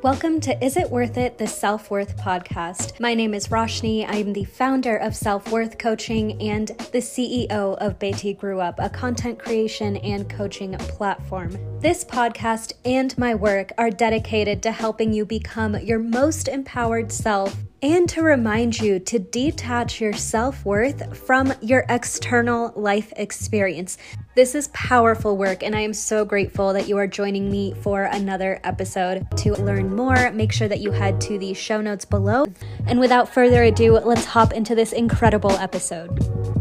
Welcome 0.00 0.40
to 0.42 0.64
Is 0.64 0.76
It 0.76 0.90
Worth 0.90 1.16
It, 1.16 1.38
the 1.38 1.46
Self 1.46 1.90
Worth 1.90 2.16
podcast. 2.16 3.00
My 3.00 3.14
name 3.14 3.34
is 3.34 3.48
Roshni. 3.48 4.06
I'm 4.08 4.32
the 4.32 4.44
founder 4.44 4.96
of 4.96 5.16
Self 5.16 5.50
Worth 5.50 5.76
Coaching 5.76 6.40
and 6.40 6.68
the 6.68 6.98
CEO 6.98 7.50
of 7.50 7.98
Beatty 7.98 8.34
Grew 8.34 8.60
Up, 8.60 8.78
a 8.78 8.88
content 8.88 9.40
creation 9.40 9.96
and 9.98 10.30
coaching 10.30 10.72
platform. 10.78 11.58
This 11.80 12.04
podcast 12.04 12.74
and 12.84 13.16
my 13.18 13.34
work 13.34 13.72
are 13.76 13.90
dedicated 13.90 14.62
to 14.62 14.70
helping 14.70 15.12
you 15.12 15.26
become 15.26 15.76
your 15.80 15.98
most 15.98 16.46
empowered 16.46 17.10
self 17.10 17.56
and 17.82 18.08
to 18.08 18.22
remind 18.22 18.78
you 18.78 18.98
to 18.98 19.18
detach 19.18 20.00
your 20.00 20.12
self 20.12 20.64
worth 20.64 21.16
from 21.16 21.52
your 21.60 21.84
external 21.88 22.72
life 22.74 23.12
experience. 23.16 23.98
This 24.34 24.54
is 24.54 24.68
powerful 24.68 25.36
work, 25.36 25.62
and 25.62 25.74
I 25.74 25.80
am 25.80 25.92
so 25.92 26.24
grateful 26.24 26.72
that 26.72 26.88
you 26.88 26.96
are 26.98 27.06
joining 27.06 27.50
me 27.50 27.74
for 27.82 28.04
another 28.04 28.60
episode. 28.64 29.26
To 29.38 29.54
learn 29.54 29.94
more, 29.94 30.30
make 30.32 30.52
sure 30.52 30.68
that 30.68 30.80
you 30.80 30.92
head 30.92 31.20
to 31.22 31.38
the 31.38 31.54
show 31.54 31.80
notes 31.80 32.04
below. 32.04 32.46
And 32.86 33.00
without 33.00 33.28
further 33.28 33.62
ado, 33.64 33.92
let's 33.98 34.24
hop 34.24 34.52
into 34.52 34.74
this 34.74 34.92
incredible 34.92 35.52
episode. 35.52 36.57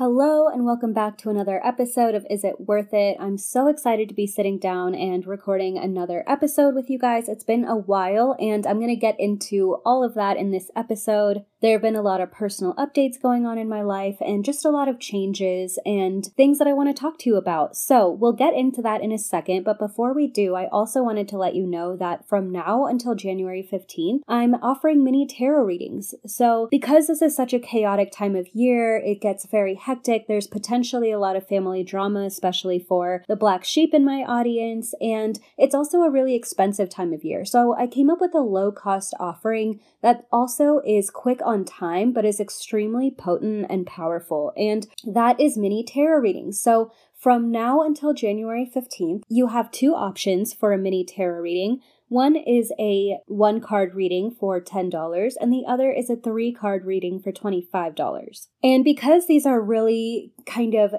Hello, 0.00 0.48
and 0.48 0.64
welcome 0.64 0.94
back 0.94 1.18
to 1.18 1.28
another 1.28 1.60
episode 1.62 2.14
of 2.14 2.26
Is 2.30 2.42
It 2.42 2.58
Worth 2.58 2.94
It? 2.94 3.18
I'm 3.20 3.36
so 3.36 3.66
excited 3.68 4.08
to 4.08 4.14
be 4.14 4.26
sitting 4.26 4.58
down 4.58 4.94
and 4.94 5.26
recording 5.26 5.76
another 5.76 6.24
episode 6.26 6.74
with 6.74 6.88
you 6.88 6.98
guys. 6.98 7.28
It's 7.28 7.44
been 7.44 7.66
a 7.66 7.76
while, 7.76 8.34
and 8.40 8.66
I'm 8.66 8.78
going 8.78 8.88
to 8.88 8.96
get 8.96 9.20
into 9.20 9.74
all 9.84 10.02
of 10.02 10.14
that 10.14 10.38
in 10.38 10.52
this 10.52 10.70
episode. 10.74 11.44
There 11.62 11.72
have 11.72 11.82
been 11.82 11.96
a 11.96 12.00
lot 12.00 12.22
of 12.22 12.32
personal 12.32 12.72
updates 12.74 13.20
going 13.20 13.44
on 13.44 13.58
in 13.58 13.68
my 13.68 13.82
life 13.82 14.16
and 14.22 14.46
just 14.46 14.64
a 14.64 14.70
lot 14.70 14.88
of 14.88 14.98
changes 14.98 15.78
and 15.84 16.24
things 16.24 16.58
that 16.58 16.66
I 16.66 16.72
want 16.72 16.88
to 16.88 16.98
talk 16.98 17.18
to 17.18 17.28
you 17.28 17.36
about. 17.36 17.76
So, 17.76 18.10
we'll 18.10 18.32
get 18.32 18.54
into 18.54 18.80
that 18.80 19.02
in 19.02 19.12
a 19.12 19.18
second, 19.18 19.64
but 19.64 19.78
before 19.78 20.14
we 20.14 20.26
do, 20.26 20.54
I 20.54 20.68
also 20.68 21.02
wanted 21.02 21.28
to 21.28 21.36
let 21.36 21.54
you 21.54 21.66
know 21.66 21.96
that 21.98 22.26
from 22.26 22.50
now 22.50 22.86
until 22.86 23.14
January 23.14 23.66
15th, 23.70 24.20
I'm 24.26 24.54
offering 24.54 25.04
mini 25.04 25.26
tarot 25.26 25.64
readings. 25.64 26.14
So, 26.26 26.66
because 26.70 27.08
this 27.08 27.20
is 27.20 27.36
such 27.36 27.52
a 27.52 27.58
chaotic 27.58 28.10
time 28.10 28.36
of 28.36 28.48
year, 28.54 28.96
it 28.96 29.20
gets 29.20 29.44
very 29.44 29.74
hectic. 29.74 30.28
There's 30.28 30.46
potentially 30.46 31.10
a 31.10 31.18
lot 31.18 31.36
of 31.36 31.46
family 31.46 31.84
drama, 31.84 32.24
especially 32.24 32.78
for 32.78 33.22
the 33.28 33.36
black 33.36 33.64
sheep 33.64 33.92
in 33.92 34.02
my 34.02 34.24
audience, 34.26 34.94
and 34.98 35.38
it's 35.58 35.74
also 35.74 36.00
a 36.00 36.10
really 36.10 36.34
expensive 36.34 36.88
time 36.88 37.12
of 37.12 37.22
year. 37.22 37.44
So, 37.44 37.76
I 37.76 37.86
came 37.86 38.08
up 38.08 38.22
with 38.22 38.34
a 38.34 38.40
low 38.40 38.72
cost 38.72 39.12
offering 39.20 39.78
that 40.00 40.26
also 40.32 40.80
is 40.86 41.10
quick 41.10 41.42
on 41.50 41.64
time, 41.64 42.12
but 42.12 42.24
is 42.24 42.40
extremely 42.40 43.10
potent 43.10 43.66
and 43.68 43.86
powerful. 43.86 44.52
And 44.56 44.86
that 45.04 45.38
is 45.40 45.58
mini 45.58 45.84
tarot 45.84 46.20
reading. 46.20 46.52
So 46.52 46.92
from 47.18 47.50
now 47.50 47.82
until 47.82 48.14
January 48.14 48.70
15th, 48.74 49.24
you 49.28 49.48
have 49.48 49.70
two 49.70 49.94
options 49.94 50.54
for 50.54 50.72
a 50.72 50.78
mini 50.78 51.04
tarot 51.04 51.42
reading. 51.42 51.80
One 52.08 52.34
is 52.34 52.72
a 52.78 53.18
one 53.26 53.60
card 53.60 53.94
reading 53.94 54.30
for 54.32 54.60
$10, 54.60 55.34
and 55.40 55.52
the 55.52 55.64
other 55.68 55.92
is 55.92 56.10
a 56.10 56.16
three 56.16 56.52
card 56.52 56.84
reading 56.84 57.20
for 57.20 57.30
$25. 57.30 58.48
And 58.64 58.82
because 58.82 59.26
these 59.26 59.46
are 59.46 59.60
really 59.60 60.32
kind 60.46 60.74
of 60.74 60.94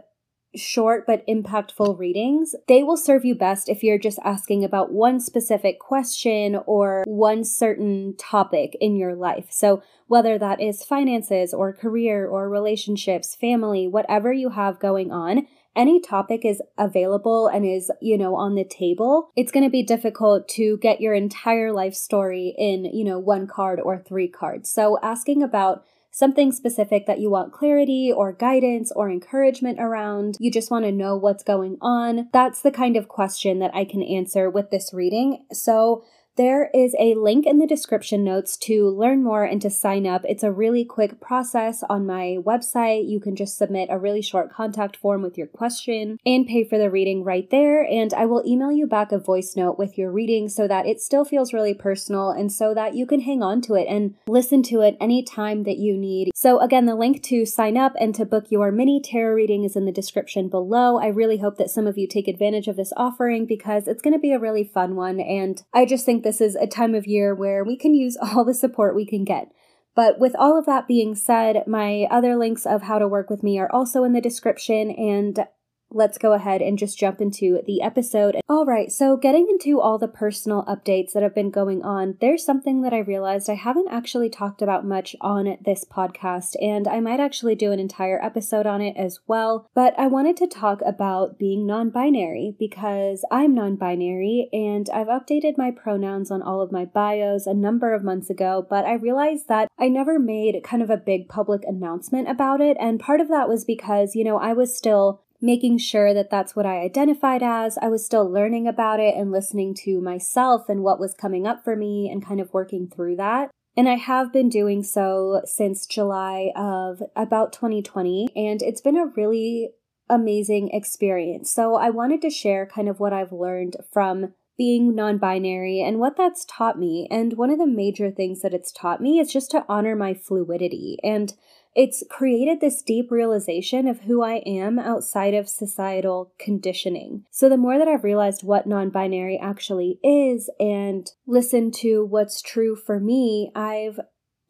short 0.55 1.05
but 1.07 1.25
impactful 1.27 1.97
readings, 1.97 2.55
they 2.67 2.83
will 2.83 2.97
serve 2.97 3.25
you 3.25 3.35
best 3.35 3.69
if 3.69 3.83
you're 3.83 3.97
just 3.97 4.19
asking 4.23 4.63
about 4.63 4.91
one 4.91 5.19
specific 5.19 5.80
question 5.80 6.59
or 6.66 7.03
one 7.05 7.44
certain 7.44 8.16
topic 8.17 8.75
in 8.79 8.95
your 8.95 9.16
life. 9.16 9.47
So, 9.49 9.81
whether 10.07 10.38
that 10.38 10.59
is 10.59 10.83
finances 10.83 11.53
or 11.53 11.72
career 11.72 12.27
or 12.27 12.49
relationships, 12.49 13.33
family, 13.33 13.88
whatever 13.88 14.33
you 14.33 14.49
have 14.49 14.77
going 14.77 15.09
on, 15.09 15.47
any 15.75 16.02
topic 16.02 16.44
is 16.44 16.61
available 16.77 17.47
and 17.47 17.66
is, 17.66 17.89
you 18.02 18.17
know, 18.17 18.35
on 18.35 18.55
the 18.55 18.66
table, 18.66 19.31
it's 19.38 19.52
going 19.52 19.63
to 19.63 19.69
be 19.69 19.83
difficult 19.83 20.49
to 20.49 20.77
get 20.77 20.99
your 20.99 21.13
entire 21.13 21.72
life 21.72 21.95
story 21.95 22.53
in, 22.57 22.85
you 22.85 23.06
know, 23.06 23.19
one 23.19 23.47
card 23.47 23.79
or 23.79 23.97
three 23.97 24.28
cards. 24.28 24.69
So 24.69 25.00
asking 25.01 25.41
about 25.44 25.85
something 26.11 26.51
specific 26.51 27.07
that 27.07 27.19
you 27.19 27.29
want 27.29 27.53
clarity 27.53 28.11
or 28.16 28.33
guidance 28.33 28.91
or 28.91 29.09
encouragement 29.09 29.79
around, 29.79 30.35
you 30.39 30.51
just 30.51 30.69
want 30.69 30.85
to 30.85 30.91
know 30.91 31.16
what's 31.16 31.44
going 31.44 31.77
on, 31.81 32.29
that's 32.33 32.61
the 32.61 32.72
kind 32.72 32.95
of 32.95 33.07
question 33.07 33.59
that 33.59 33.73
I 33.73 33.85
can 33.85 34.03
answer 34.03 34.50
with 34.50 34.69
this 34.69 34.94
reading. 34.94 35.45
So 35.51 36.03
there 36.38 36.69
is 36.74 36.96
a 37.00 37.16
link 37.16 37.46
in 37.46 37.59
the 37.59 37.68
description 37.68 38.24
notes 38.24 38.56
to 38.58 38.90
learn 38.90 39.24
more 39.24 39.44
and 39.44 39.62
to 39.62 39.69
sign 39.69 40.08
up. 40.08 40.24
It's 40.28 40.44
a 40.44 40.52
really 40.52 40.86
quick 40.86 41.19
process 41.19 41.84
on 41.90 42.06
my 42.06 42.38
website. 42.40 43.09
You 43.09 43.19
can 43.19 43.36
just 43.36 43.58
submit 43.58 43.90
a 43.92 44.00
really 44.00 44.22
short 44.22 44.52
contact 44.52 44.96
form 44.96 45.22
with 45.22 45.38
your 45.38 45.47
question 45.47 46.18
and 46.25 46.47
pay 46.47 46.64
for 46.64 46.78
the 46.78 46.90
reading 46.90 47.24
right 47.24 47.50
there. 47.50 47.84
And 47.84 48.14
I 48.14 48.25
will 48.25 48.44
email 48.46 48.72
you 48.72 48.88
back 48.88 49.12
a 49.12 49.19
voice 49.19 49.56
note 49.56 49.78
with 49.78 49.97
your 49.97 50.12
reading 50.12 50.47
so 50.47 50.68
that 50.68 50.86
it 50.86 51.02
still 51.02 51.25
feels 51.25 51.53
really 51.53 51.74
personal 51.74 52.30
and 52.30 52.52
so 52.52 52.74
that 52.74 52.96
you 52.96 53.06
can 53.06 53.22
hang 53.22 53.44
on 53.44 53.62
to 53.62 53.75
it 53.75 53.88
and 53.88 54.16
listen 54.28 54.63
to 54.63 54.81
it 54.81 54.96
anytime 55.02 55.63
that 55.63 55.78
you 55.78 55.98
need. 55.98 56.31
So, 56.34 56.59
again, 56.59 56.86
the 56.86 56.96
link 56.96 57.22
to 57.24 57.46
sign 57.46 57.78
up 57.78 57.94
and 58.00 58.16
to 58.16 58.25
book 58.25 58.46
your 58.50 58.72
mini 58.72 59.02
tarot 59.02 59.36
reading 59.36 59.63
is 59.63 59.75
in 59.75 59.86
the 59.86 59.92
description 59.92 60.50
below. 60.50 60.98
I 60.98 61.08
really 61.08 61.38
hope 61.38 61.58
that 61.58 61.69
some 61.69 61.88
of 61.88 61.98
you 61.98 62.08
take 62.08 62.28
advantage 62.28 62.68
of 62.68 62.78
this 62.78 62.94
offering 62.96 63.46
because 63.46 63.88
it's 63.88 64.02
going 64.02 64.13
to 64.13 64.19
be 64.19 64.31
a 64.31 64.40
really 64.40 64.63
fun 64.63 64.96
one. 64.96 65.19
And 65.19 65.62
I 65.74 65.86
just 65.86 66.06
think 66.06 66.20
this 66.23 66.41
is 66.41 66.55
a 66.55 66.67
time 66.67 66.95
of 66.95 67.07
year 67.07 67.33
where 67.35 67.63
we 67.63 67.77
can 67.77 67.93
use 67.93 68.17
all 68.21 68.45
the 68.45 68.53
support 68.53 68.95
we 68.95 69.05
can 69.05 69.23
get. 69.23 69.51
But 69.95 70.19
with 70.19 70.35
all 70.39 70.57
of 70.57 70.65
that 70.67 70.87
being 70.87 71.15
said, 71.15 71.63
my 71.67 72.07
other 72.09 72.37
links 72.37 72.65
of 72.65 72.83
how 72.83 72.97
to 72.97 73.07
work 73.07 73.29
with 73.29 73.43
me 73.43 73.59
are 73.59 73.71
also 73.71 74.03
in 74.03 74.13
the 74.13 74.21
description, 74.21 74.89
and 74.89 75.45
let's 75.91 76.18
go 76.18 76.34
ahead 76.34 76.62
and 76.62 76.78
just 76.78 76.97
jump 76.97 77.22
into 77.22 77.62
the 77.66 77.81
episode. 77.81 78.38
All 78.47 78.66
right, 78.66 78.91
so 78.91 79.18
getting 79.18 79.47
into 79.50 79.79
all 79.79 79.97
the 79.97 80.07
personal 80.07 80.63
updates 80.63 81.12
that 81.12 81.24
have 81.24 81.35
been 81.35 81.52
going 81.52 81.84
on, 81.84 82.18
there's 82.22 82.46
something 82.46 82.81
that 82.81 82.94
I 82.94 83.00
realized 83.00 83.50
I 83.50 83.56
haven't 83.56 83.90
actually 83.91 84.30
talked 84.30 84.62
about 84.62 84.85
much 84.85 85.16
on 85.22 85.57
this 85.63 85.85
podcast, 85.85 86.56
and 86.62 86.88
I 86.88 87.00
might 87.00 87.19
actually 87.19 87.56
do 87.56 87.72
an 87.72 87.80
entire 87.80 88.24
episode 88.24 88.66
on 88.66 88.81
it 88.81 88.96
as 88.97 89.19
well. 89.28 89.69
But 89.74 89.94
I 89.97 90.07
wanted 90.07 90.38
to 90.38 90.47
talk 90.47 90.81
about 90.85 91.38
being 91.38 91.66
non 91.66 91.90
binary 91.90 92.56
because 92.57 93.25
I'm 93.31 93.53
non 93.53 93.75
binary 93.75 94.50
and 94.53 94.90
I've 94.90 95.07
updated 95.07 95.57
my 95.57 95.72
pronouns 95.72 96.31
on 96.31 96.41
all 96.41 96.62
of 96.62 96.72
my 96.72 96.85
bios 96.85 97.46
a 97.46 97.53
number 97.53 97.94
of 97.94 98.03
months 98.03 98.30
ago, 98.30 98.66
but 98.69 98.85
I 98.85 98.94
realized 98.94 99.47
that 99.50 99.69
I 99.78 99.90
never 99.90 100.19
made 100.19 100.63
kind 100.63 100.81
of 100.81 100.90
a 100.90 100.97
big 100.97 101.28
public 101.28 101.63
announcement 101.66 102.30
about 102.30 102.62
it, 102.62 102.78
and 102.80 103.00
part 103.00 103.22
of 103.22 103.28
that 103.30 103.50
was 103.50 103.66
because, 103.66 104.16
you 104.16 104.24
know, 104.24 104.38
I 104.38 104.53
was 104.53 104.75
still 104.75 105.22
making 105.41 105.79
sure 105.79 106.13
that 106.13 106.29
that's 106.29 106.56
what 106.56 106.66
I 106.66 106.81
identified 106.81 107.41
as. 107.41 107.78
I 107.79 107.88
was 107.88 108.06
still 108.06 108.29
learning 108.29 108.68
about 108.68 109.00
it 109.00 109.16
and 109.16 109.31
listening 109.31 109.74
to 109.84 110.00
myself 110.00 110.69
and 110.69 110.84
what 110.84 111.00
was 111.00 111.13
coming 111.13 111.47
up 111.47 111.63
for 111.63 111.75
me 111.75 112.09
and 112.12 112.25
kind 112.25 112.40
of 112.40 112.53
working 112.53 112.88
through 112.88 113.16
that. 113.18 113.50
And 113.75 113.88
I 113.90 113.96
have 113.96 114.34
been 114.34 114.50
doing 114.50 114.84
so 114.84 115.41
since 115.46 115.85
July 115.85 116.51
of 116.56 117.01
about 117.16 117.53
2020, 117.53 118.28
and 118.35 118.62
it's 118.62 118.81
been 118.81 118.97
a 118.97 119.06
really 119.06 119.69
amazing 120.09 120.69
experience. 120.74 121.51
So 121.51 121.75
I 121.75 121.90
wanted 121.90 122.22
to 122.24 122.30
share 122.30 122.66
kind 122.66 122.90
of 122.90 123.00
what 123.00 123.13
I've 123.13 123.31
learned 123.31 123.78
from 123.91 124.34
being 124.57 124.94
non 124.94 125.18
binary 125.18 125.81
and 125.81 126.00
what 126.00 126.18
that's 126.18 126.46
taught 126.46 126.78
me. 126.78 127.07
And 127.09 127.34
one 127.34 127.50
of 127.50 127.57
the 127.57 127.66
major 127.66 128.12
things 128.12 128.41
that 128.41 128.53
it's 128.53 128.72
taught 128.72 129.01
me 129.01 129.19
is 129.19 129.31
just 129.31 129.50
to 129.51 129.66
honor 129.69 129.96
my 129.96 130.13
fluidity. 130.13 130.97
And 131.01 131.34
it's 131.75 132.03
created 132.09 132.59
this 132.59 132.81
deep 132.81 133.11
realization 133.11 133.87
of 133.87 134.01
who 134.01 134.21
I 134.21 134.43
am 134.45 134.77
outside 134.77 135.33
of 135.33 135.47
societal 135.47 136.33
conditioning. 136.37 137.25
So, 137.31 137.47
the 137.47 137.57
more 137.57 137.77
that 137.77 137.87
I've 137.87 138.03
realized 138.03 138.43
what 138.43 138.67
non 138.67 138.89
binary 138.89 139.37
actually 139.37 139.99
is 140.03 140.49
and 140.59 141.09
listened 141.25 141.73
to 141.75 142.05
what's 142.05 142.41
true 142.41 142.75
for 142.75 142.99
me, 142.99 143.51
I've 143.55 143.99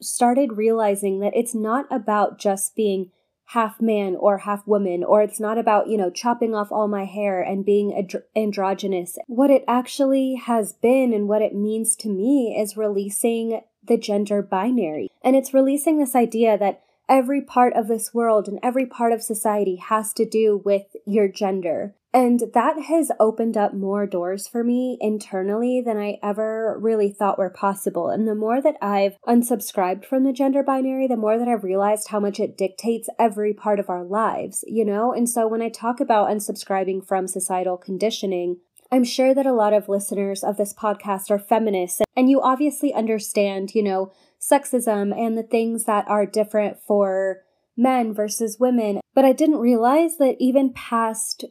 started 0.01 0.57
realizing 0.57 1.19
that 1.19 1.35
it's 1.35 1.53
not 1.53 1.85
about 1.91 2.39
just 2.39 2.75
being 2.75 3.11
half 3.51 3.81
man 3.81 4.15
or 4.15 4.39
half 4.39 4.65
woman, 4.65 5.03
or 5.03 5.21
it's 5.21 5.39
not 5.39 5.57
about, 5.57 5.87
you 5.87 5.97
know, 5.97 6.09
chopping 6.09 6.55
off 6.55 6.71
all 6.71 6.87
my 6.87 7.03
hair 7.03 7.41
and 7.41 7.65
being 7.65 7.91
andro- 7.91 8.23
androgynous. 8.35 9.17
What 9.27 9.51
it 9.51 9.65
actually 9.67 10.35
has 10.35 10.73
been 10.73 11.13
and 11.13 11.27
what 11.27 11.41
it 11.41 11.53
means 11.53 11.95
to 11.97 12.09
me 12.09 12.57
is 12.57 12.77
releasing 12.77 13.61
the 13.83 13.97
gender 13.97 14.41
binary. 14.41 15.09
And 15.23 15.35
it's 15.35 15.53
releasing 15.53 15.97
this 15.97 16.15
idea 16.15 16.57
that 16.57 16.81
every 17.11 17.41
part 17.41 17.73
of 17.73 17.89
this 17.89 18.13
world 18.13 18.47
and 18.47 18.57
every 18.63 18.85
part 18.85 19.11
of 19.11 19.21
society 19.21 19.75
has 19.75 20.13
to 20.13 20.25
do 20.25 20.61
with 20.63 20.95
your 21.05 21.27
gender. 21.27 21.93
And 22.13 22.41
that 22.53 22.83
has 22.83 23.11
opened 23.19 23.57
up 23.57 23.73
more 23.73 24.07
doors 24.07 24.47
for 24.47 24.63
me 24.63 24.97
internally 24.99 25.81
than 25.85 25.97
I 25.97 26.19
ever 26.23 26.77
really 26.79 27.09
thought 27.09 27.37
were 27.37 27.49
possible. 27.49 28.09
And 28.09 28.27
the 28.27 28.35
more 28.35 28.61
that 28.61 28.75
I've 28.81 29.17
unsubscribed 29.27 30.05
from 30.05 30.23
the 30.23 30.33
gender 30.33 30.63
binary, 30.63 31.07
the 31.07 31.15
more 31.15 31.37
that 31.37 31.47
I've 31.47 31.63
realized 31.63 32.09
how 32.09 32.19
much 32.19 32.39
it 32.39 32.57
dictates 32.57 33.09
every 33.19 33.53
part 33.53 33.79
of 33.79 33.89
our 33.89 34.03
lives, 34.03 34.63
you 34.67 34.83
know? 34.83 35.13
And 35.13 35.29
so 35.29 35.47
when 35.47 35.61
I 35.61 35.69
talk 35.69 35.99
about 35.99 36.29
unsubscribing 36.29 37.05
from 37.05 37.27
societal 37.27 37.77
conditioning, 37.77 38.57
I'm 38.93 39.05
sure 39.05 39.33
that 39.33 39.45
a 39.45 39.53
lot 39.53 39.71
of 39.71 39.87
listeners 39.87 40.43
of 40.43 40.57
this 40.57 40.73
podcast 40.73 41.31
are 41.31 41.39
feminists, 41.39 42.01
and 42.13 42.29
you 42.29 42.41
obviously 42.41 42.93
understand, 42.93 43.73
you 43.73 43.83
know, 43.83 44.11
sexism 44.41 45.15
and 45.17 45.37
the 45.37 45.43
things 45.43 45.85
that 45.85 46.07
are 46.07 46.25
different 46.25 46.77
for 46.85 47.41
men 47.77 48.13
versus 48.13 48.59
women. 48.59 48.99
But 49.13 49.25
I 49.25 49.33
didn't 49.33 49.57
realize 49.57 50.17
that 50.17 50.35
even 50.39 50.73
past 50.73 51.45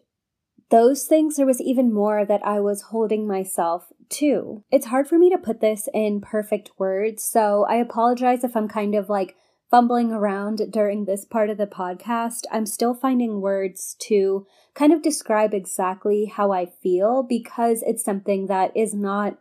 those 0.70 1.04
things, 1.04 1.36
there 1.36 1.46
was 1.46 1.60
even 1.60 1.92
more 1.92 2.24
that 2.24 2.44
I 2.44 2.60
was 2.60 2.82
holding 2.82 3.26
myself 3.26 3.92
to. 4.10 4.64
It's 4.70 4.86
hard 4.86 5.08
for 5.08 5.18
me 5.18 5.30
to 5.30 5.38
put 5.38 5.60
this 5.60 5.88
in 5.92 6.20
perfect 6.20 6.70
words, 6.78 7.22
so 7.22 7.66
I 7.68 7.76
apologize 7.76 8.44
if 8.44 8.56
I'm 8.56 8.68
kind 8.68 8.94
of 8.94 9.08
like 9.08 9.36
fumbling 9.70 10.12
around 10.12 10.60
during 10.70 11.04
this 11.04 11.24
part 11.24 11.48
of 11.48 11.58
the 11.58 11.66
podcast. 11.66 12.42
I'm 12.50 12.66
still 12.66 12.94
finding 12.94 13.40
words 13.40 13.96
to 14.00 14.46
kind 14.74 14.92
of 14.92 15.02
describe 15.02 15.54
exactly 15.54 16.26
how 16.26 16.52
I 16.52 16.66
feel 16.66 17.22
because 17.22 17.82
it's 17.86 18.04
something 18.04 18.46
that 18.46 18.76
is 18.76 18.94
not 18.94 19.38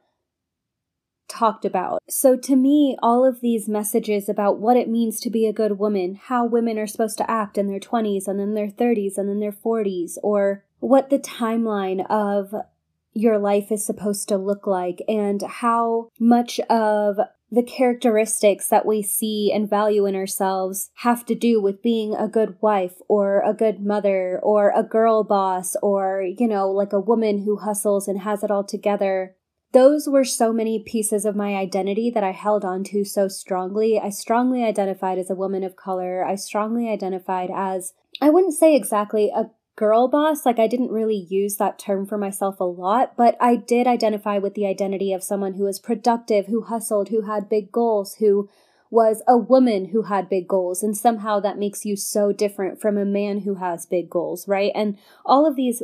talked 1.29 1.63
about. 1.63 2.01
So, 2.09 2.35
to 2.35 2.55
me, 2.55 2.97
all 3.01 3.25
of 3.25 3.41
these 3.41 3.69
messages 3.69 4.27
about 4.27 4.59
what 4.59 4.75
it 4.75 4.89
means 4.89 5.19
to 5.21 5.29
be 5.29 5.47
a 5.47 5.53
good 5.53 5.79
woman, 5.79 6.15
how 6.15 6.45
women 6.45 6.77
are 6.77 6.87
supposed 6.87 7.17
to 7.19 7.31
act 7.31 7.57
in 7.57 7.67
their 7.67 7.79
20s 7.79 8.27
and 8.27 8.39
then 8.39 8.55
their 8.55 8.67
30s 8.67 9.17
and 9.17 9.29
then 9.29 9.39
their 9.39 9.51
40s, 9.51 10.17
or 10.23 10.65
what 10.79 11.09
the 11.09 11.19
timeline 11.19 12.05
of 12.09 12.53
your 13.13 13.37
life 13.37 13.71
is 13.71 13.85
supposed 13.85 14.27
to 14.29 14.37
look 14.37 14.67
like, 14.67 15.01
and 15.07 15.41
how 15.41 16.09
much 16.19 16.59
of 16.69 17.19
the 17.51 17.63
characteristics 17.63 18.67
that 18.67 18.85
we 18.85 19.01
see 19.01 19.51
and 19.51 19.69
value 19.69 20.05
in 20.05 20.15
ourselves 20.15 20.91
have 20.97 21.25
to 21.25 21.33
do 21.33 21.59
with 21.59 21.81
being 21.81 22.13
a 22.13 22.27
good 22.27 22.55
wife 22.61 22.93
or 23.07 23.41
a 23.41 23.53
good 23.53 23.83
mother 23.83 24.39
or 24.43 24.71
a 24.75 24.83
girl 24.83 25.23
boss 25.23 25.75
or, 25.81 26.21
you 26.21 26.47
know, 26.47 26.69
like 26.69 26.93
a 26.93 26.99
woman 26.99 27.39
who 27.39 27.57
hustles 27.57 28.07
and 28.07 28.21
has 28.21 28.43
it 28.43 28.51
all 28.51 28.63
together 28.63 29.35
those 29.71 30.07
were 30.07 30.24
so 30.24 30.51
many 30.51 30.83
pieces 30.83 31.25
of 31.25 31.36
my 31.36 31.56
identity 31.56 32.10
that 32.10 32.24
I 32.24 32.31
held 32.31 32.66
on 32.66 32.83
to 32.86 33.04
so 33.04 33.27
strongly. 33.27 34.00
I 34.00 34.10
strongly 34.10 34.63
identified 34.63 35.19
as 35.19 35.30
a 35.30 35.36
woman 35.36 35.63
of 35.63 35.75
color. 35.75 36.25
I 36.25 36.36
strongly 36.36 36.89
identified 36.89 37.50
as, 37.54 37.94
I 38.21 38.30
wouldn't 38.31 38.56
say 38.56 38.75
exactly 38.75 39.30
a 39.30 39.51
girl 39.75 40.07
boss. 40.07 40.45
Like, 40.45 40.60
I 40.60 40.68
didn't 40.68 40.92
really 40.92 41.27
use 41.30 41.57
that 41.57 41.77
term 41.77 42.06
for 42.06 42.18
myself 42.18 42.60
a 42.60 42.63
lot, 42.63 43.16
but 43.16 43.38
I 43.39 43.56
did 43.56 43.86
identify 43.86 44.39
with 44.39 44.56
the 44.56 44.66
identity 44.66 45.13
of 45.13 45.24
someone 45.24 45.54
who 45.54 45.66
was 45.66 45.80
productive, 45.80 46.48
who 46.48 46.63
hustled, 46.63 47.10
who 47.10 47.21
had 47.21 47.48
big 47.48 47.71
goals, 47.71 48.16
who 48.16 48.50
was 48.92 49.21
a 49.27 49.38
woman 49.38 49.89
who 49.89 50.04
had 50.04 50.30
big 50.30 50.48
goals. 50.48 50.81
And 50.81 50.98
somehow 50.98 51.39
that 51.42 51.60
makes 51.60 51.86
you 51.86 51.95
so 51.95 52.31
different 52.31 52.81
from 52.81 52.98
a 52.98 53.06
man 53.06 53.42
who 53.42 53.56
has 53.56 53.86
big 53.86 54.10
goals, 54.10 54.48
right? 54.48 54.71
And 54.74 54.98
all 55.24 55.45
of 55.45 55.56
these 55.56 55.83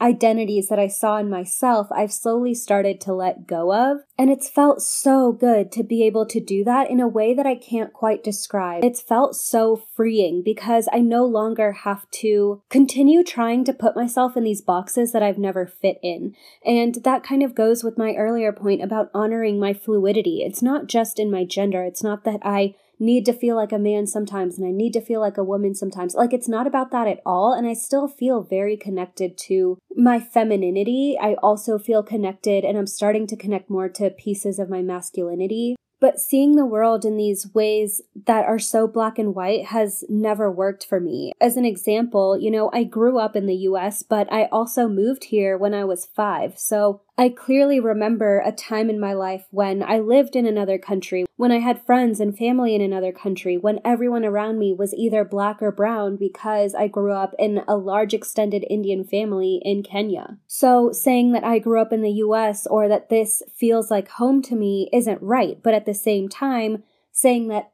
identities 0.00 0.68
that 0.68 0.78
I 0.78 0.88
saw 0.88 1.18
in 1.18 1.30
myself, 1.30 1.88
I've 1.90 2.12
slowly 2.12 2.54
started 2.54 3.00
to 3.02 3.12
let 3.12 3.46
go 3.46 3.72
of. 3.72 3.98
And 4.18 4.30
it's 4.30 4.48
felt 4.48 4.82
so 4.82 5.32
good 5.32 5.70
to 5.72 5.82
be 5.82 6.04
able 6.04 6.26
to 6.26 6.40
do 6.40 6.64
that 6.64 6.90
in 6.90 7.00
a 7.00 7.08
way 7.08 7.34
that 7.34 7.46
I 7.46 7.54
can't 7.54 7.92
quite 7.92 8.24
describe. 8.24 8.84
It's 8.84 9.00
felt 9.00 9.36
so 9.36 9.82
freeing 9.94 10.42
because 10.44 10.88
I 10.92 11.00
no 11.00 11.24
longer 11.24 11.72
have 11.72 12.10
to 12.12 12.62
continue 12.68 13.22
trying 13.22 13.64
to 13.64 13.72
put 13.72 13.96
myself 13.96 14.36
in 14.36 14.44
these 14.44 14.62
boxes 14.62 15.12
that 15.12 15.22
I've 15.22 15.38
never 15.38 15.66
fit 15.66 15.98
in. 16.02 16.34
And 16.64 16.96
that 17.04 17.22
kind 17.22 17.42
of 17.42 17.54
goes 17.54 17.84
with 17.84 17.98
my 17.98 18.14
earlier 18.14 18.52
point 18.52 18.82
about 18.82 19.10
honoring 19.14 19.58
my 19.58 19.72
fluidity. 19.72 20.42
It's 20.42 20.62
not 20.62 20.86
just 20.86 21.18
in 21.18 21.30
my 21.30 21.44
gender, 21.44 21.82
it's 21.84 22.02
not 22.02 22.24
that 22.24 22.40
I 22.42 22.74
need 22.98 23.24
to 23.26 23.32
feel 23.32 23.56
like 23.56 23.72
a 23.72 23.78
man 23.78 24.06
sometimes 24.06 24.58
and 24.58 24.66
I 24.66 24.70
need 24.70 24.92
to 24.94 25.00
feel 25.00 25.20
like 25.20 25.36
a 25.36 25.44
woman 25.44 25.74
sometimes. 25.74 26.14
Like 26.14 26.32
it's 26.32 26.48
not 26.48 26.66
about 26.66 26.90
that 26.92 27.08
at 27.08 27.20
all. 27.26 27.52
And 27.52 27.66
I 27.66 27.74
still 27.74 28.08
feel 28.08 28.42
very 28.42 28.76
connected 28.76 29.36
to 29.48 29.78
my 29.94 30.20
femininity. 30.20 31.16
I 31.20 31.34
also 31.34 31.78
feel 31.78 32.02
connected 32.02 32.64
and 32.64 32.76
I'm 32.78 32.86
starting 32.86 33.26
to 33.28 33.36
connect 33.36 33.70
more 33.70 33.88
to 33.90 34.10
pieces 34.10 34.58
of 34.58 34.70
my 34.70 34.82
masculinity. 34.82 35.76
But 36.06 36.20
seeing 36.20 36.54
the 36.54 36.64
world 36.64 37.04
in 37.04 37.16
these 37.16 37.52
ways 37.52 38.00
that 38.26 38.44
are 38.44 38.60
so 38.60 38.86
black 38.86 39.18
and 39.18 39.34
white 39.34 39.66
has 39.66 40.04
never 40.08 40.48
worked 40.48 40.86
for 40.86 41.00
me. 41.00 41.32
As 41.40 41.56
an 41.56 41.64
example, 41.64 42.38
you 42.38 42.48
know, 42.48 42.70
I 42.72 42.84
grew 42.84 43.18
up 43.18 43.34
in 43.34 43.46
the 43.46 43.56
US, 43.70 44.04
but 44.04 44.32
I 44.32 44.44
also 44.52 44.86
moved 44.86 45.24
here 45.24 45.58
when 45.58 45.74
I 45.74 45.82
was 45.82 46.06
five. 46.06 46.60
So 46.60 47.00
I 47.18 47.30
clearly 47.30 47.80
remember 47.80 48.42
a 48.44 48.52
time 48.52 48.90
in 48.90 49.00
my 49.00 49.14
life 49.14 49.46
when 49.50 49.82
I 49.82 49.98
lived 49.98 50.36
in 50.36 50.44
another 50.44 50.76
country, 50.76 51.24
when 51.36 51.50
I 51.50 51.60
had 51.60 51.84
friends 51.86 52.20
and 52.20 52.36
family 52.36 52.74
in 52.74 52.82
another 52.82 53.10
country, 53.10 53.56
when 53.56 53.80
everyone 53.86 54.24
around 54.24 54.58
me 54.58 54.74
was 54.74 54.92
either 54.92 55.24
black 55.24 55.62
or 55.62 55.72
brown 55.72 56.16
because 56.16 56.74
I 56.74 56.88
grew 56.88 57.12
up 57.12 57.34
in 57.38 57.62
a 57.66 57.76
large 57.76 58.12
extended 58.12 58.66
Indian 58.68 59.02
family 59.02 59.62
in 59.64 59.82
Kenya. 59.82 60.36
So 60.46 60.92
saying 60.92 61.32
that 61.32 61.44
I 61.44 61.58
grew 61.58 61.80
up 61.80 61.90
in 61.90 62.02
the 62.02 62.18
US 62.26 62.66
or 62.66 62.86
that 62.88 63.08
this 63.08 63.42
feels 63.56 63.90
like 63.90 64.08
home 64.08 64.42
to 64.42 64.54
me 64.54 64.90
isn't 64.92 65.22
right, 65.22 65.58
but 65.62 65.72
at 65.72 65.86
the 65.86 65.94
same 65.96 66.28
time, 66.28 66.84
saying 67.12 67.48
that 67.48 67.72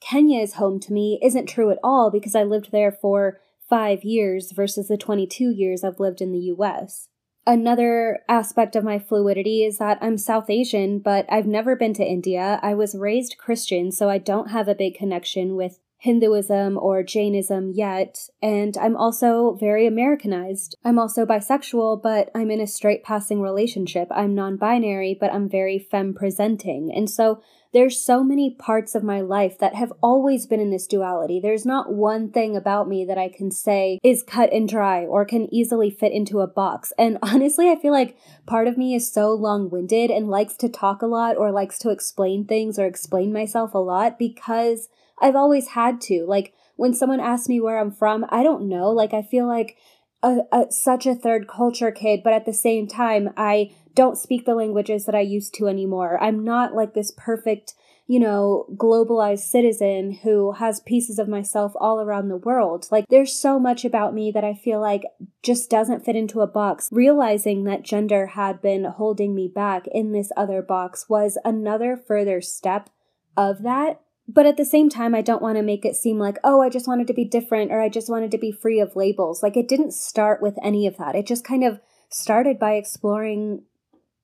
Kenya 0.00 0.40
is 0.40 0.54
home 0.54 0.80
to 0.80 0.92
me 0.92 1.18
isn't 1.22 1.46
true 1.46 1.70
at 1.70 1.78
all 1.82 2.10
because 2.10 2.34
I 2.34 2.42
lived 2.42 2.72
there 2.72 2.92
for 2.92 3.40
five 3.68 4.04
years 4.04 4.52
versus 4.52 4.88
the 4.88 4.96
22 4.96 5.50
years 5.50 5.82
I've 5.82 6.00
lived 6.00 6.20
in 6.20 6.32
the 6.32 6.52
US. 6.56 7.08
Another 7.46 8.20
aspect 8.28 8.76
of 8.76 8.84
my 8.84 8.98
fluidity 8.98 9.64
is 9.64 9.78
that 9.78 9.98
I'm 10.00 10.16
South 10.16 10.48
Asian, 10.48 11.00
but 11.00 11.26
I've 11.28 11.46
never 11.46 11.74
been 11.74 11.94
to 11.94 12.04
India. 12.04 12.60
I 12.62 12.74
was 12.74 12.94
raised 12.94 13.38
Christian, 13.38 13.90
so 13.90 14.08
I 14.08 14.18
don't 14.18 14.50
have 14.50 14.68
a 14.68 14.76
big 14.76 14.94
connection 14.94 15.56
with 15.56 15.80
Hinduism 16.02 16.76
or 16.78 17.04
Jainism 17.04 17.70
yet, 17.72 18.28
and 18.42 18.76
I'm 18.76 18.96
also 18.96 19.52
very 19.60 19.86
Americanized. 19.86 20.74
I'm 20.84 20.98
also 20.98 21.24
bisexual, 21.24 22.02
but 22.02 22.28
I'm 22.34 22.50
in 22.50 22.60
a 22.60 22.66
straight 22.66 23.04
passing 23.04 23.40
relationship. 23.40 24.08
I'm 24.10 24.34
non 24.34 24.56
binary, 24.56 25.16
but 25.18 25.32
I'm 25.32 25.48
very 25.48 25.78
femme 25.78 26.12
presenting. 26.12 26.92
And 26.92 27.08
so 27.08 27.40
there's 27.72 28.00
so 28.00 28.22
many 28.22 28.50
parts 28.50 28.94
of 28.94 29.02
my 29.02 29.20
life 29.20 29.58
that 29.58 29.74
have 29.74 29.92
always 30.02 30.46
been 30.46 30.60
in 30.60 30.70
this 30.70 30.86
duality. 30.86 31.40
There's 31.40 31.64
not 31.64 31.92
one 31.92 32.30
thing 32.30 32.56
about 32.56 32.88
me 32.88 33.04
that 33.06 33.18
I 33.18 33.28
can 33.28 33.50
say 33.50 33.98
is 34.02 34.22
cut 34.22 34.52
and 34.52 34.68
dry 34.68 35.04
or 35.04 35.24
can 35.24 35.52
easily 35.52 35.90
fit 35.90 36.12
into 36.12 36.40
a 36.40 36.46
box. 36.46 36.92
And 36.98 37.18
honestly, 37.22 37.70
I 37.70 37.76
feel 37.76 37.92
like 37.92 38.16
part 38.46 38.68
of 38.68 38.76
me 38.76 38.94
is 38.94 39.10
so 39.10 39.32
long 39.32 39.70
winded 39.70 40.10
and 40.10 40.28
likes 40.28 40.56
to 40.58 40.68
talk 40.68 41.02
a 41.02 41.06
lot 41.06 41.36
or 41.36 41.50
likes 41.50 41.78
to 41.78 41.90
explain 41.90 42.44
things 42.44 42.78
or 42.78 42.86
explain 42.86 43.32
myself 43.32 43.74
a 43.74 43.78
lot 43.78 44.18
because 44.18 44.88
I've 45.20 45.36
always 45.36 45.68
had 45.68 46.00
to. 46.02 46.26
Like, 46.26 46.52
when 46.76 46.94
someone 46.94 47.20
asks 47.20 47.48
me 47.48 47.60
where 47.60 47.78
I'm 47.78 47.92
from, 47.92 48.26
I 48.28 48.42
don't 48.42 48.68
know. 48.68 48.90
Like, 48.90 49.14
I 49.14 49.22
feel 49.22 49.46
like 49.46 49.76
a, 50.22 50.40
a, 50.52 50.66
such 50.70 51.06
a 51.06 51.14
third 51.14 51.48
culture 51.48 51.90
kid, 51.90 52.20
but 52.22 52.32
at 52.32 52.46
the 52.46 52.52
same 52.52 52.86
time, 52.86 53.30
I 53.36 53.72
don't 53.94 54.18
speak 54.18 54.44
the 54.44 54.54
languages 54.54 55.04
that 55.04 55.14
I 55.14 55.20
used 55.20 55.54
to 55.54 55.68
anymore. 55.68 56.22
I'm 56.22 56.44
not 56.44 56.74
like 56.74 56.94
this 56.94 57.12
perfect, 57.16 57.74
you 58.06 58.18
know, 58.18 58.66
globalized 58.76 59.40
citizen 59.40 60.20
who 60.22 60.52
has 60.52 60.80
pieces 60.80 61.18
of 61.18 61.28
myself 61.28 61.72
all 61.76 62.00
around 62.00 62.28
the 62.28 62.36
world. 62.36 62.88
Like, 62.90 63.06
there's 63.08 63.32
so 63.32 63.58
much 63.58 63.84
about 63.84 64.14
me 64.14 64.30
that 64.30 64.44
I 64.44 64.54
feel 64.54 64.80
like 64.80 65.02
just 65.42 65.68
doesn't 65.68 66.04
fit 66.04 66.16
into 66.16 66.40
a 66.40 66.46
box. 66.46 66.88
Realizing 66.90 67.64
that 67.64 67.82
gender 67.82 68.28
had 68.28 68.62
been 68.62 68.84
holding 68.84 69.34
me 69.34 69.48
back 69.48 69.86
in 69.88 70.12
this 70.12 70.30
other 70.36 70.62
box 70.62 71.08
was 71.08 71.36
another 71.44 71.96
further 71.96 72.40
step 72.40 72.88
of 73.36 73.62
that. 73.62 74.00
But 74.28 74.46
at 74.46 74.56
the 74.56 74.64
same 74.64 74.88
time, 74.88 75.14
I 75.14 75.20
don't 75.20 75.42
want 75.42 75.56
to 75.56 75.62
make 75.62 75.84
it 75.84 75.96
seem 75.96 76.18
like, 76.18 76.38
oh, 76.44 76.62
I 76.62 76.68
just 76.68 76.86
wanted 76.86 77.06
to 77.08 77.14
be 77.14 77.24
different 77.24 77.72
or 77.72 77.80
I 77.80 77.88
just 77.88 78.08
wanted 78.08 78.30
to 78.30 78.38
be 78.38 78.52
free 78.52 78.80
of 78.80 78.96
labels. 78.96 79.42
Like, 79.42 79.56
it 79.56 79.68
didn't 79.68 79.92
start 79.92 80.40
with 80.40 80.54
any 80.62 80.86
of 80.86 80.96
that. 80.98 81.16
It 81.16 81.26
just 81.26 81.44
kind 81.44 81.64
of 81.64 81.80
started 82.08 82.58
by 82.58 82.74
exploring 82.74 83.64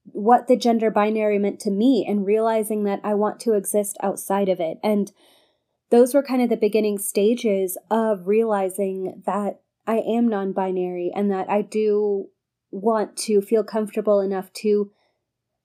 what 0.05 0.47
the 0.47 0.57
gender 0.57 0.91
binary 0.91 1.39
meant 1.39 1.61
to 1.61 1.71
me 1.71 2.07
and 2.09 2.25
realizing 2.25 2.85
that 2.85 3.01
I 3.05 3.15
want 3.15 3.41
to 3.41 3.53
exist 3.53 3.97
outside 4.03 4.49
of 4.49 4.61
it. 4.61 4.79
And 4.83 5.13
those 5.91 6.15
were 6.15 6.23
kind 6.23 6.43
of 6.43 6.49
the 6.49 6.57
beginning 6.57 6.99
stages 6.99 7.77
of 7.91 8.27
realizing 8.27 9.23
that 9.27 9.61
I 9.87 9.99
am 9.99 10.29
non 10.29 10.53
binary 10.53 11.11
and 11.15 11.31
that 11.31 11.49
I 11.51 11.63
do 11.63 12.29
want 12.71 13.17
to 13.17 13.41
feel 13.41 13.65
comfortable 13.65 14.21
enough 14.21 14.53
to 14.53 14.91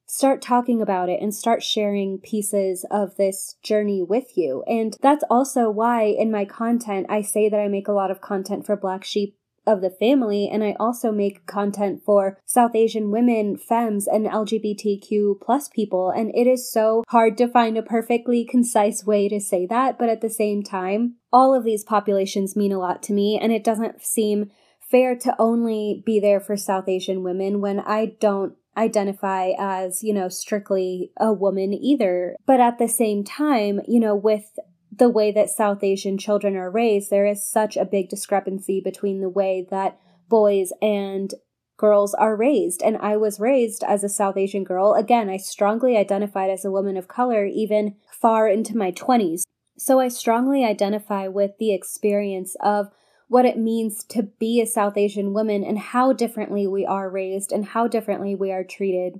start 0.06 0.42
talking 0.42 0.82
about 0.82 1.08
it 1.08 1.20
and 1.20 1.34
start 1.34 1.62
sharing 1.62 2.18
pieces 2.18 2.84
of 2.90 3.16
this 3.16 3.56
journey 3.62 4.02
with 4.02 4.36
you. 4.36 4.62
And 4.66 4.96
that's 5.00 5.24
also 5.30 5.70
why 5.70 6.04
in 6.04 6.30
my 6.30 6.44
content, 6.44 7.06
I 7.08 7.22
say 7.22 7.48
that 7.48 7.60
I 7.60 7.68
make 7.68 7.88
a 7.88 7.92
lot 7.92 8.10
of 8.10 8.20
content 8.20 8.66
for 8.66 8.76
Black 8.76 9.04
Sheep 9.04 9.36
of 9.66 9.80
the 9.80 9.90
family 9.90 10.48
and 10.50 10.62
I 10.62 10.76
also 10.78 11.10
make 11.10 11.46
content 11.46 12.02
for 12.04 12.38
South 12.44 12.74
Asian 12.74 13.10
women, 13.10 13.56
femmes 13.56 14.06
and 14.06 14.26
LGBTQ 14.26 15.40
plus 15.40 15.68
people 15.68 16.10
and 16.10 16.30
it 16.34 16.46
is 16.46 16.70
so 16.70 17.02
hard 17.08 17.38
to 17.38 17.48
find 17.48 17.78
a 17.78 17.82
perfectly 17.82 18.44
concise 18.44 19.04
way 19.04 19.28
to 19.28 19.40
say 19.40 19.66
that 19.66 19.98
but 19.98 20.08
at 20.08 20.20
the 20.20 20.30
same 20.30 20.62
time 20.62 21.14
all 21.32 21.54
of 21.54 21.64
these 21.64 21.84
populations 21.84 22.56
mean 22.56 22.72
a 22.72 22.78
lot 22.78 23.02
to 23.04 23.12
me 23.12 23.38
and 23.40 23.52
it 23.52 23.64
doesn't 23.64 24.02
seem 24.02 24.50
fair 24.80 25.16
to 25.16 25.34
only 25.38 26.02
be 26.04 26.20
there 26.20 26.40
for 26.40 26.56
South 26.56 26.88
Asian 26.88 27.22
women 27.22 27.60
when 27.60 27.80
I 27.80 28.16
don't 28.20 28.54
identify 28.76 29.52
as, 29.58 30.02
you 30.02 30.12
know, 30.12 30.28
strictly 30.28 31.10
a 31.18 31.32
woman 31.32 31.72
either. 31.72 32.36
But 32.46 32.60
at 32.60 32.78
the 32.78 32.88
same 32.88 33.24
time, 33.24 33.80
you 33.86 34.00
know, 34.00 34.14
with 34.14 34.58
the 34.96 35.08
way 35.08 35.32
that 35.32 35.50
South 35.50 35.82
Asian 35.82 36.18
children 36.18 36.56
are 36.56 36.70
raised, 36.70 37.10
there 37.10 37.26
is 37.26 37.48
such 37.48 37.76
a 37.76 37.84
big 37.84 38.08
discrepancy 38.08 38.80
between 38.80 39.20
the 39.20 39.28
way 39.28 39.66
that 39.70 39.98
boys 40.28 40.72
and 40.80 41.34
girls 41.76 42.14
are 42.14 42.36
raised. 42.36 42.82
And 42.82 42.96
I 42.98 43.16
was 43.16 43.40
raised 43.40 43.82
as 43.84 44.04
a 44.04 44.08
South 44.08 44.36
Asian 44.36 44.64
girl. 44.64 44.94
Again, 44.94 45.28
I 45.28 45.36
strongly 45.36 45.96
identified 45.96 46.50
as 46.50 46.64
a 46.64 46.70
woman 46.70 46.96
of 46.96 47.08
color 47.08 47.44
even 47.44 47.96
far 48.10 48.48
into 48.48 48.76
my 48.76 48.92
20s. 48.92 49.42
So 49.76 49.98
I 49.98 50.08
strongly 50.08 50.64
identify 50.64 51.26
with 51.26 51.52
the 51.58 51.74
experience 51.74 52.56
of 52.60 52.90
what 53.34 53.44
it 53.44 53.58
means 53.58 54.04
to 54.04 54.22
be 54.22 54.60
a 54.60 54.66
South 54.66 54.96
Asian 54.96 55.32
woman 55.34 55.64
and 55.64 55.76
how 55.76 56.12
differently 56.12 56.68
we 56.68 56.86
are 56.86 57.10
raised 57.10 57.50
and 57.50 57.64
how 57.64 57.88
differently 57.88 58.32
we 58.32 58.52
are 58.52 58.62
treated. 58.62 59.18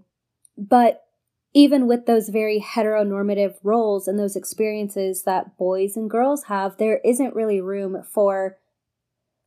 But 0.57 1.03
even 1.53 1.89
with 1.89 2.07
those 2.07 2.29
very 2.29 2.65
heteronormative 2.65 3.57
roles 3.65 4.07
and 4.07 4.17
those 4.17 4.37
experiences 4.37 5.25
that 5.25 5.59
boys 5.59 5.97
and 5.97 6.09
girls 6.09 6.45
have, 6.45 6.77
there 6.77 7.01
isn't 7.05 7.35
really 7.35 7.61
room 7.61 8.05
for 8.09 8.57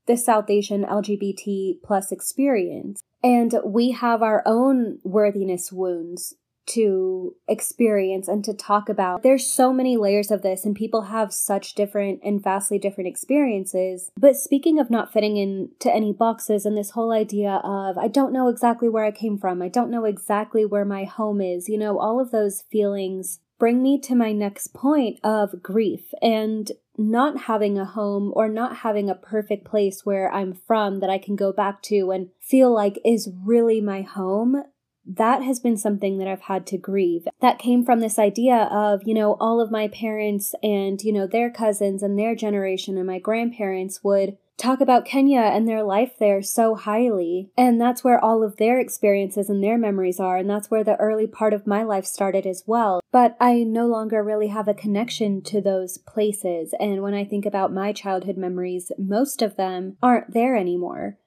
the 0.06 0.18
South 0.18 0.50
Asian 0.50 0.84
LGBT 0.84 1.82
plus 1.82 2.12
experience. 2.12 3.00
And 3.24 3.54
we 3.64 3.92
have 3.92 4.22
our 4.22 4.44
own 4.46 5.00
worthiness 5.02 5.72
wounds 5.72 6.34
to 6.68 7.36
experience 7.48 8.28
and 8.28 8.44
to 8.46 8.54
talk 8.54 8.90
about. 8.90 9.24
There's 9.24 9.48
so 9.48 9.74
many 9.74 9.98
layers 9.98 10.32
of 10.32 10.42
this, 10.42 10.66
and 10.66 10.76
people 10.76 11.04
have 11.04 11.34
such 11.34 11.74
different 11.76 12.20
and 12.24 12.44
vastly 12.44 12.78
different 12.80 13.08
experiences. 13.08 14.12
But 14.18 14.36
speaking 14.36 14.80
of 14.80 14.90
not 14.90 15.12
fitting 15.12 15.38
into 15.38 15.94
any 15.94 16.14
boxes, 16.14 16.66
and 16.66 16.78
this 16.78 16.92
whole 16.92 17.12
idea 17.12 17.62
of, 17.64 17.98
I 17.98 18.08
don't 18.08 18.34
know 18.34 18.48
exactly 18.48 18.90
where 18.90 19.06
I 19.06 19.12
came 19.12 19.38
from, 19.38 19.62
I 19.62 19.70
don't 19.70 19.92
know 19.92 20.06
exactly 20.06 20.66
where 20.66 20.86
my 20.86 21.04
home 21.04 21.42
is, 21.42 21.70
you 21.70 21.78
know, 21.78 22.00
all 22.00 22.20
of 22.20 22.32
those 22.32 22.62
feelings 22.62 23.40
bring 23.60 23.82
me 23.82 24.00
to 24.00 24.16
my 24.16 24.32
next 24.32 24.74
point 24.74 25.20
of 25.24 25.64
grief 25.64 26.14
and 26.22 26.72
not 26.98 27.42
having 27.42 27.78
a 27.78 27.86
home 27.86 28.32
or 28.36 28.48
not 28.48 28.78
having 28.78 29.10
a 29.10 29.16
perfect 29.16 29.66
place 29.66 30.06
where 30.06 30.32
I'm 30.32 30.54
from 30.54 31.00
that 31.00 31.10
I 31.10 31.18
can 31.18 31.36
go 31.36 31.52
back 31.52 31.82
to 31.84 32.12
and 32.12 32.30
feel 32.40 32.74
like 32.74 33.00
is 33.06 33.30
really 33.44 33.82
my 33.82 34.02
home 34.02 34.64
that 35.08 35.44
has 35.44 35.60
been 35.60 35.78
something 35.78 36.18
that 36.18 36.28
I've 36.28 36.42
had 36.42 36.68
to 36.68 36.78
grieve. 36.78 37.28
That 37.40 37.60
came 37.60 37.86
from 37.86 38.00
this 38.00 38.20
idea 38.20 38.68
of, 38.72 39.02
you 39.06 39.14
know, 39.14 39.38
all 39.40 39.62
of 39.62 39.72
my 39.72 39.88
parents 39.88 40.54
and, 40.62 41.02
you 41.02 41.14
know, 41.14 41.28
their 41.28 41.50
cousins 41.50 42.04
and 42.04 42.18
their 42.18 42.36
generation 42.36 42.98
and 42.98 43.08
my 43.08 43.20
grandparents 43.20 44.04
would 44.04 44.38
talk 44.58 44.82
about 44.82 45.06
Kenya 45.06 45.40
and 45.40 45.68
their 45.68 45.84
life 45.84 46.14
there 46.20 46.42
so 46.42 46.76
highly. 46.76 47.52
And 47.56 47.80
that's 47.80 48.04
where 48.04 48.24
all 48.24 48.44
of 48.44 48.58
their 48.58 48.80
experiences 48.80 49.50
and 49.50 49.64
their 49.64 49.78
memories 49.78 50.20
are. 50.20 50.38
And 50.38 50.50
that's 50.50 50.72
where 50.72 50.84
the 50.84 50.96
early 50.98 51.28
part 51.28 51.54
of 51.54 51.68
my 51.68 51.84
life 51.84 52.06
started 52.06 52.46
as 52.46 52.64
well. 52.66 53.00
But 53.12 53.38
I 53.40 53.64
no 53.64 53.86
longer 53.86 54.24
really 54.24 54.48
have 54.48 54.68
a 54.68 54.74
connection 54.74 55.42
to 55.44 55.62
those 55.62 56.00
places. 56.00 56.74
And 56.80 57.04
when 57.04 57.14
I 57.14 57.24
think 57.24 57.46
about 57.46 57.74
my 57.74 57.94
childhood 57.94 58.38
memories, 58.38 58.92
most 58.98 59.42
of 59.42 59.56
them 59.56 59.98
aren't 60.02 60.34
there 60.34 60.56
anymore. 60.56 61.20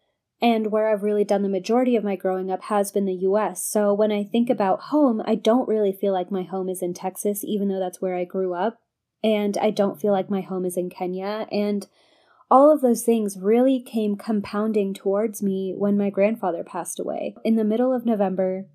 And 0.43 0.71
where 0.73 0.89
I've 0.89 1.03
really 1.03 1.25
done 1.25 1.43
the 1.43 1.49
majority 1.49 1.97
of 1.97 2.05
my 2.05 2.17
growing 2.17 2.51
up 2.51 2.63
has 2.65 2.91
been 2.91 3.05
the 3.05 3.13
US. 3.13 3.63
So 3.65 3.93
when 3.93 4.11
I 4.11 4.25
think 4.25 4.49
about 4.49 4.81
home, 4.85 5.23
I 5.27 5.35
don't 5.35 5.69
really 5.69 5.93
feel 5.93 6.13
like 6.13 6.31
my 6.31 6.43
home 6.43 6.69
is 6.69 6.83
in 6.83 6.95
Texas, 6.95 7.45
even 7.45 7.69
though 7.69 7.79
that's 7.79 8.01
where 8.01 8.17
I 8.17 8.25
grew 8.25 8.55
up. 8.55 8.79
And 9.23 9.59
I 9.59 9.71
don't 9.71 10.01
feel 10.01 10.13
like 10.13 10.31
my 10.31 10.41
home 10.41 10.65
is 10.65 10.79
in 10.79 10.89
Kenya. 10.89 11.47
And 11.53 11.87
all 12.51 12.73
of 12.73 12.81
those 12.81 13.03
things 13.03 13.39
really 13.39 13.81
came 13.81 14.17
compounding 14.17 14.95
towards 14.95 15.43
me 15.43 15.75
when 15.77 15.99
my 15.99 16.11
grandfather 16.11 16.65
passed 16.65 16.99
away. 16.99 17.37
In 17.45 17.57
the 17.57 17.65
middle 17.65 17.95
of 17.95 18.07
November, 18.07 18.67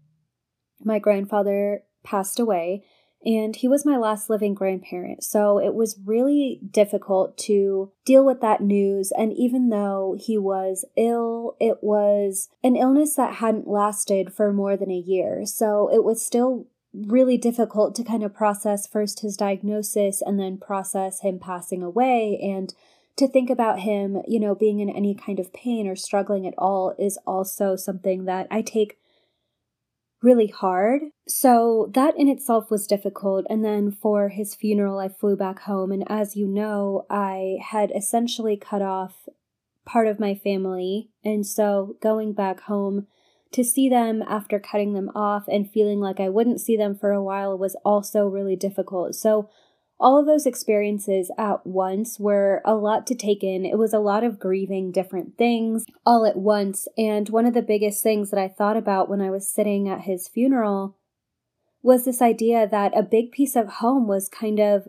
my 0.83 0.99
grandfather 0.99 1.83
passed 2.03 2.39
away, 2.39 2.85
and 3.25 3.55
he 3.55 3.67
was 3.67 3.85
my 3.85 3.97
last 3.97 4.29
living 4.29 4.53
grandparent. 4.53 5.23
So 5.23 5.57
it 5.59 5.73
was 5.73 5.99
really 6.05 6.59
difficult 6.69 7.37
to 7.39 7.91
deal 8.05 8.23
with 8.23 8.39
that 8.41 8.61
news. 8.61 9.11
And 9.17 9.33
even 9.33 9.69
though 9.69 10.15
he 10.19 10.37
was 10.37 10.85
ill, 10.95 11.55
it 11.59 11.77
was 11.81 12.49
an 12.63 12.75
illness 12.75 13.15
that 13.15 13.35
hadn't 13.35 13.67
lasted 13.67 14.33
for 14.33 14.53
more 14.53 14.77
than 14.77 14.91
a 14.91 14.97
year. 14.97 15.45
So 15.45 15.89
it 15.91 16.03
was 16.03 16.23
still 16.23 16.67
really 16.93 17.37
difficult 17.37 17.95
to 17.95 18.03
kind 18.03 18.23
of 18.23 18.33
process 18.33 18.87
first 18.87 19.21
his 19.21 19.35
diagnosis 19.35 20.21
and 20.21 20.39
then 20.39 20.57
process 20.57 21.21
him 21.21 21.39
passing 21.39 21.83
away 21.83 22.39
and 22.41 22.73
to 23.17 23.27
think 23.27 23.49
about 23.49 23.79
him, 23.79 24.21
you 24.27 24.39
know, 24.39 24.53
being 24.53 24.79
in 24.79 24.89
any 24.89 25.15
kind 25.15 25.39
of 25.39 25.53
pain 25.53 25.87
or 25.87 25.95
struggling 25.95 26.45
at 26.45 26.53
all 26.57 26.93
is 26.99 27.17
also 27.25 27.75
something 27.75 28.25
that 28.25 28.47
I 28.51 28.61
take 28.61 28.97
really 30.25 30.47
hard. 30.47 31.03
So 31.27 31.91
that 31.93 32.17
in 32.17 32.27
itself 32.27 32.71
was 32.71 32.87
difficult. 32.87 33.45
And 33.47 33.63
then 33.63 33.91
for 33.91 34.29
his 34.29 34.55
funeral, 34.55 34.97
I 34.97 35.07
flew 35.07 35.35
back 35.35 35.59
home. 35.59 35.91
And 35.91 36.03
as 36.09 36.35
you 36.35 36.47
know, 36.47 37.05
I 37.09 37.59
had 37.61 37.91
essentially 37.95 38.57
cut 38.57 38.81
off 38.81 39.29
part 39.85 40.07
of 40.07 40.19
my 40.19 40.33
family. 40.33 41.11
And 41.23 41.45
so 41.45 41.95
going 42.01 42.33
back 42.33 42.61
home 42.61 43.05
to 43.51 43.63
see 43.63 43.87
them 43.87 44.23
after 44.27 44.59
cutting 44.59 44.93
them 44.93 45.11
off 45.13 45.47
and 45.47 45.69
feeling 45.69 45.99
like 45.99 46.19
I 46.19 46.29
wouldn't 46.29 46.59
see 46.59 46.75
them 46.75 46.95
for 46.95 47.11
a 47.11 47.23
while 47.23 47.55
was 47.55 47.75
also 47.85 48.27
really 48.27 48.55
difficult. 48.55 49.13
So 49.13 49.47
all 49.99 50.19
of 50.19 50.25
those 50.25 50.45
experiences 50.45 51.31
at 51.37 51.65
once 51.65 52.19
were 52.19 52.61
a 52.65 52.75
lot 52.75 53.07
to 53.07 53.15
take 53.15 53.43
in. 53.43 53.65
It 53.65 53.77
was 53.77 53.93
a 53.93 53.99
lot 53.99 54.23
of 54.23 54.39
grieving 54.39 54.91
different 54.91 55.37
things 55.37 55.85
all 56.05 56.25
at 56.25 56.35
once. 56.35 56.87
And 56.97 57.29
one 57.29 57.45
of 57.45 57.53
the 57.53 57.61
biggest 57.61 58.03
things 58.03 58.29
that 58.31 58.39
I 58.39 58.47
thought 58.47 58.77
about 58.77 59.09
when 59.09 59.21
I 59.21 59.29
was 59.29 59.47
sitting 59.47 59.87
at 59.87 60.01
his 60.01 60.27
funeral 60.27 60.97
was 61.81 62.03
this 62.03 62.21
idea 62.21 62.67
that 62.67 62.97
a 62.97 63.03
big 63.03 63.31
piece 63.31 63.55
of 63.55 63.73
home 63.73 64.07
was 64.07 64.27
kind 64.27 64.59
of 64.59 64.87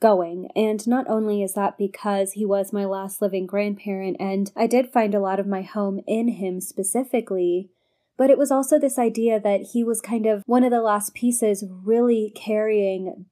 going. 0.00 0.48
And 0.54 0.86
not 0.86 1.08
only 1.08 1.42
is 1.42 1.54
that 1.54 1.76
because 1.76 2.32
he 2.32 2.44
was 2.44 2.72
my 2.72 2.84
last 2.84 3.20
living 3.20 3.46
grandparent, 3.46 4.16
and 4.20 4.52
I 4.56 4.66
did 4.66 4.92
find 4.92 5.14
a 5.14 5.20
lot 5.20 5.40
of 5.40 5.46
my 5.46 5.62
home 5.62 6.00
in 6.06 6.28
him 6.28 6.60
specifically, 6.60 7.70
but 8.16 8.30
it 8.30 8.38
was 8.38 8.50
also 8.50 8.78
this 8.78 8.98
idea 8.98 9.38
that 9.40 9.68
he 9.72 9.84
was 9.84 10.00
kind 10.00 10.24
of 10.24 10.42
one 10.46 10.64
of 10.64 10.70
the 10.70 10.80
last 10.80 11.14
pieces 11.14 11.64
really 11.68 12.32
carrying 12.34 13.26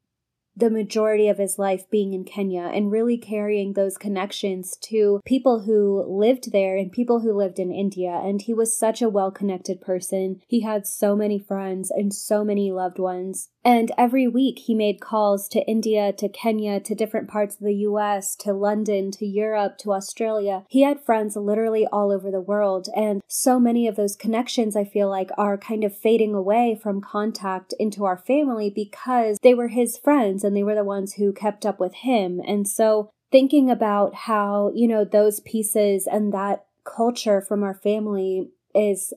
the 0.56 0.70
majority 0.70 1.28
of 1.28 1.38
his 1.38 1.58
life 1.58 1.88
being 1.90 2.12
in 2.12 2.24
Kenya 2.24 2.70
and 2.72 2.90
really 2.90 3.18
carrying 3.18 3.72
those 3.72 3.98
connections 3.98 4.76
to 4.82 5.20
people 5.24 5.62
who 5.62 6.04
lived 6.08 6.52
there 6.52 6.76
and 6.76 6.92
people 6.92 7.20
who 7.20 7.36
lived 7.36 7.58
in 7.58 7.72
India. 7.72 8.20
And 8.24 8.40
he 8.40 8.54
was 8.54 8.78
such 8.78 9.02
a 9.02 9.08
well 9.08 9.30
connected 9.30 9.80
person. 9.80 10.40
He 10.46 10.62
had 10.62 10.86
so 10.86 11.16
many 11.16 11.38
friends 11.38 11.90
and 11.90 12.12
so 12.12 12.44
many 12.44 12.70
loved 12.70 12.98
ones. 12.98 13.50
And 13.64 13.90
every 13.96 14.28
week 14.28 14.60
he 14.60 14.74
made 14.74 15.00
calls 15.00 15.48
to 15.48 15.66
India, 15.66 16.12
to 16.12 16.28
Kenya, 16.28 16.80
to 16.80 16.94
different 16.94 17.28
parts 17.28 17.54
of 17.54 17.62
the 17.62 17.74
US, 17.76 18.36
to 18.36 18.52
London, 18.52 19.10
to 19.12 19.26
Europe, 19.26 19.78
to 19.78 19.92
Australia. 19.92 20.64
He 20.68 20.82
had 20.82 21.00
friends 21.00 21.34
literally 21.34 21.86
all 21.90 22.12
over 22.12 22.30
the 22.30 22.40
world. 22.40 22.88
And 22.94 23.22
so 23.26 23.58
many 23.58 23.88
of 23.88 23.96
those 23.96 24.16
connections, 24.16 24.76
I 24.76 24.84
feel 24.84 25.08
like, 25.08 25.30
are 25.38 25.56
kind 25.56 25.82
of 25.82 25.96
fading 25.96 26.34
away 26.34 26.78
from 26.80 27.00
contact 27.00 27.72
into 27.78 28.04
our 28.04 28.18
family 28.18 28.68
because 28.68 29.38
they 29.42 29.54
were 29.54 29.68
his 29.68 29.96
friends 29.96 30.44
and 30.44 30.54
they 30.54 30.62
were 30.62 30.74
the 30.74 30.84
ones 30.84 31.14
who 31.14 31.32
kept 31.32 31.64
up 31.64 31.80
with 31.80 31.94
him. 31.94 32.40
And 32.46 32.68
so 32.68 33.10
thinking 33.32 33.70
about 33.70 34.14
how, 34.14 34.72
you 34.74 34.86
know, 34.86 35.04
those 35.04 35.40
pieces 35.40 36.06
and 36.06 36.32
that 36.34 36.66
culture 36.84 37.40
from 37.40 37.62
our 37.62 37.74
family 37.74 38.50
is 38.74 39.14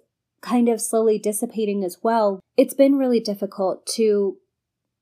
kind 0.48 0.70
of 0.70 0.82
slowly 0.82 1.20
dissipating 1.20 1.84
as 1.84 1.98
well, 2.01 2.39
it's 2.56 2.74
been 2.74 2.98
really 2.98 3.20
difficult 3.20 3.86
to 3.86 4.38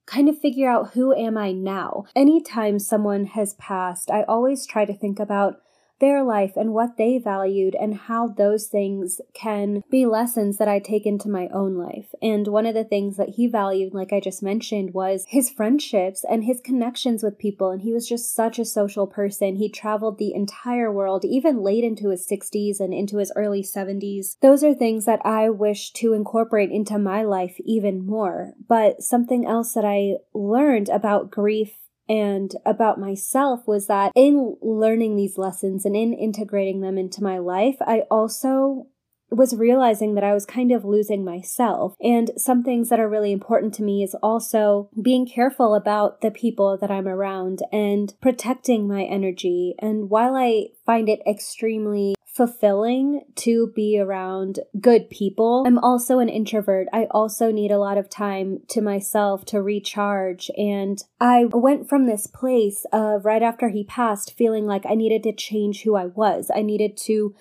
kind 0.07 0.29
of 0.29 0.39
figure 0.39 0.69
out 0.69 0.93
who 0.93 1.13
am 1.13 1.37
I 1.37 1.51
now. 1.51 2.05
Anytime 2.15 2.79
someone 2.79 3.25
has 3.25 3.53
passed, 3.55 4.09
I 4.09 4.23
always 4.23 4.65
try 4.65 4.85
to 4.85 4.93
think 4.93 5.19
about 5.19 5.57
their 5.99 6.23
life 6.23 6.53
and 6.55 6.73
what 6.73 6.97
they 6.97 7.17
valued 7.17 7.75
and 7.75 7.95
how 7.95 8.27
those 8.27 8.67
things 8.67 9.21
can 9.33 9.83
be 9.89 10.05
lessons 10.05 10.57
that 10.57 10.67
I 10.67 10.79
take 10.79 11.05
into 11.05 11.29
my 11.29 11.47
own 11.53 11.75
life. 11.75 12.13
And 12.21 12.47
one 12.47 12.65
of 12.65 12.73
the 12.73 12.83
things 12.83 13.17
that 13.17 13.29
he 13.29 13.47
valued, 13.47 13.93
like 13.93 14.11
I 14.11 14.19
just 14.19 14.43
mentioned, 14.43 14.93
was 14.93 15.25
his 15.27 15.49
friendships 15.49 16.25
and 16.29 16.43
his 16.43 16.61
connections 16.61 17.23
with 17.23 17.39
people. 17.39 17.71
And 17.71 17.81
he 17.81 17.93
was 17.93 18.07
just 18.07 18.33
such 18.33 18.59
a 18.59 18.65
social 18.65 19.07
person. 19.07 19.55
He 19.55 19.69
traveled 19.69 20.17
the 20.17 20.33
entire 20.33 20.91
world, 20.91 21.23
even 21.25 21.63
late 21.63 21.83
into 21.83 22.09
his 22.09 22.27
60s 22.27 22.79
and 22.79 22.93
into 22.93 23.17
his 23.17 23.31
early 23.35 23.63
70s. 23.63 24.37
Those 24.41 24.63
are 24.63 24.73
things 24.73 25.05
that 25.05 25.21
I 25.25 25.49
wish 25.49 25.91
to 25.93 26.13
incorporate 26.13 26.71
into 26.71 26.97
my 26.97 27.23
life 27.23 27.55
even 27.59 28.05
more. 28.05 28.53
But 28.67 29.01
something 29.01 29.45
else 29.45 29.73
that 29.73 29.85
I 29.85 30.17
learned 30.33 30.89
about 30.89 31.31
grief 31.31 31.77
and 32.07 32.51
about 32.65 32.99
myself 32.99 33.67
was 33.67 33.87
that 33.87 34.11
in 34.15 34.57
learning 34.61 35.15
these 35.15 35.37
lessons 35.37 35.85
and 35.85 35.95
in 35.95 36.13
integrating 36.13 36.81
them 36.81 36.97
into 36.97 37.23
my 37.23 37.37
life, 37.37 37.77
I 37.81 38.01
also 38.11 38.87
was 39.31 39.55
realizing 39.55 40.15
that 40.15 40.23
I 40.23 40.33
was 40.33 40.45
kind 40.45 40.71
of 40.71 40.85
losing 40.85 41.25
myself. 41.25 41.95
And 41.99 42.31
some 42.37 42.63
things 42.63 42.89
that 42.89 42.99
are 42.99 43.09
really 43.09 43.31
important 43.31 43.73
to 43.75 43.83
me 43.83 44.03
is 44.03 44.15
also 44.21 44.89
being 45.01 45.27
careful 45.27 45.75
about 45.75 46.21
the 46.21 46.31
people 46.31 46.77
that 46.79 46.91
I'm 46.91 47.07
around 47.07 47.59
and 47.71 48.13
protecting 48.21 48.87
my 48.87 49.03
energy. 49.03 49.75
And 49.79 50.09
while 50.09 50.35
I 50.35 50.67
find 50.85 51.09
it 51.09 51.21
extremely 51.27 52.15
fulfilling 52.35 53.21
to 53.33 53.71
be 53.75 53.97
around 53.97 54.59
good 54.81 55.09
people. 55.09 55.63
I'm 55.65 55.79
also 55.79 56.19
an 56.19 56.27
introvert. 56.27 56.87
I 56.91 57.07
also 57.11 57.49
need 57.49 57.71
a 57.71 57.79
lot 57.79 57.97
of 57.97 58.09
time 58.09 58.59
to 58.69 58.81
myself 58.81 59.45
to 59.45 59.61
recharge. 59.61 60.51
And 60.57 61.01
I 61.21 61.45
went 61.45 61.87
from 61.87 62.07
this 62.07 62.27
place 62.27 62.85
of 62.91 63.23
right 63.23 63.41
after 63.41 63.69
he 63.69 63.85
passed 63.85 64.35
feeling 64.35 64.65
like 64.65 64.85
I 64.85 64.95
needed 64.95 65.23
to 65.23 65.33
change 65.33 65.83
who 65.83 65.95
I 65.95 66.07
was. 66.07 66.51
I 66.53 66.61
needed 66.61 66.97
to 67.05 67.33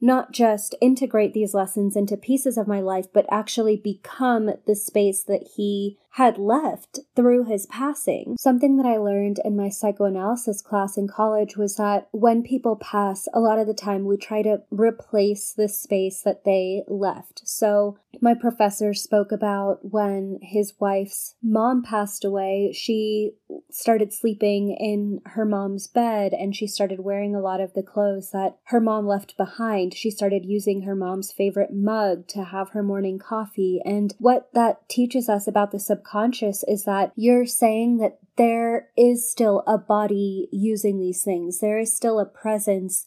not 0.00 0.32
just 0.32 0.74
integrate 0.80 1.32
these 1.32 1.54
lessons 1.54 1.94
into 1.94 2.16
pieces 2.16 2.58
of 2.58 2.66
my 2.66 2.80
life, 2.80 3.06
but 3.12 3.26
actually 3.30 3.76
become 3.76 4.50
the 4.66 4.74
space 4.74 5.22
that 5.22 5.50
he 5.54 5.96
had 6.14 6.38
left 6.38 7.00
through 7.14 7.44
his 7.44 7.66
passing. 7.66 8.36
Something 8.38 8.76
that 8.76 8.86
I 8.86 8.96
learned 8.96 9.40
in 9.44 9.56
my 9.56 9.68
psychoanalysis 9.68 10.60
class 10.60 10.96
in 10.96 11.06
college 11.06 11.56
was 11.56 11.76
that 11.76 12.08
when 12.10 12.42
people 12.42 12.76
pass, 12.76 13.28
a 13.32 13.40
lot 13.40 13.58
of 13.58 13.66
the 13.66 13.74
time 13.74 14.04
we 14.04 14.16
try 14.16 14.42
to 14.42 14.62
replace 14.70 15.52
the 15.52 15.68
space 15.68 16.22
that 16.22 16.44
they 16.44 16.82
left. 16.88 17.42
So, 17.44 17.98
my 18.20 18.34
professor 18.34 18.92
spoke 18.92 19.30
about 19.30 19.78
when 19.82 20.40
his 20.42 20.74
wife's 20.80 21.36
mom 21.42 21.82
passed 21.82 22.24
away, 22.24 22.72
she 22.74 23.32
started 23.70 24.12
sleeping 24.12 24.76
in 24.78 25.20
her 25.26 25.44
mom's 25.44 25.86
bed 25.86 26.32
and 26.32 26.54
she 26.54 26.66
started 26.66 27.00
wearing 27.00 27.34
a 27.34 27.40
lot 27.40 27.60
of 27.60 27.72
the 27.74 27.82
clothes 27.82 28.30
that 28.32 28.56
her 28.64 28.80
mom 28.80 29.06
left 29.06 29.36
behind. 29.36 29.94
She 29.94 30.10
started 30.10 30.44
using 30.44 30.82
her 30.82 30.94
mom's 30.94 31.32
favorite 31.32 31.72
mug 31.72 32.26
to 32.28 32.44
have 32.44 32.70
her 32.70 32.82
morning 32.82 33.18
coffee. 33.18 33.80
And 33.84 34.14
what 34.18 34.48
that 34.54 34.88
teaches 34.88 35.28
us 35.28 35.46
about 35.46 35.70
the 35.70 35.78
subconscious 36.00 36.64
is 36.66 36.84
that 36.84 37.12
you're 37.16 37.46
saying 37.46 37.98
that 37.98 38.18
there 38.36 38.88
is 38.96 39.30
still 39.30 39.62
a 39.66 39.76
body 39.76 40.48
using 40.50 40.98
these 40.98 41.22
things, 41.22 41.60
there 41.60 41.78
is 41.78 41.94
still 41.94 42.18
a 42.18 42.26
presence 42.26 43.06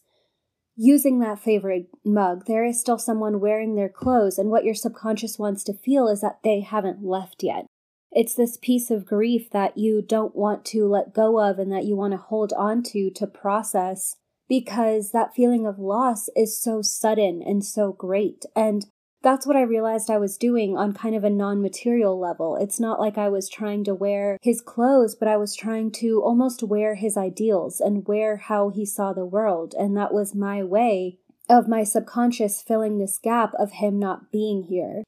using 0.76 1.20
that 1.20 1.38
favorite 1.38 1.86
mug. 2.04 2.46
There 2.46 2.64
is 2.64 2.80
still 2.80 2.98
someone 2.98 3.40
wearing 3.40 3.74
their 3.74 3.88
clothes, 3.88 4.38
and 4.38 4.50
what 4.50 4.64
your 4.64 4.74
subconscious 4.74 5.38
wants 5.38 5.62
to 5.64 5.72
feel 5.72 6.08
is 6.08 6.20
that 6.20 6.40
they 6.42 6.60
haven't 6.60 7.04
left 7.04 7.42
yet. 7.42 7.66
It's 8.10 8.34
this 8.34 8.56
piece 8.60 8.90
of 8.90 9.06
grief 9.06 9.50
that 9.50 9.76
you 9.76 10.02
don't 10.02 10.36
want 10.36 10.64
to 10.66 10.86
let 10.86 11.14
go 11.14 11.40
of 11.40 11.58
and 11.58 11.72
that 11.72 11.84
you 11.84 11.96
want 11.96 12.12
to 12.12 12.18
hold 12.18 12.52
on 12.52 12.82
to 12.84 13.10
to 13.10 13.26
process 13.26 14.16
because 14.48 15.10
that 15.10 15.34
feeling 15.34 15.66
of 15.66 15.78
loss 15.78 16.28
is 16.36 16.60
so 16.60 16.80
sudden 16.82 17.42
and 17.44 17.64
so 17.64 17.92
great. 17.92 18.44
And 18.54 18.86
that's 19.24 19.46
what 19.46 19.56
I 19.56 19.62
realized 19.62 20.10
I 20.10 20.18
was 20.18 20.36
doing 20.36 20.76
on 20.76 20.92
kind 20.92 21.16
of 21.16 21.24
a 21.24 21.30
non 21.30 21.60
material 21.60 22.20
level. 22.20 22.56
It's 22.56 22.78
not 22.78 23.00
like 23.00 23.18
I 23.18 23.28
was 23.28 23.48
trying 23.48 23.82
to 23.84 23.94
wear 23.94 24.38
his 24.42 24.60
clothes, 24.60 25.16
but 25.16 25.26
I 25.26 25.36
was 25.36 25.56
trying 25.56 25.90
to 25.92 26.22
almost 26.22 26.62
wear 26.62 26.94
his 26.94 27.16
ideals 27.16 27.80
and 27.80 28.06
wear 28.06 28.36
how 28.36 28.68
he 28.68 28.86
saw 28.86 29.12
the 29.12 29.24
world. 29.24 29.74
And 29.76 29.96
that 29.96 30.12
was 30.12 30.34
my 30.34 30.62
way 30.62 31.18
of 31.48 31.68
my 31.68 31.84
subconscious 31.84 32.62
filling 32.62 32.98
this 32.98 33.18
gap 33.18 33.52
of 33.58 33.72
him 33.72 33.98
not 33.98 34.30
being 34.30 34.64
here. 34.64 35.02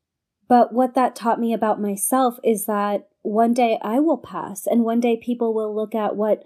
But 0.49 0.73
what 0.73 0.94
that 0.94 1.14
taught 1.14 1.40
me 1.40 1.52
about 1.52 1.80
myself 1.80 2.38
is 2.42 2.66
that 2.66 3.08
one 3.23 3.52
day 3.52 3.78
I 3.82 3.99
will 4.00 4.18
pass, 4.18 4.66
and 4.66 4.85
one 4.85 5.00
day 5.00 5.16
people 5.16 5.52
will 5.52 5.75
look 5.75 5.94
at 5.94 6.16
what 6.16 6.44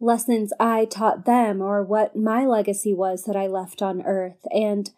lessons 0.00 0.52
I 0.58 0.86
taught 0.86 1.24
them 1.24 1.62
or 1.62 1.82
what 1.82 2.16
my 2.16 2.44
legacy 2.44 2.94
was 2.94 3.24
that 3.24 3.36
I 3.36 3.46
left 3.46 3.82
on 3.82 4.02
earth. 4.02 4.46
And 4.50 4.90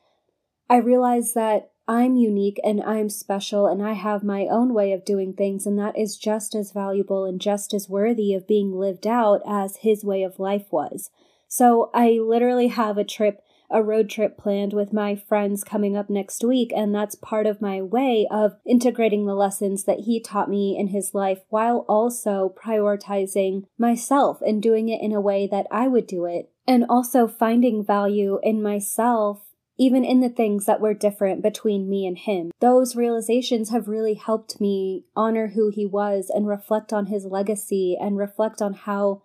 I 0.70 0.76
realized 0.76 1.34
that 1.34 1.70
I'm 1.88 2.16
unique 2.16 2.61
and 2.62 2.83
I'm 2.83 3.09
special 3.09 3.66
and 3.66 3.83
I 3.83 3.95
have 3.95 4.23
my 4.23 4.42
own 4.42 4.75
way 4.75 4.92
of 4.92 5.07
doing 5.07 5.33
things, 5.33 5.66
and 5.66 5.78
that 5.78 5.99
is 5.99 6.18
just 6.18 6.54
as 6.54 6.71
valuable 6.71 7.25
and 7.25 7.40
just 7.40 7.73
as 7.73 7.88
worthy 7.88 8.35
of 8.35 8.47
being 8.47 8.78
lived 8.78 9.07
out 9.07 9.40
as 9.49 9.78
his 9.78 10.04
way 10.04 10.23
of 10.23 10.38
life 10.38 10.66
was. 10.71 11.11
So 11.49 11.90
I 11.95 12.18
literally 12.23 12.68
have 12.68 12.99
a 12.99 13.04
trip, 13.04 13.42
a 13.71 13.83
road 13.83 14.11
trip 14.11 14.37
planned 14.37 14.75
with 14.75 14.92
my 14.92 15.16
friends 15.16 15.64
coming 15.64 15.97
up 15.97 16.11
next 16.11 16.45
week, 16.45 16.73
and 16.76 16.95
that's 16.95 17.14
part 17.14 17.47
of 17.47 17.62
my 17.62 17.80
way 17.80 18.26
of 18.30 18.59
integrating 18.66 19.25
the 19.25 19.35
lessons 19.35 19.85
that 19.85 20.00
he 20.00 20.21
taught 20.21 20.50
me 20.50 20.76
in 20.78 20.88
his 20.88 21.14
life 21.14 21.40
while 21.49 21.87
also 21.88 22.54
prioritizing 22.62 23.64
myself 23.78 24.42
and 24.42 24.62
doing 24.62 24.90
it 24.90 25.00
in 25.00 25.12
a 25.12 25.23
way 25.23 25.47
that 25.47 25.66
I 25.71 25.88
would 25.88 26.07
do 26.07 26.26
it. 26.26 26.50
And 26.66 26.85
also 26.87 27.26
finding 27.26 27.83
value 27.83 28.38
in 28.42 28.62
myself 28.62 29.47
even 29.78 30.04
in 30.04 30.20
the 30.20 30.28
things 30.28 30.66
that 30.66 30.80
were 30.80 30.94
different 30.94 31.42
between 31.42 31.88
me 31.88 32.06
and 32.06 32.18
him. 32.18 32.50
Those 32.61 32.97
realizations 32.97 33.70
have 33.70 33.88
really 33.88 34.14
helped 34.14 34.61
me 34.61 35.04
honor 35.14 35.49
who 35.49 35.70
he 35.70 35.87
was 35.87 36.30
and 36.32 36.49
reflect 36.49 36.92
on 36.92 37.06
his 37.06 37.25
legacy 37.25 37.97
and 37.99 38.18
reflect 38.18 38.61
on 38.61 38.75
how 38.75 39.23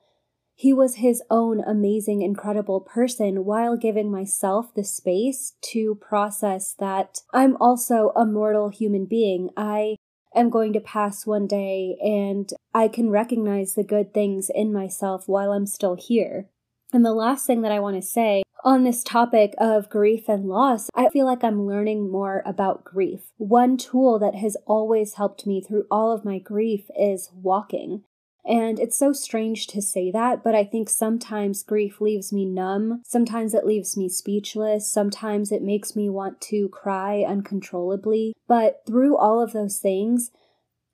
he 0.56 0.72
was 0.72 0.96
his 0.96 1.24
own 1.32 1.62
amazing, 1.62 2.22
incredible 2.22 2.80
person 2.80 3.44
while 3.44 3.76
giving 3.76 4.12
myself 4.12 4.74
the 4.74 4.84
space 4.84 5.54
to 5.62 5.96
process 5.96 6.76
that 6.78 7.20
I'm 7.34 7.58
also 7.58 8.12
a 8.16 8.26
mortal 8.26 8.70
human 8.70 9.06
being. 9.06 9.50
I 9.58 9.96
am 10.36 10.52
going 10.52 10.74
to 10.74 10.80
pass 10.80 11.26
one 11.26 11.48
day 11.48 11.98
and 12.02 12.52
I 12.74 12.88
can 12.88 13.10
recognize 13.10 13.74
the 13.74 13.84
good 13.84 14.14
things 14.14 14.52
in 14.54 14.72
myself 14.72 15.28
while 15.28 15.52
I'm 15.52 15.66
still 15.66 15.96
here. 15.96 16.50
And 16.92 17.04
the 17.04 17.14
last 17.14 17.48
thing 17.48 17.64
that 17.64 17.72
I 17.72 17.80
want 17.80 17.96
to 17.96 18.04
say 18.04 18.43
on 18.64 18.84
this 18.84 19.04
topic 19.04 19.54
of 19.58 19.90
grief 19.90 20.30
and 20.30 20.46
loss, 20.46 20.90
I 20.96 21.10
feel 21.10 21.26
like 21.26 21.44
I'm 21.44 21.68
learning 21.68 22.10
more 22.10 22.42
about 22.46 22.84
grief. 22.84 23.22
One 23.38 23.78
tool 23.78 24.20
that 24.20 24.36
has 24.36 24.58
always 24.66 25.16
helped 25.16 25.46
me 25.46 25.62
through 25.62 25.86
all 25.92 26.12
of 26.12 26.26
my 26.26 26.40
grief 26.40 26.90
is 26.98 27.30
walking. 27.34 28.04
And 28.46 28.78
it's 28.78 28.98
so 28.98 29.14
strange 29.14 29.68
to 29.68 29.82
say 29.82 30.12
that, 30.12 30.44
but 30.44 30.54
I 30.54 30.66
think 30.66 30.90
sometimes 30.90 31.64
grief 31.64 32.02
leaves 32.02 32.34
me 32.34 32.46
numb. 32.46 33.02
Sometimes 33.06 33.54
it 33.54 33.66
leaves 33.66 33.96
me 33.96 34.10
speechless. 34.10 34.92
Sometimes 34.92 35.52
it 35.52 35.62
makes 35.62 35.96
me 35.96 36.10
want 36.10 36.42
to 36.42 36.68
cry 36.70 37.24
uncontrollably. 37.26 38.34
But 38.48 38.82
through 38.86 39.18
all 39.18 39.42
of 39.42 39.54
those 39.54 39.80
things, 39.80 40.30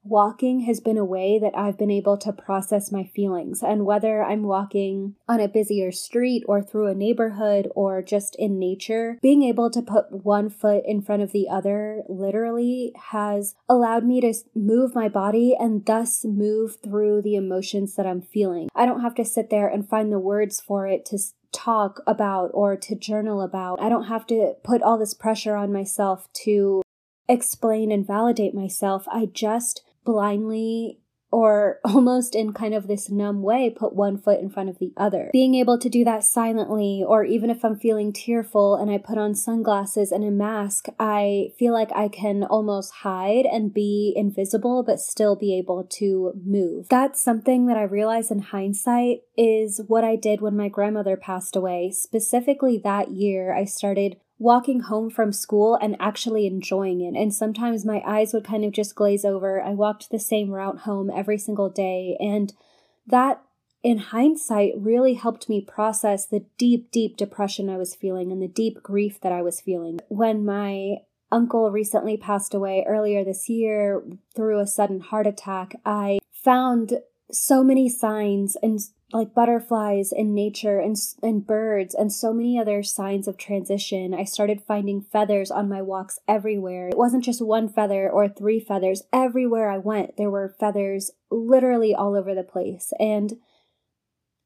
Walking 0.03 0.61
has 0.61 0.79
been 0.79 0.97
a 0.97 1.05
way 1.05 1.39
that 1.39 1.57
I've 1.57 1.77
been 1.77 1.91
able 1.91 2.17
to 2.19 2.31
process 2.31 2.91
my 2.91 3.03
feelings, 3.03 3.61
and 3.61 3.85
whether 3.85 4.23
I'm 4.23 4.43
walking 4.43 5.15
on 5.27 5.39
a 5.39 5.47
busier 5.47 5.91
street 5.91 6.43
or 6.47 6.61
through 6.61 6.87
a 6.87 6.95
neighborhood 6.95 7.67
or 7.75 8.01
just 8.01 8.35
in 8.37 8.57
nature, 8.57 9.19
being 9.21 9.43
able 9.43 9.69
to 9.69 9.81
put 9.81 10.23
one 10.23 10.49
foot 10.49 10.83
in 10.85 11.01
front 11.01 11.21
of 11.21 11.31
the 11.31 11.49
other 11.49 12.03
literally 12.07 12.93
has 13.11 13.55
allowed 13.67 14.05
me 14.05 14.21
to 14.21 14.33
move 14.55 14.95
my 14.95 15.09
body 15.09 15.55
and 15.59 15.85
thus 15.85 16.23
move 16.23 16.77
through 16.81 17.21
the 17.21 17.35
emotions 17.35 17.95
that 17.95 18.07
I'm 18.07 18.21
feeling. 18.21 18.69
I 18.73 18.85
don't 18.85 19.01
have 19.01 19.15
to 19.15 19.25
sit 19.25 19.49
there 19.49 19.67
and 19.67 19.87
find 19.87 20.11
the 20.11 20.19
words 20.19 20.61
for 20.61 20.87
it 20.87 21.05
to 21.07 21.19
talk 21.51 21.99
about 22.07 22.51
or 22.53 22.77
to 22.77 22.95
journal 22.95 23.41
about. 23.41 23.81
I 23.81 23.89
don't 23.89 24.05
have 24.05 24.25
to 24.27 24.53
put 24.63 24.81
all 24.81 24.97
this 24.97 25.13
pressure 25.13 25.55
on 25.55 25.73
myself 25.73 26.29
to 26.45 26.81
explain 27.27 27.91
and 27.91 28.07
validate 28.07 28.55
myself. 28.55 29.05
I 29.11 29.27
just 29.27 29.83
blindly 30.03 30.99
or 31.31 31.79
almost 31.85 32.35
in 32.35 32.53
kind 32.53 32.73
of 32.73 32.87
this 32.87 33.09
numb 33.09 33.41
way 33.41 33.69
put 33.69 33.95
one 33.95 34.17
foot 34.17 34.39
in 34.39 34.49
front 34.49 34.69
of 34.69 34.79
the 34.79 34.93
other. 34.97 35.29
Being 35.31 35.55
able 35.55 35.77
to 35.79 35.89
do 35.89 36.03
that 36.03 36.23
silently, 36.23 37.03
or 37.05 37.23
even 37.23 37.49
if 37.49 37.63
I'm 37.63 37.77
feeling 37.77 38.13
tearful 38.13 38.75
and 38.75 38.89
I 38.89 38.97
put 38.97 39.17
on 39.17 39.35
sunglasses 39.35 40.11
and 40.11 40.23
a 40.23 40.31
mask, 40.31 40.87
I 40.99 41.51
feel 41.57 41.73
like 41.73 41.91
I 41.93 42.07
can 42.07 42.43
almost 42.43 42.93
hide 42.95 43.45
and 43.45 43.73
be 43.73 44.13
invisible, 44.15 44.83
but 44.83 44.99
still 44.99 45.35
be 45.35 45.57
able 45.57 45.83
to 45.83 46.33
move. 46.43 46.87
That's 46.89 47.21
something 47.21 47.67
that 47.67 47.77
I 47.77 47.83
realize 47.83 48.31
in 48.31 48.39
hindsight 48.39 49.21
is 49.37 49.81
what 49.87 50.03
I 50.03 50.15
did 50.15 50.41
when 50.41 50.57
my 50.57 50.69
grandmother 50.69 51.17
passed 51.17 51.55
away. 51.55 51.91
Specifically, 51.91 52.79
that 52.83 53.11
year, 53.11 53.53
I 53.53 53.65
started 53.65 54.17
walking 54.39 54.79
home 54.79 55.09
from 55.09 55.33
school 55.33 55.75
and 55.75 55.97
actually 55.99 56.47
enjoying 56.47 57.01
it. 57.01 57.13
And 57.19 57.33
sometimes 57.33 57.85
my 57.85 58.01
eyes 58.05 58.33
would 58.33 58.45
kind 58.45 58.63
of 58.63 58.71
just 58.71 58.95
glaze 58.95 59.25
over. 59.25 59.61
I 59.61 59.71
walked 59.71 60.09
the 60.09 60.17
same 60.17 60.49
route 60.51 60.79
home 60.79 61.11
every 61.13 61.37
single 61.37 61.69
day. 61.69 62.15
And 62.21 62.53
that, 63.05 63.41
in 63.83 63.97
hindsight, 63.97 64.73
really 64.77 65.15
helped 65.15 65.49
me 65.49 65.59
process 65.61 66.25
the 66.25 66.45
deep, 66.57 66.89
deep 66.89 67.17
depression 67.17 67.69
I 67.69 67.77
was 67.77 67.95
feeling 67.95 68.31
and 68.31 68.41
the 68.41 68.47
deep 68.47 68.81
grief 68.81 69.19
that 69.21 69.33
I 69.33 69.41
was 69.41 69.59
feeling. 69.59 69.99
When 70.07 70.45
my 70.45 70.99
uncle 71.31 71.69
recently 71.69 72.15
passed 72.15 72.53
away 72.53 72.85
earlier 72.87 73.23
this 73.23 73.49
year 73.49 74.01
through 74.35 74.59
a 74.59 74.67
sudden 74.67 75.01
heart 75.01 75.27
attack, 75.27 75.75
I 75.85 76.19
found 76.31 76.99
so 77.31 77.63
many 77.63 77.89
signs 77.89 78.55
and 78.63 78.79
like 79.11 79.33
butterflies 79.33 80.11
in 80.11 80.35
nature 80.35 80.79
and 80.79 80.95
and 81.23 81.45
birds 81.45 81.95
and 81.95 82.11
so 82.11 82.31
many 82.33 82.59
other 82.59 82.83
signs 82.83 83.27
of 83.27 83.37
transition. 83.37 84.13
I 84.13 84.23
started 84.23 84.61
finding 84.61 85.01
feathers 85.01 85.49
on 85.49 85.69
my 85.69 85.81
walks 85.81 86.19
everywhere. 86.27 86.89
It 86.89 86.97
wasn't 86.97 87.23
just 87.23 87.41
one 87.41 87.69
feather 87.69 88.09
or 88.09 88.27
three 88.27 88.59
feathers. 88.59 89.03
Everywhere 89.11 89.69
I 89.69 89.77
went, 89.77 90.17
there 90.17 90.29
were 90.29 90.55
feathers 90.59 91.11
literally 91.31 91.95
all 91.95 92.15
over 92.15 92.35
the 92.35 92.43
place. 92.43 92.93
And 92.99 93.39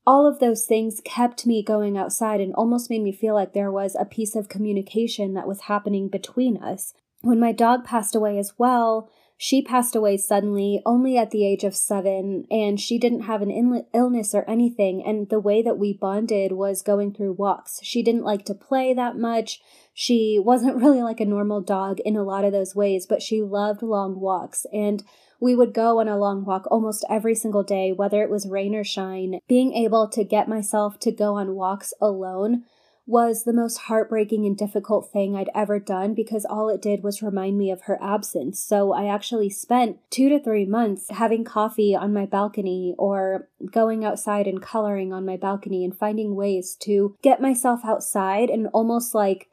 all 0.06 0.28
of 0.28 0.39
those 0.39 0.65
things 0.65 1.02
kept 1.06 1.45
me 1.45 1.63
going 1.63 1.97
outside 1.97 2.41
and 2.41 2.54
almost 2.54 2.89
made 2.89 3.02
me 3.02 3.13
feel 3.13 3.34
like 3.34 3.54
there 3.54 3.71
was 3.71 3.95
a 3.95 4.06
piece 4.06 4.36
of 4.36 4.49
communication 4.49 5.34
that 5.34 5.47
was 5.47 5.62
happening 5.62 6.10
between 6.10 6.58
us. 6.58 6.93
When 7.21 7.39
my 7.39 7.54
dog 7.54 7.86
passed 7.86 8.15
away 8.15 8.38
as 8.38 8.54
well, 8.58 9.10
she 9.38 9.62
passed 9.62 9.96
away 9.96 10.17
suddenly, 10.17 10.82
only 10.86 11.17
at 11.17 11.32
the 11.32 11.46
age 11.46 11.63
of 11.63 11.76
seven, 11.76 12.46
and 12.50 12.80
she 12.80 12.98
didn't 12.98 13.22
have 13.22 13.41
an 13.41 13.86
illness 13.93 14.34
or 14.34 14.50
anything. 14.50 15.04
And 15.06 15.30
the 15.30 15.39
way 15.39 15.62
that 15.62 15.78
we 15.78 15.93
bonded 15.93 16.54
was 16.54 16.82
going 16.82 17.13
through 17.13 17.34
walks. 17.34 17.80
She 17.84 18.04
didn't 18.04 18.24
like 18.24 18.46
to 18.46 18.54
play 18.54 18.93
that 18.93 19.17
much. 19.17 19.60
She 19.93 20.39
wasn't 20.41 20.76
really 20.82 21.02
like 21.02 21.19
a 21.19 21.26
normal 21.26 21.62
dog 21.62 22.00
in 22.02 22.15
a 22.15 22.24
lot 22.24 22.46
of 22.46 22.52
those 22.52 22.76
ways, 22.76 23.06
but 23.06 23.22
she 23.22 23.41
loved 23.41 23.82
long 23.82 24.19
walks. 24.19 24.65
And 24.72 25.04
we 25.39 25.56
would 25.56 25.74
go 25.74 26.00
on 26.00 26.08
a 26.08 26.17
long 26.17 26.46
walk 26.46 26.65
almost 26.72 27.04
every 27.10 27.36
single 27.36 27.63
day, 27.63 27.91
whether 27.91 28.24
it 28.24 28.30
was 28.30 28.48
rain 28.48 28.74
or 28.74 28.86
shine. 28.86 29.39
Being 29.48 29.74
able 29.74 30.08
to 30.10 30.24
get 30.24 30.48
myself 30.48 31.00
to 31.02 31.12
go 31.12 31.36
on 31.36 31.56
walks 31.56 31.93
alone 32.00 32.63
was 33.06 33.44
the 33.44 33.54
most 33.54 33.80
heartbreaking 33.80 34.46
and 34.46 34.58
difficult 34.58 35.12
thing 35.12 35.36
I'd 35.36 35.50
ever 35.54 35.78
done 35.78 36.13
because 36.13 36.46
all 36.46 36.70
it 36.70 36.82
did 36.82 37.04
was 37.04 37.22
remind 37.22 37.58
me 37.58 37.70
of 37.70 37.82
her 37.82 38.02
absence. 38.02 38.63
So 38.63 38.94
I 38.94 39.13
actually 39.13 39.50
spent 39.50 39.98
two 40.10 40.30
to 40.30 40.39
three 40.39 40.66
months 40.66 41.10
having 41.10 41.44
coffee 41.44 41.96
on 41.96 42.13
my 42.13 42.26
balcony 42.26 42.96
or 42.98 43.50
going 43.72 44.06
outside 44.06 44.48
and 44.48 44.62
coloring 44.62 45.12
on 45.12 45.26
my 45.26 45.36
balcony 45.36 45.84
and 45.84 45.98
finding 45.98 46.36
ways 46.36 46.78
to 46.82 47.18
get 47.22 47.42
myself 47.42 47.82
outside 47.84 48.50
and 48.50 48.68
almost 48.68 49.13
like 49.13 49.50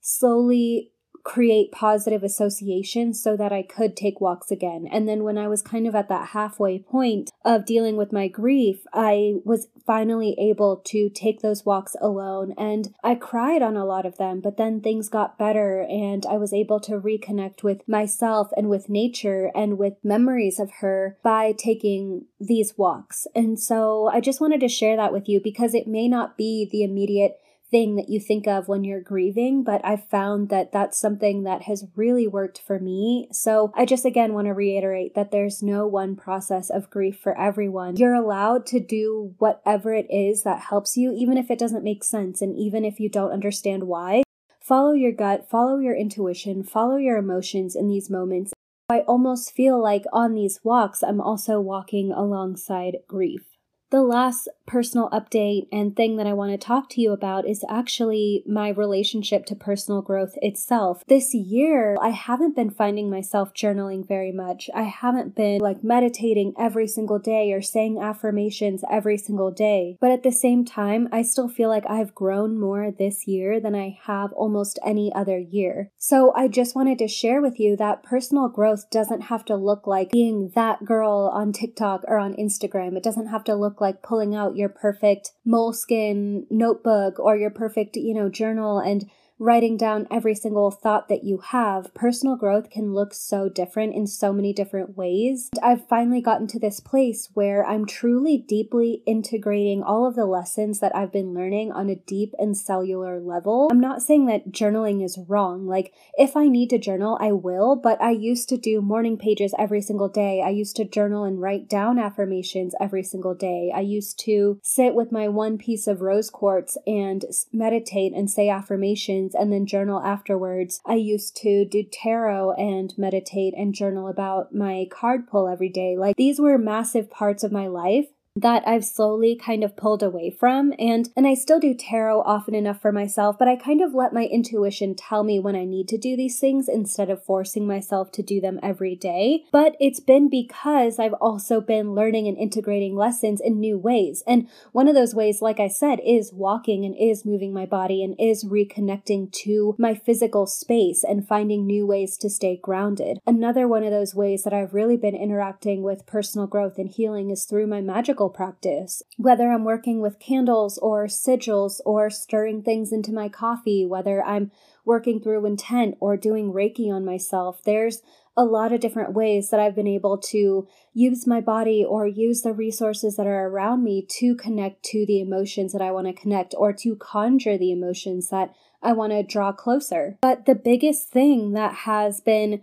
slowly 0.00 0.92
create 1.22 1.72
positive 1.72 2.22
associations 2.22 3.22
so 3.22 3.36
that 3.36 3.52
I 3.52 3.62
could 3.62 3.96
take 3.96 4.20
walks 4.20 4.50
again. 4.50 4.88
And 4.90 5.08
then 5.08 5.24
when 5.24 5.38
I 5.38 5.48
was 5.48 5.62
kind 5.62 5.86
of 5.86 5.94
at 5.94 6.08
that 6.08 6.30
halfway 6.30 6.78
point 6.78 7.30
of 7.44 7.66
dealing 7.66 7.96
with 7.96 8.12
my 8.12 8.28
grief, 8.28 8.84
I 8.92 9.34
was 9.44 9.68
finally 9.86 10.36
able 10.38 10.76
to 10.86 11.10
take 11.10 11.40
those 11.40 11.64
walks 11.64 11.96
alone 12.00 12.54
and 12.56 12.94
I 13.02 13.14
cried 13.14 13.62
on 13.62 13.76
a 13.76 13.84
lot 13.84 14.06
of 14.06 14.18
them, 14.18 14.40
but 14.40 14.56
then 14.56 14.80
things 14.80 15.08
got 15.08 15.38
better 15.38 15.80
and 15.82 16.24
I 16.26 16.34
was 16.34 16.52
able 16.52 16.80
to 16.80 17.00
reconnect 17.00 17.62
with 17.62 17.86
myself 17.88 18.50
and 18.56 18.68
with 18.68 18.88
nature 18.88 19.50
and 19.54 19.78
with 19.78 19.94
memories 20.02 20.60
of 20.60 20.70
her 20.80 21.18
by 21.22 21.52
taking 21.52 22.26
these 22.38 22.76
walks. 22.76 23.26
And 23.34 23.58
so 23.58 24.08
I 24.12 24.20
just 24.20 24.40
wanted 24.40 24.60
to 24.60 24.68
share 24.68 24.96
that 24.96 25.12
with 25.12 25.28
you 25.28 25.40
because 25.42 25.74
it 25.74 25.86
may 25.86 26.08
not 26.08 26.36
be 26.36 26.68
the 26.70 26.82
immediate 26.82 27.40
thing 27.70 27.96
that 27.96 28.08
you 28.08 28.20
think 28.20 28.46
of 28.46 28.68
when 28.68 28.84
you're 28.84 29.00
grieving, 29.00 29.62
but 29.62 29.80
I've 29.84 30.08
found 30.08 30.48
that 30.48 30.72
that's 30.72 30.98
something 30.98 31.44
that 31.44 31.62
has 31.62 31.86
really 31.96 32.26
worked 32.26 32.60
for 32.66 32.78
me. 32.78 33.28
So 33.32 33.72
I 33.74 33.84
just 33.84 34.04
again 34.04 34.34
want 34.34 34.46
to 34.46 34.54
reiterate 34.54 35.14
that 35.14 35.30
there's 35.30 35.62
no 35.62 35.86
one 35.86 36.16
process 36.16 36.70
of 36.70 36.90
grief 36.90 37.18
for 37.18 37.38
everyone. 37.38 37.96
You're 37.96 38.14
allowed 38.14 38.66
to 38.66 38.80
do 38.80 39.34
whatever 39.38 39.94
it 39.94 40.06
is 40.10 40.42
that 40.42 40.60
helps 40.68 40.96
you, 40.96 41.12
even 41.12 41.38
if 41.38 41.50
it 41.50 41.58
doesn't 41.58 41.84
make 41.84 42.04
sense 42.04 42.42
and 42.42 42.56
even 42.56 42.84
if 42.84 43.00
you 43.00 43.08
don't 43.08 43.32
understand 43.32 43.84
why. 43.84 44.22
Follow 44.60 44.92
your 44.92 45.12
gut, 45.12 45.48
follow 45.48 45.78
your 45.78 45.96
intuition, 45.96 46.62
follow 46.62 46.96
your 46.96 47.16
emotions 47.16 47.74
in 47.74 47.88
these 47.88 48.10
moments. 48.10 48.52
I 48.88 49.00
almost 49.00 49.52
feel 49.52 49.80
like 49.80 50.04
on 50.12 50.34
these 50.34 50.60
walks, 50.64 51.02
I'm 51.02 51.20
also 51.20 51.60
walking 51.60 52.12
alongside 52.12 52.98
grief. 53.06 53.49
The 53.90 54.02
last 54.02 54.48
personal 54.66 55.10
update 55.10 55.66
and 55.72 55.96
thing 55.96 56.16
that 56.16 56.26
I 56.28 56.32
want 56.32 56.52
to 56.52 56.66
talk 56.66 56.88
to 56.90 57.00
you 57.00 57.10
about 57.10 57.44
is 57.44 57.64
actually 57.68 58.44
my 58.46 58.68
relationship 58.68 59.44
to 59.46 59.56
personal 59.56 60.00
growth 60.00 60.34
itself. 60.40 61.02
This 61.08 61.34
year, 61.34 61.96
I 62.00 62.10
haven't 62.10 62.54
been 62.54 62.70
finding 62.70 63.10
myself 63.10 63.52
journaling 63.52 64.06
very 64.06 64.30
much. 64.30 64.70
I 64.72 64.82
haven't 64.82 65.34
been 65.34 65.60
like 65.60 65.82
meditating 65.82 66.54
every 66.56 66.86
single 66.86 67.18
day 67.18 67.52
or 67.52 67.60
saying 67.60 67.98
affirmations 68.00 68.84
every 68.88 69.18
single 69.18 69.50
day. 69.50 69.98
But 70.00 70.12
at 70.12 70.22
the 70.22 70.30
same 70.30 70.64
time, 70.64 71.08
I 71.10 71.22
still 71.22 71.48
feel 71.48 71.68
like 71.68 71.84
I've 71.90 72.14
grown 72.14 72.60
more 72.60 72.92
this 72.92 73.26
year 73.26 73.58
than 73.58 73.74
I 73.74 73.98
have 74.04 74.32
almost 74.34 74.78
any 74.84 75.12
other 75.12 75.40
year. 75.40 75.90
So 75.98 76.32
I 76.36 76.46
just 76.46 76.76
wanted 76.76 77.00
to 77.00 77.08
share 77.08 77.42
with 77.42 77.58
you 77.58 77.76
that 77.78 78.04
personal 78.04 78.48
growth 78.48 78.88
doesn't 78.88 79.22
have 79.22 79.44
to 79.46 79.56
look 79.56 79.88
like 79.88 80.12
being 80.12 80.52
that 80.54 80.84
girl 80.84 81.28
on 81.34 81.52
TikTok 81.52 82.04
or 82.06 82.18
on 82.18 82.34
Instagram. 82.34 82.96
It 82.96 83.02
doesn't 83.02 83.26
have 83.26 83.42
to 83.44 83.56
look 83.56 83.79
like 83.80 84.02
pulling 84.02 84.34
out 84.34 84.56
your 84.56 84.68
perfect 84.68 85.32
moleskin 85.44 86.46
notebook 86.50 87.18
or 87.18 87.36
your 87.36 87.50
perfect, 87.50 87.96
you 87.96 88.14
know, 88.14 88.28
journal. 88.28 88.78
And 88.78 89.10
writing 89.40 89.78
down 89.78 90.06
every 90.10 90.34
single 90.34 90.70
thought 90.70 91.08
that 91.08 91.24
you 91.24 91.38
have, 91.38 91.92
personal 91.94 92.36
growth 92.36 92.68
can 92.68 92.92
look 92.92 93.14
so 93.14 93.48
different 93.48 93.94
in 93.94 94.06
so 94.06 94.34
many 94.34 94.52
different 94.52 94.98
ways. 94.98 95.48
And 95.56 95.64
I've 95.64 95.88
finally 95.88 96.20
gotten 96.20 96.46
to 96.48 96.60
this 96.60 96.78
place 96.78 97.30
where 97.32 97.66
I'm 97.66 97.86
truly 97.86 98.36
deeply 98.36 99.02
integrating 99.06 99.82
all 99.82 100.06
of 100.06 100.14
the 100.14 100.26
lessons 100.26 100.80
that 100.80 100.94
I've 100.94 101.10
been 101.10 101.32
learning 101.32 101.72
on 101.72 101.88
a 101.88 101.96
deep 101.96 102.34
and 102.38 102.54
cellular 102.54 103.18
level. 103.18 103.68
I'm 103.70 103.80
not 103.80 104.02
saying 104.02 104.26
that 104.26 104.52
journaling 104.52 105.02
is 105.02 105.18
wrong. 105.26 105.66
Like, 105.66 105.94
if 106.18 106.36
I 106.36 106.48
need 106.48 106.68
to 106.70 106.78
journal, 106.78 107.16
I 107.18 107.32
will, 107.32 107.76
but 107.76 108.00
I 108.02 108.10
used 108.10 108.50
to 108.50 108.58
do 108.58 108.82
morning 108.82 109.16
pages 109.16 109.54
every 109.58 109.80
single 109.80 110.08
day. 110.08 110.42
I 110.44 110.50
used 110.50 110.76
to 110.76 110.84
journal 110.84 111.24
and 111.24 111.40
write 111.40 111.66
down 111.66 111.98
affirmations 111.98 112.74
every 112.78 113.02
single 113.02 113.34
day. 113.34 113.72
I 113.74 113.80
used 113.80 114.18
to 114.26 114.60
sit 114.62 114.94
with 114.94 115.10
my 115.10 115.28
one 115.28 115.56
piece 115.56 115.86
of 115.86 116.02
rose 116.02 116.28
quartz 116.28 116.76
and 116.86 117.24
meditate 117.54 118.12
and 118.12 118.30
say 118.30 118.50
affirmations 118.50 119.29
and 119.34 119.52
then 119.52 119.66
journal 119.66 120.00
afterwards. 120.00 120.80
I 120.86 120.94
used 120.94 121.36
to 121.38 121.64
do 121.64 121.82
tarot 121.82 122.52
and 122.52 122.92
meditate 122.96 123.54
and 123.56 123.74
journal 123.74 124.08
about 124.08 124.54
my 124.54 124.86
card 124.90 125.28
pull 125.28 125.48
every 125.48 125.68
day. 125.68 125.96
Like 125.96 126.16
these 126.16 126.40
were 126.40 126.58
massive 126.58 127.10
parts 127.10 127.44
of 127.44 127.52
my 127.52 127.66
life 127.66 128.06
that 128.40 128.66
I've 128.66 128.84
slowly 128.84 129.36
kind 129.36 129.64
of 129.64 129.76
pulled 129.76 130.02
away 130.02 130.30
from 130.30 130.72
and 130.78 131.08
and 131.16 131.26
I 131.26 131.34
still 131.34 131.60
do 131.60 131.74
tarot 131.74 132.22
often 132.22 132.54
enough 132.54 132.80
for 132.80 132.92
myself 132.92 133.38
but 133.38 133.48
I 133.48 133.56
kind 133.56 133.80
of 133.80 133.94
let 133.94 134.12
my 134.12 134.24
intuition 134.24 134.94
tell 134.94 135.24
me 135.24 135.38
when 135.38 135.56
I 135.56 135.64
need 135.64 135.88
to 135.88 135.98
do 135.98 136.16
these 136.16 136.38
things 136.38 136.68
instead 136.68 137.10
of 137.10 137.22
forcing 137.22 137.66
myself 137.66 138.10
to 138.12 138.22
do 138.22 138.40
them 138.40 138.58
every 138.62 138.96
day. 138.96 139.44
But 139.52 139.76
it's 139.80 140.00
been 140.00 140.28
because 140.28 140.98
I've 140.98 141.14
also 141.14 141.60
been 141.60 141.94
learning 141.94 142.26
and 142.26 142.36
integrating 142.36 142.96
lessons 142.96 143.40
in 143.40 143.60
new 143.60 143.78
ways. 143.78 144.22
And 144.26 144.48
one 144.72 144.88
of 144.88 144.94
those 144.94 145.14
ways 145.14 145.42
like 145.42 145.60
I 145.60 145.68
said 145.68 146.00
is 146.04 146.32
walking 146.32 146.84
and 146.84 146.96
is 146.98 147.24
moving 147.24 147.52
my 147.52 147.66
body 147.66 148.02
and 148.02 148.14
is 148.18 148.44
reconnecting 148.44 149.30
to 149.44 149.74
my 149.78 149.94
physical 149.94 150.46
space 150.46 151.04
and 151.04 151.26
finding 151.26 151.66
new 151.66 151.86
ways 151.86 152.16
to 152.18 152.30
stay 152.30 152.58
grounded. 152.62 153.18
Another 153.26 153.68
one 153.68 153.84
of 153.84 153.90
those 153.90 154.14
ways 154.14 154.44
that 154.44 154.52
I've 154.52 154.74
really 154.74 154.96
been 154.96 155.14
interacting 155.14 155.82
with 155.82 156.06
personal 156.06 156.46
growth 156.46 156.78
and 156.78 156.88
healing 156.88 157.30
is 157.30 157.44
through 157.44 157.66
my 157.66 157.80
magical 157.80 158.29
practice, 158.30 159.02
whether 159.16 159.50
I'm 159.50 159.64
working 159.64 160.00
with 160.00 160.18
candles 160.18 160.78
or 160.78 161.06
sigils 161.06 161.80
or 161.84 162.10
stirring 162.10 162.62
things 162.62 162.92
into 162.92 163.12
my 163.12 163.28
coffee, 163.28 163.84
whether 163.84 164.24
I'm 164.24 164.50
working 164.84 165.20
through 165.20 165.44
intent 165.46 165.96
or 166.00 166.16
doing 166.16 166.52
Reiki 166.52 166.90
on 166.90 167.04
myself. 167.04 167.62
There's 167.62 168.02
a 168.36 168.44
lot 168.44 168.72
of 168.72 168.80
different 168.80 169.12
ways 169.12 169.50
that 169.50 169.60
I've 169.60 169.74
been 169.74 169.86
able 169.86 170.16
to 170.18 170.66
use 170.94 171.26
my 171.26 171.40
body 171.40 171.84
or 171.84 172.06
use 172.06 172.42
the 172.42 172.54
resources 172.54 173.16
that 173.16 173.26
are 173.26 173.48
around 173.48 173.84
me 173.84 174.06
to 174.18 174.34
connect 174.34 174.82
to 174.84 175.04
the 175.04 175.20
emotions 175.20 175.72
that 175.72 175.82
I 175.82 175.90
want 175.90 176.06
to 176.06 176.12
connect 176.12 176.54
or 176.56 176.72
to 176.74 176.96
conjure 176.96 177.58
the 177.58 177.72
emotions 177.72 178.30
that 178.30 178.54
I 178.82 178.92
want 178.92 179.12
to 179.12 179.22
draw 179.22 179.52
closer. 179.52 180.16
But 180.20 180.46
the 180.46 180.54
biggest 180.54 181.10
thing 181.10 181.52
that 181.52 181.74
has 181.74 182.20
been 182.20 182.62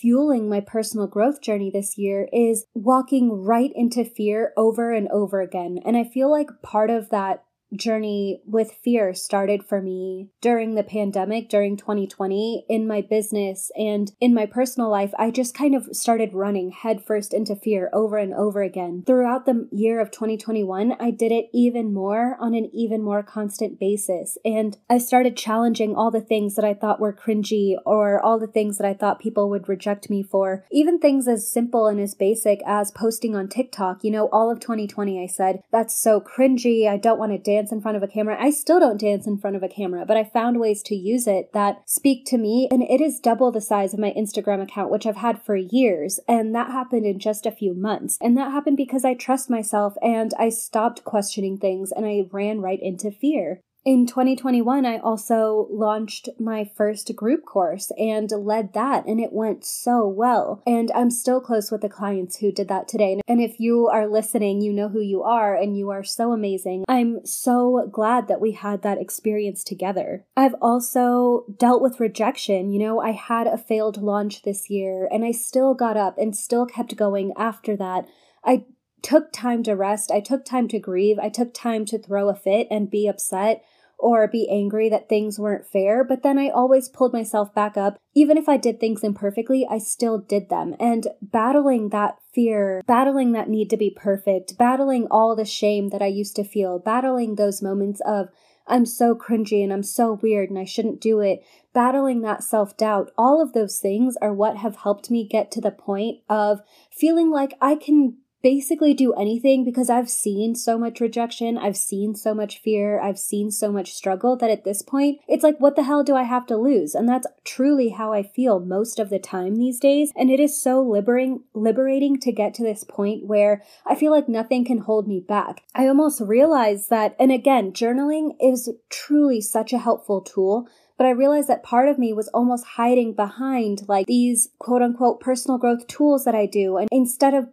fueling 0.00 0.48
my 0.48 0.60
personal 0.60 1.06
growth 1.06 1.40
journey 1.40 1.70
this 1.70 1.98
year 1.98 2.28
is 2.32 2.66
walking 2.74 3.32
right 3.32 3.72
into 3.74 4.04
fear 4.04 4.52
over 4.56 4.92
and 4.92 5.08
over 5.08 5.40
again. 5.40 5.78
And 5.84 5.96
I 5.96 6.04
feel 6.04 6.30
like 6.30 6.48
part 6.62 6.90
of 6.90 7.10
that 7.10 7.44
journey 7.74 8.40
with 8.46 8.72
fear 8.82 9.14
started 9.14 9.64
for 9.64 9.80
me 9.80 10.28
during 10.40 10.74
the 10.74 10.82
pandemic, 10.82 11.48
during 11.48 11.76
2020, 11.76 12.64
in 12.68 12.86
my 12.86 13.00
business 13.00 13.70
and 13.76 14.12
in 14.20 14.34
my 14.34 14.46
personal 14.46 14.90
life. 14.90 15.12
I 15.18 15.30
just 15.30 15.54
kind 15.54 15.74
of 15.74 15.88
started 15.92 16.32
running 16.32 16.70
headfirst 16.70 17.34
into 17.34 17.56
fear 17.56 17.90
over 17.92 18.16
and 18.16 18.34
over 18.34 18.62
again. 18.62 19.02
Throughout 19.06 19.46
the 19.46 19.68
year 19.70 20.00
of 20.00 20.10
2021, 20.10 20.94
I 21.00 21.10
did 21.10 21.32
it 21.32 21.46
even 21.52 21.92
more 21.92 22.36
on 22.40 22.54
an 22.54 22.70
even 22.72 23.02
more 23.02 23.22
constant 23.22 23.78
basis. 23.78 24.38
And 24.44 24.76
I 24.88 24.98
started 24.98 25.36
challenging 25.36 25.94
all 25.94 26.10
the 26.10 26.20
things 26.20 26.54
that 26.56 26.64
I 26.64 26.74
thought 26.74 27.00
were 27.00 27.12
cringy 27.12 27.74
or 27.84 28.20
all 28.20 28.38
the 28.38 28.46
things 28.46 28.78
that 28.78 28.86
I 28.86 28.94
thought 28.94 29.20
people 29.20 29.50
would 29.50 29.68
reject 29.68 30.10
me 30.10 30.22
for. 30.22 30.64
Even 30.70 30.98
things 30.98 31.28
as 31.28 31.50
simple 31.50 31.86
and 31.86 32.00
as 32.00 32.14
basic 32.14 32.60
as 32.66 32.90
posting 32.90 33.34
on 33.34 33.48
TikTok. 33.48 34.02
You 34.02 34.10
know, 34.10 34.28
all 34.32 34.50
of 34.50 34.60
2020, 34.60 35.22
I 35.22 35.26
said, 35.26 35.62
that's 35.70 36.00
so 36.00 36.20
cringy. 36.20 36.88
I 36.88 36.96
don't 36.96 37.18
want 37.18 37.32
to 37.32 37.38
dance 37.38 37.57
dance 37.58 37.72
in 37.72 37.80
front 37.80 37.96
of 37.96 38.02
a 38.02 38.08
camera. 38.08 38.36
I 38.38 38.50
still 38.50 38.78
don't 38.78 39.00
dance 39.00 39.26
in 39.26 39.38
front 39.38 39.56
of 39.56 39.62
a 39.62 39.68
camera, 39.68 40.04
but 40.06 40.16
I 40.16 40.24
found 40.24 40.60
ways 40.60 40.82
to 40.84 40.94
use 40.94 41.26
it 41.26 41.52
that 41.52 41.82
speak 41.86 42.24
to 42.26 42.38
me. 42.38 42.68
And 42.70 42.82
it 42.82 43.00
is 43.00 43.20
double 43.20 43.50
the 43.50 43.60
size 43.60 43.92
of 43.92 44.00
my 44.00 44.12
Instagram 44.16 44.62
account, 44.62 44.90
which 44.90 45.06
I've 45.06 45.16
had 45.16 45.42
for 45.42 45.56
years. 45.56 46.20
And 46.28 46.54
that 46.54 46.70
happened 46.70 47.06
in 47.06 47.18
just 47.18 47.46
a 47.46 47.50
few 47.50 47.74
months. 47.74 48.16
And 48.20 48.36
that 48.36 48.52
happened 48.52 48.76
because 48.76 49.04
I 49.04 49.14
trust 49.14 49.50
myself 49.50 49.94
and 50.02 50.32
I 50.38 50.50
stopped 50.50 51.04
questioning 51.04 51.58
things 51.58 51.90
and 51.90 52.06
I 52.06 52.28
ran 52.30 52.60
right 52.60 52.78
into 52.80 53.10
fear. 53.10 53.60
In 53.88 54.04
2021, 54.04 54.84
I 54.84 54.98
also 54.98 55.66
launched 55.70 56.28
my 56.38 56.70
first 56.76 57.16
group 57.16 57.46
course 57.46 57.90
and 57.96 58.30
led 58.30 58.74
that, 58.74 59.06
and 59.06 59.18
it 59.18 59.32
went 59.32 59.64
so 59.64 60.06
well. 60.06 60.62
And 60.66 60.92
I'm 60.94 61.10
still 61.10 61.40
close 61.40 61.70
with 61.70 61.80
the 61.80 61.88
clients 61.88 62.36
who 62.36 62.52
did 62.52 62.68
that 62.68 62.86
today. 62.86 63.18
And 63.26 63.40
if 63.40 63.58
you 63.58 63.88
are 63.88 64.06
listening, 64.06 64.60
you 64.60 64.74
know 64.74 64.90
who 64.90 65.00
you 65.00 65.22
are, 65.22 65.56
and 65.56 65.74
you 65.74 65.88
are 65.88 66.04
so 66.04 66.32
amazing. 66.32 66.84
I'm 66.86 67.24
so 67.24 67.88
glad 67.90 68.28
that 68.28 68.42
we 68.42 68.52
had 68.52 68.82
that 68.82 69.00
experience 69.00 69.64
together. 69.64 70.26
I've 70.36 70.56
also 70.60 71.46
dealt 71.56 71.80
with 71.80 71.98
rejection. 71.98 72.70
You 72.70 72.80
know, 72.80 73.00
I 73.00 73.12
had 73.12 73.46
a 73.46 73.56
failed 73.56 74.02
launch 74.02 74.42
this 74.42 74.68
year, 74.68 75.08
and 75.10 75.24
I 75.24 75.32
still 75.32 75.72
got 75.72 75.96
up 75.96 76.18
and 76.18 76.36
still 76.36 76.66
kept 76.66 76.94
going 76.96 77.32
after 77.38 77.74
that. 77.78 78.06
I 78.44 78.66
took 79.00 79.32
time 79.32 79.62
to 79.62 79.72
rest. 79.72 80.10
I 80.10 80.20
took 80.20 80.44
time 80.44 80.68
to 80.68 80.78
grieve. 80.78 81.18
I 81.18 81.30
took 81.30 81.54
time 81.54 81.86
to 81.86 81.98
throw 81.98 82.28
a 82.28 82.34
fit 82.34 82.66
and 82.70 82.90
be 82.90 83.08
upset 83.08 83.64
or 83.98 84.28
be 84.28 84.48
angry 84.48 84.88
that 84.88 85.08
things 85.08 85.38
weren't 85.38 85.66
fair, 85.66 86.04
but 86.04 86.22
then 86.22 86.38
I 86.38 86.48
always 86.48 86.88
pulled 86.88 87.12
myself 87.12 87.52
back 87.52 87.76
up. 87.76 87.98
Even 88.14 88.38
if 88.38 88.48
I 88.48 88.56
did 88.56 88.78
things 88.78 89.02
imperfectly, 89.02 89.66
I 89.68 89.78
still 89.78 90.18
did 90.18 90.48
them. 90.48 90.76
And 90.78 91.08
battling 91.20 91.88
that 91.88 92.18
fear, 92.32 92.82
battling 92.86 93.32
that 93.32 93.48
need 93.48 93.68
to 93.70 93.76
be 93.76 93.90
perfect, 93.90 94.56
battling 94.56 95.08
all 95.10 95.34
the 95.34 95.44
shame 95.44 95.88
that 95.88 96.02
I 96.02 96.06
used 96.06 96.36
to 96.36 96.44
feel, 96.44 96.78
battling 96.78 97.34
those 97.34 97.60
moments 97.60 98.00
of 98.06 98.28
I'm 98.68 98.86
so 98.86 99.14
cringy 99.14 99.64
and 99.64 99.72
I'm 99.72 99.82
so 99.82 100.12
weird 100.12 100.50
and 100.50 100.58
I 100.58 100.64
shouldn't 100.64 101.00
do 101.00 101.20
it. 101.20 101.42
Battling 101.72 102.20
that 102.20 102.44
self 102.44 102.76
doubt, 102.76 103.10
all 103.16 103.42
of 103.42 103.52
those 103.52 103.78
things 103.78 104.16
are 104.20 104.32
what 104.32 104.58
have 104.58 104.76
helped 104.76 105.10
me 105.10 105.26
get 105.26 105.50
to 105.52 105.60
the 105.60 105.70
point 105.70 106.20
of 106.28 106.60
feeling 106.90 107.30
like 107.30 107.54
I 107.60 107.74
can 107.74 108.18
basically 108.42 108.94
do 108.94 109.12
anything 109.14 109.64
because 109.64 109.90
I've 109.90 110.10
seen 110.10 110.54
so 110.54 110.78
much 110.78 111.00
rejection, 111.00 111.58
I've 111.58 111.76
seen 111.76 112.14
so 112.14 112.34
much 112.34 112.58
fear, 112.58 113.00
I've 113.00 113.18
seen 113.18 113.50
so 113.50 113.72
much 113.72 113.92
struggle 113.92 114.36
that 114.36 114.50
at 114.50 114.64
this 114.64 114.82
point, 114.82 115.20
it's 115.26 115.42
like, 115.42 115.58
what 115.58 115.76
the 115.76 115.84
hell 115.84 116.04
do 116.04 116.14
I 116.14 116.22
have 116.22 116.46
to 116.46 116.56
lose? 116.56 116.94
And 116.94 117.08
that's 117.08 117.26
truly 117.44 117.90
how 117.90 118.12
I 118.12 118.22
feel 118.22 118.60
most 118.60 118.98
of 118.98 119.10
the 119.10 119.18
time 119.18 119.56
these 119.56 119.80
days. 119.80 120.12
And 120.16 120.30
it 120.30 120.40
is 120.40 120.60
so 120.60 120.80
liberating, 120.82 121.42
liberating 121.54 122.18
to 122.20 122.32
get 122.32 122.54
to 122.54 122.62
this 122.62 122.84
point 122.84 123.26
where 123.26 123.62
I 123.86 123.94
feel 123.94 124.12
like 124.12 124.28
nothing 124.28 124.64
can 124.64 124.78
hold 124.78 125.08
me 125.08 125.20
back. 125.20 125.62
I 125.74 125.86
almost 125.88 126.20
realize 126.20 126.88
that, 126.88 127.16
and 127.18 127.32
again, 127.32 127.72
journaling 127.72 128.36
is 128.40 128.70
truly 128.88 129.40
such 129.40 129.72
a 129.72 129.78
helpful 129.78 130.20
tool 130.20 130.68
but 130.98 131.06
I 131.06 131.10
realized 131.10 131.48
that 131.48 131.62
part 131.62 131.88
of 131.88 131.96
me 131.96 132.12
was 132.12 132.26
almost 132.28 132.66
hiding 132.66 133.14
behind 133.14 133.88
like 133.88 134.06
these 134.06 134.48
quote 134.58 134.82
unquote 134.82 135.20
personal 135.20 135.56
growth 135.56 135.86
tools 135.86 136.24
that 136.24 136.34
I 136.34 136.44
do. 136.44 136.76
And 136.76 136.88
instead 136.90 137.34
of 137.34 137.48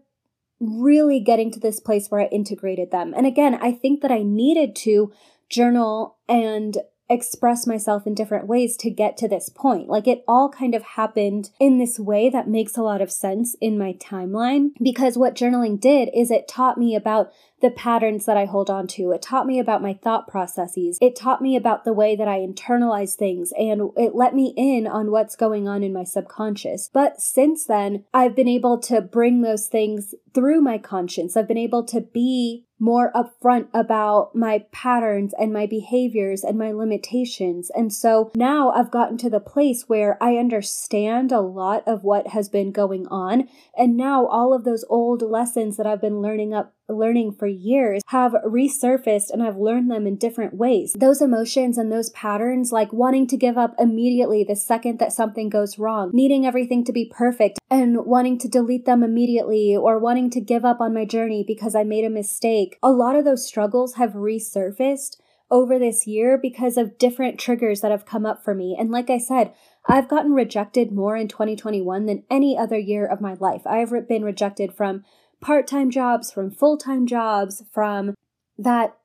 really 0.65 1.19
getting 1.19 1.51
to 1.51 1.59
this 1.59 1.79
place 1.79 2.07
where 2.09 2.21
I 2.21 2.25
integrated 2.25 2.91
them. 2.91 3.13
And 3.15 3.25
again, 3.25 3.55
I 3.55 3.71
think 3.71 4.01
that 4.01 4.11
I 4.11 4.23
needed 4.23 4.75
to 4.77 5.11
journal 5.49 6.17
and 6.27 6.77
express 7.09 7.67
myself 7.67 8.07
in 8.07 8.15
different 8.15 8.47
ways 8.47 8.75
to 8.77 8.89
get 8.89 9.17
to 9.17 9.27
this 9.27 9.49
point. 9.49 9.87
Like 9.87 10.07
it 10.07 10.23
all 10.27 10.49
kind 10.49 10.73
of 10.73 10.83
happened 10.83 11.49
in 11.59 11.77
this 11.77 11.99
way 11.99 12.29
that 12.29 12.47
makes 12.47 12.77
a 12.77 12.81
lot 12.81 13.01
of 13.01 13.11
sense 13.11 13.55
in 13.61 13.77
my 13.77 13.93
timeline 13.93 14.69
because 14.81 15.17
what 15.17 15.35
journaling 15.35 15.79
did 15.79 16.09
is 16.15 16.31
it 16.31 16.47
taught 16.47 16.77
me 16.77 16.95
about 16.95 17.31
the 17.61 17.71
patterns 17.71 18.25
that 18.25 18.37
I 18.37 18.45
hold 18.45 18.69
on 18.69 18.85
to. 18.87 19.11
It 19.11 19.21
taught 19.21 19.47
me 19.47 19.59
about 19.59 19.81
my 19.81 19.93
thought 19.93 20.27
processes. 20.27 20.97
It 21.01 21.15
taught 21.15 21.41
me 21.41 21.55
about 21.55 21.83
the 21.83 21.93
way 21.93 22.15
that 22.15 22.27
I 22.27 22.39
internalize 22.39 23.15
things 23.15 23.53
and 23.57 23.91
it 23.95 24.13
let 24.13 24.35
me 24.35 24.53
in 24.57 24.87
on 24.87 25.09
what's 25.09 25.35
going 25.35 25.67
on 25.67 25.83
in 25.83 25.93
my 25.93 26.03
subconscious. 26.03 26.89
But 26.91 27.21
since 27.21 27.65
then, 27.65 28.03
I've 28.13 28.35
been 28.35 28.47
able 28.47 28.79
to 28.81 29.01
bring 29.01 29.41
those 29.41 29.67
things 29.67 30.13
through 30.33 30.61
my 30.61 30.77
conscience. 30.77 31.37
I've 31.37 31.47
been 31.47 31.57
able 31.57 31.83
to 31.85 32.01
be 32.01 32.64
more 32.79 33.11
upfront 33.13 33.67
about 33.73 34.35
my 34.35 34.65
patterns 34.71 35.33
and 35.39 35.53
my 35.53 35.65
behaviors 35.65 36.43
and 36.43 36.57
my 36.57 36.71
limitations. 36.71 37.71
And 37.75 37.91
so 37.93 38.31
now 38.35 38.71
I've 38.71 38.91
gotten 38.91 39.17
to 39.19 39.29
the 39.29 39.39
place 39.39 39.85
where 39.87 40.21
I 40.21 40.35
understand 40.35 41.31
a 41.31 41.39
lot 41.39 41.83
of 41.87 42.03
what 42.03 42.27
has 42.27 42.49
been 42.49 42.71
going 42.71 43.07
on. 43.07 43.47
And 43.77 43.95
now 43.95 44.25
all 44.27 44.53
of 44.53 44.63
those 44.63 44.85
old 44.89 45.21
lessons 45.21 45.77
that 45.77 45.87
I've 45.87 46.01
been 46.01 46.21
learning 46.21 46.53
up 46.53 46.73
learning 46.89 47.33
for 47.33 47.47
years 47.47 48.01
have 48.07 48.33
resurfaced 48.45 49.31
and 49.31 49.41
I've 49.41 49.57
learned 49.57 49.89
them 49.89 50.07
in 50.07 50.17
different 50.17 50.53
ways. 50.53 50.93
Those 50.97 51.21
emotions 51.21 51.77
and 51.77 51.91
those 51.91 52.09
patterns, 52.11 52.71
like 52.71 52.93
wanting 52.93 53.27
to 53.27 53.37
give 53.37 53.57
up 53.57 53.75
immediately 53.79 54.43
the 54.43 54.55
second 54.55 54.99
that 54.99 55.13
something 55.13 55.49
goes 55.49 55.79
wrong, 55.79 56.11
needing 56.13 56.45
everything 56.45 56.83
to 56.85 56.93
be 56.93 57.11
perfect 57.13 57.59
and 57.69 58.05
wanting 58.05 58.37
to 58.39 58.47
delete 58.47 58.85
them 58.85 59.03
immediately 59.03 59.75
or 59.75 59.99
wanting 59.99 60.29
to 60.31 60.41
give 60.41 60.65
up 60.65 60.79
on 60.81 60.93
my 60.93 61.05
journey 61.05 61.43
because 61.45 61.75
I 61.75 61.83
made 61.83 62.05
a 62.05 62.09
mistake. 62.09 62.77
A 62.83 62.91
lot 62.91 63.15
of 63.15 63.25
those 63.25 63.45
struggles 63.45 63.95
have 63.95 64.13
resurfaced 64.13 65.17
over 65.51 65.77
this 65.77 66.07
year 66.07 66.37
because 66.37 66.75
of 66.77 66.97
different 66.97 67.39
triggers 67.39 67.81
that 67.81 67.91
have 67.91 68.05
come 68.05 68.25
up 68.25 68.43
for 68.43 68.55
me. 68.55 68.75
And 68.77 68.89
like 68.91 69.09
I 69.09 69.19
said, 69.19 69.53
I've 69.87 70.09
gotten 70.09 70.33
rejected 70.33 70.91
more 70.91 71.15
in 71.15 71.27
2021 71.27 72.07
than 72.07 72.23
any 72.29 72.57
other 72.57 72.77
year 72.77 73.05
of 73.05 73.21
my 73.21 73.35
life. 73.35 73.61
I've 73.67 73.93
been 74.07 74.25
rejected 74.25 74.73
from 74.73 75.03
part 75.41 75.67
time 75.67 75.91
jobs, 75.91 76.31
from 76.31 76.51
full 76.51 76.77
time 76.77 77.05
jobs, 77.07 77.63
from 77.71 78.15
that 78.57 78.97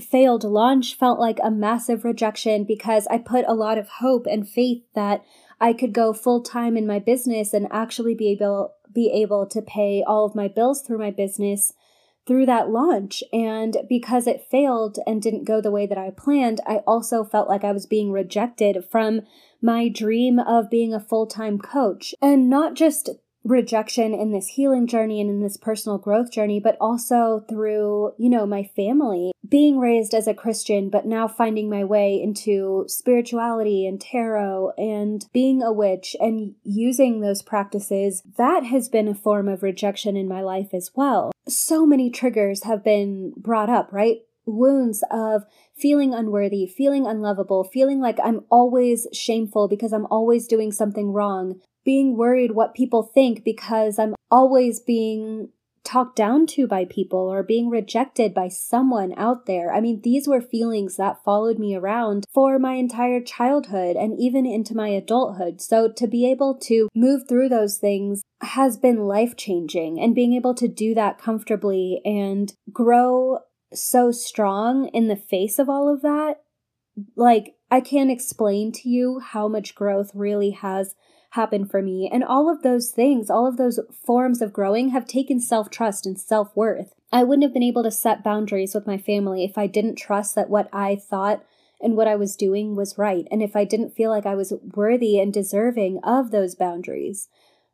failed 0.00 0.44
launch 0.44 0.94
felt 0.96 1.18
like 1.18 1.38
a 1.42 1.50
massive 1.50 2.04
rejection 2.04 2.64
because 2.64 3.06
I 3.08 3.18
put 3.18 3.44
a 3.46 3.54
lot 3.54 3.78
of 3.78 3.88
hope 3.88 4.26
and 4.26 4.48
faith 4.48 4.82
that 4.94 5.22
I 5.60 5.72
could 5.72 5.92
go 5.92 6.12
full 6.12 6.42
time 6.42 6.76
in 6.76 6.86
my 6.86 6.98
business 6.98 7.52
and 7.52 7.68
actually 7.70 8.14
be 8.14 8.30
able 8.30 8.74
be 8.92 9.10
able 9.10 9.46
to 9.46 9.62
pay 9.62 10.02
all 10.06 10.26
of 10.26 10.34
my 10.34 10.48
bills 10.48 10.82
through 10.82 10.98
my 10.98 11.10
business 11.10 11.72
through 12.26 12.46
that 12.46 12.70
launch. 12.70 13.22
And 13.32 13.78
because 13.88 14.26
it 14.26 14.46
failed 14.50 14.98
and 15.06 15.20
didn't 15.20 15.44
go 15.44 15.60
the 15.60 15.70
way 15.70 15.86
that 15.86 15.98
I 15.98 16.10
planned, 16.10 16.60
I 16.66 16.76
also 16.86 17.24
felt 17.24 17.48
like 17.48 17.64
I 17.64 17.72
was 17.72 17.86
being 17.86 18.12
rejected 18.12 18.84
from 18.90 19.22
my 19.60 19.88
dream 19.88 20.38
of 20.38 20.70
being 20.70 20.92
a 20.94 21.00
full 21.00 21.26
time 21.26 21.58
coach. 21.58 22.14
And 22.20 22.48
not 22.48 22.74
just 22.74 23.10
rejection 23.44 24.14
in 24.14 24.32
this 24.32 24.48
healing 24.48 24.86
journey 24.86 25.20
and 25.20 25.28
in 25.28 25.42
this 25.42 25.56
personal 25.56 25.98
growth 25.98 26.30
journey, 26.30 26.60
but 26.60 26.76
also 26.80 27.44
through, 27.48 28.12
you 28.18 28.28
know, 28.28 28.46
my 28.46 28.62
family. 28.62 29.32
Being 29.48 29.78
raised 29.78 30.14
as 30.14 30.26
a 30.26 30.34
Christian, 30.34 30.88
but 30.88 31.06
now 31.06 31.28
finding 31.28 31.68
my 31.68 31.84
way 31.84 32.20
into 32.20 32.84
spirituality 32.88 33.86
and 33.86 34.00
tarot 34.00 34.72
and 34.78 35.26
being 35.32 35.62
a 35.62 35.72
witch 35.72 36.16
and 36.20 36.54
using 36.62 37.20
those 37.20 37.42
practices, 37.42 38.22
that 38.36 38.64
has 38.64 38.88
been 38.88 39.08
a 39.08 39.14
form 39.14 39.48
of 39.48 39.62
rejection 39.62 40.16
in 40.16 40.28
my 40.28 40.40
life 40.40 40.72
as 40.72 40.92
well. 40.94 41.32
So 41.48 41.84
many 41.84 42.10
triggers 42.10 42.62
have 42.64 42.84
been 42.84 43.34
brought 43.36 43.68
up, 43.68 43.92
right? 43.92 44.20
wounds 44.44 45.04
of 45.10 45.44
feeling 45.74 46.12
unworthy, 46.14 46.66
feeling 46.66 47.06
unlovable, 47.06 47.64
feeling 47.64 48.00
like 48.00 48.18
I'm 48.22 48.40
always 48.50 49.06
shameful 49.12 49.68
because 49.68 49.92
I'm 49.92 50.06
always 50.06 50.46
doing 50.46 50.72
something 50.72 51.12
wrong, 51.12 51.60
being 51.84 52.16
worried 52.16 52.52
what 52.52 52.74
people 52.74 53.02
think 53.02 53.44
because 53.44 53.98
I'm 53.98 54.14
always 54.30 54.80
being 54.80 55.50
talked 55.84 56.16
down 56.16 56.46
to 56.46 56.66
by 56.66 56.84
people 56.84 57.18
or 57.18 57.42
being 57.42 57.68
rejected 57.68 58.32
by 58.32 58.48
someone 58.48 59.12
out 59.16 59.46
there. 59.46 59.72
I 59.72 59.80
mean, 59.80 60.00
these 60.02 60.28
were 60.28 60.40
feelings 60.40 60.96
that 60.96 61.24
followed 61.24 61.58
me 61.58 61.74
around 61.74 62.24
for 62.32 62.58
my 62.58 62.74
entire 62.74 63.20
childhood 63.20 63.96
and 63.96 64.18
even 64.18 64.46
into 64.46 64.76
my 64.76 64.88
adulthood. 64.88 65.60
So 65.60 65.90
to 65.96 66.06
be 66.06 66.30
able 66.30 66.56
to 66.60 66.88
move 66.94 67.22
through 67.28 67.48
those 67.48 67.78
things 67.78 68.22
has 68.42 68.76
been 68.76 69.06
life 69.06 69.36
changing 69.36 70.00
and 70.00 70.14
being 70.14 70.34
able 70.34 70.54
to 70.54 70.68
do 70.68 70.94
that 70.94 71.18
comfortably 71.18 72.00
and 72.04 72.52
grow 72.72 73.40
so 73.74 74.12
strong 74.12 74.88
in 74.88 75.08
the 75.08 75.16
face 75.16 75.58
of 75.58 75.68
all 75.68 75.92
of 75.92 76.02
that. 76.02 76.42
Like, 77.16 77.56
I 77.70 77.80
can't 77.80 78.10
explain 78.10 78.70
to 78.72 78.88
you 78.88 79.18
how 79.20 79.48
much 79.48 79.74
growth 79.74 80.10
really 80.14 80.50
has 80.50 80.94
happen 81.32 81.64
for 81.64 81.80
me. 81.80 82.08
And 82.12 82.22
all 82.22 82.50
of 82.50 82.62
those 82.62 82.90
things, 82.90 83.30
all 83.30 83.46
of 83.46 83.56
those 83.56 83.80
forms 84.04 84.42
of 84.42 84.52
growing 84.52 84.90
have 84.90 85.06
taken 85.06 85.40
self 85.40 85.70
trust 85.70 86.06
and 86.06 86.18
self 86.18 86.54
worth. 86.54 86.94
I 87.12 87.24
wouldn't 87.24 87.42
have 87.42 87.52
been 87.52 87.62
able 87.62 87.82
to 87.82 87.90
set 87.90 88.24
boundaries 88.24 88.74
with 88.74 88.86
my 88.86 88.98
family 88.98 89.44
if 89.44 89.58
I 89.58 89.66
didn't 89.66 89.96
trust 89.96 90.34
that 90.34 90.50
what 90.50 90.68
I 90.72 90.96
thought 90.96 91.44
and 91.80 91.96
what 91.96 92.06
I 92.06 92.16
was 92.16 92.36
doing 92.36 92.76
was 92.76 92.96
right, 92.96 93.26
and 93.30 93.42
if 93.42 93.56
I 93.56 93.64
didn't 93.64 93.94
feel 93.94 94.10
like 94.10 94.24
I 94.24 94.36
was 94.36 94.52
worthy 94.74 95.18
and 95.18 95.32
deserving 95.32 95.98
of 96.04 96.30
those 96.30 96.54
boundaries. 96.54 97.28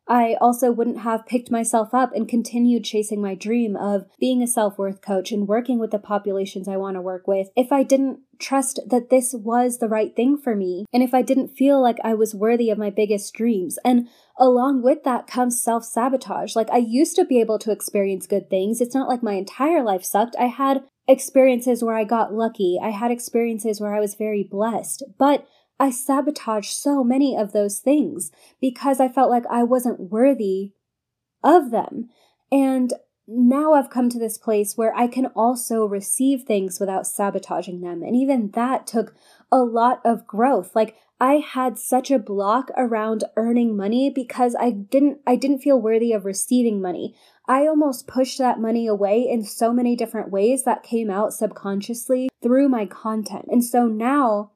I 0.09 0.35
also 0.41 0.71
wouldn't 0.71 1.01
have 1.01 1.27
picked 1.27 1.51
myself 1.51 1.93
up 1.93 2.13
and 2.15 2.27
continued 2.27 2.83
chasing 2.83 3.21
my 3.21 3.35
dream 3.35 3.77
of 3.77 4.07
being 4.19 4.41
a 4.41 4.47
self 4.47 4.79
worth 4.79 5.01
coach 5.01 5.31
and 5.31 5.47
working 5.47 5.77
with 5.77 5.91
the 5.91 5.99
populations 5.99 6.67
I 6.67 6.77
want 6.77 6.95
to 6.95 7.01
work 7.01 7.27
with 7.27 7.49
if 7.55 7.71
I 7.71 7.83
didn't 7.83 8.21
trust 8.39 8.79
that 8.87 9.11
this 9.11 9.33
was 9.33 9.77
the 9.77 9.87
right 9.87 10.15
thing 10.15 10.35
for 10.35 10.55
me 10.55 10.85
and 10.91 11.03
if 11.03 11.13
I 11.13 11.21
didn't 11.21 11.49
feel 11.49 11.79
like 11.79 11.97
I 12.03 12.15
was 12.15 12.33
worthy 12.33 12.71
of 12.71 12.77
my 12.79 12.89
biggest 12.89 13.33
dreams. 13.35 13.77
And 13.85 14.07
along 14.39 14.81
with 14.81 15.03
that 15.03 15.27
comes 15.27 15.61
self 15.61 15.85
sabotage. 15.85 16.55
Like 16.55 16.71
I 16.71 16.77
used 16.77 17.15
to 17.17 17.25
be 17.25 17.39
able 17.39 17.59
to 17.59 17.71
experience 17.71 18.25
good 18.25 18.49
things. 18.49 18.81
It's 18.81 18.95
not 18.95 19.07
like 19.09 19.21
my 19.21 19.33
entire 19.33 19.83
life 19.83 20.03
sucked. 20.03 20.35
I 20.39 20.47
had 20.47 20.83
experiences 21.07 21.83
where 21.83 21.95
I 21.95 22.03
got 22.03 22.33
lucky. 22.33 22.79
I 22.81 22.89
had 22.89 23.11
experiences 23.11 23.79
where 23.79 23.93
I 23.93 23.99
was 23.99 24.15
very 24.15 24.43
blessed. 24.43 25.03
But 25.19 25.47
I 25.79 25.91
sabotaged 25.91 26.71
so 26.71 27.03
many 27.03 27.37
of 27.37 27.53
those 27.53 27.79
things 27.79 28.31
because 28.59 28.99
I 28.99 29.07
felt 29.07 29.29
like 29.29 29.45
I 29.49 29.63
wasn't 29.63 30.11
worthy 30.11 30.73
of 31.43 31.71
them. 31.71 32.09
And 32.51 32.93
now 33.27 33.73
I've 33.73 33.91
come 33.91 34.09
to 34.09 34.19
this 34.19 34.37
place 34.37 34.75
where 34.75 34.93
I 34.95 35.07
can 35.07 35.27
also 35.27 35.85
receive 35.85 36.43
things 36.43 36.79
without 36.79 37.05
sabotaging 37.05 37.81
them. 37.81 38.01
And 38.01 38.15
even 38.15 38.51
that 38.51 38.87
took 38.87 39.13
a 39.51 39.59
lot 39.59 40.01
of 40.03 40.25
growth. 40.25 40.75
Like 40.75 40.95
I 41.21 41.35
had 41.35 41.77
such 41.77 42.11
a 42.11 42.19
block 42.19 42.71
around 42.75 43.23
earning 43.35 43.77
money 43.77 44.09
because 44.09 44.55
I 44.59 44.71
didn't 44.71 45.19
I 45.27 45.35
didn't 45.35 45.59
feel 45.59 45.79
worthy 45.79 46.11
of 46.11 46.25
receiving 46.25 46.81
money. 46.81 47.15
I 47.47 47.67
almost 47.67 48.07
pushed 48.07 48.37
that 48.39 48.59
money 48.59 48.87
away 48.87 49.27
in 49.29 49.43
so 49.43 49.73
many 49.73 49.95
different 49.95 50.31
ways 50.31 50.63
that 50.63 50.83
came 50.83 51.09
out 51.09 51.33
subconsciously 51.33 52.29
through 52.41 52.69
my 52.69 52.85
content. 52.85 53.45
And 53.49 53.63
so 53.63 53.85
now 53.85 54.51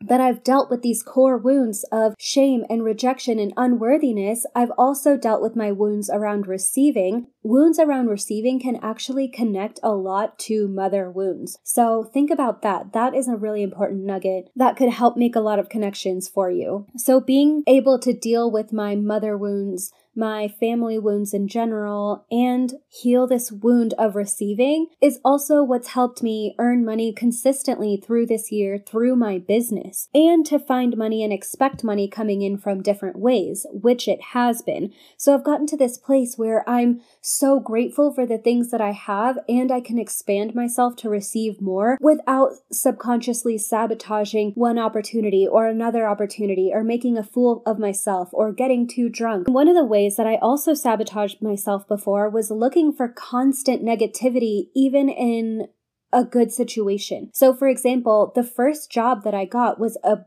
that 0.00 0.20
I've 0.20 0.44
dealt 0.44 0.70
with 0.70 0.82
these 0.82 1.02
core 1.02 1.36
wounds 1.36 1.84
of 1.90 2.14
shame 2.18 2.64
and 2.70 2.84
rejection 2.84 3.38
and 3.38 3.52
unworthiness, 3.56 4.46
I've 4.54 4.72
also 4.78 5.16
dealt 5.16 5.42
with 5.42 5.56
my 5.56 5.72
wounds 5.72 6.08
around 6.10 6.46
receiving. 6.46 7.28
Wounds 7.42 7.78
around 7.78 8.08
receiving 8.08 8.60
can 8.60 8.76
actually 8.76 9.28
connect 9.28 9.80
a 9.82 9.94
lot 9.94 10.38
to 10.40 10.68
mother 10.68 11.10
wounds. 11.10 11.58
So 11.62 12.04
think 12.04 12.30
about 12.30 12.62
that. 12.62 12.92
That 12.92 13.14
is 13.14 13.28
a 13.28 13.36
really 13.36 13.62
important 13.62 14.04
nugget 14.04 14.50
that 14.54 14.76
could 14.76 14.90
help 14.90 15.16
make 15.16 15.34
a 15.34 15.40
lot 15.40 15.58
of 15.58 15.68
connections 15.68 16.28
for 16.28 16.50
you. 16.50 16.86
So 16.96 17.20
being 17.20 17.62
able 17.66 17.98
to 18.00 18.12
deal 18.12 18.50
with 18.50 18.72
my 18.72 18.94
mother 18.94 19.36
wounds 19.36 19.92
my 20.18 20.48
family 20.48 20.98
wounds 20.98 21.32
in 21.32 21.46
general 21.46 22.26
and 22.30 22.74
heal 22.88 23.26
this 23.26 23.52
wound 23.52 23.94
of 23.98 24.16
receiving 24.16 24.88
is 25.00 25.20
also 25.24 25.62
what's 25.62 25.88
helped 25.88 26.22
me 26.22 26.54
earn 26.58 26.84
money 26.84 27.12
consistently 27.12 28.02
through 28.04 28.26
this 28.26 28.50
year 28.50 28.78
through 28.78 29.14
my 29.14 29.38
business 29.38 30.08
and 30.12 30.44
to 30.44 30.58
find 30.58 30.96
money 30.96 31.22
and 31.22 31.32
expect 31.32 31.84
money 31.84 32.08
coming 32.08 32.42
in 32.42 32.58
from 32.58 32.82
different 32.82 33.16
ways, 33.18 33.66
which 33.70 34.08
it 34.08 34.20
has 34.32 34.62
been. 34.62 34.92
So 35.16 35.34
I've 35.34 35.44
gotten 35.44 35.66
to 35.68 35.76
this 35.76 35.98
place 35.98 36.34
where 36.36 36.68
I'm 36.68 37.00
so 37.20 37.60
grateful 37.60 38.12
for 38.12 38.26
the 38.26 38.38
things 38.38 38.70
that 38.70 38.80
I 38.80 38.92
have 38.92 39.38
and 39.48 39.70
I 39.70 39.80
can 39.80 39.98
expand 39.98 40.54
myself 40.54 40.96
to 40.96 41.08
receive 41.08 41.60
more 41.60 41.96
without 42.00 42.52
subconsciously 42.72 43.58
sabotaging 43.58 44.52
one 44.54 44.78
opportunity 44.78 45.46
or 45.46 45.66
another 45.66 46.08
opportunity 46.08 46.70
or 46.72 46.82
making 46.82 47.16
a 47.16 47.22
fool 47.22 47.62
of 47.66 47.78
myself 47.78 48.30
or 48.32 48.52
getting 48.52 48.88
too 48.88 49.08
drunk. 49.08 49.48
One 49.48 49.68
of 49.68 49.76
the 49.76 49.84
ways 49.84 49.97
that 50.16 50.26
I 50.26 50.36
also 50.36 50.74
sabotaged 50.74 51.42
myself 51.42 51.88
before 51.88 52.28
was 52.28 52.50
looking 52.50 52.92
for 52.92 53.08
constant 53.08 53.82
negativity, 53.82 54.68
even 54.74 55.08
in 55.08 55.68
a 56.12 56.24
good 56.24 56.52
situation. 56.52 57.30
So, 57.34 57.54
for 57.54 57.68
example, 57.68 58.32
the 58.34 58.42
first 58.42 58.90
job 58.90 59.24
that 59.24 59.34
I 59.34 59.44
got 59.44 59.78
was 59.78 59.98
a 60.04 60.18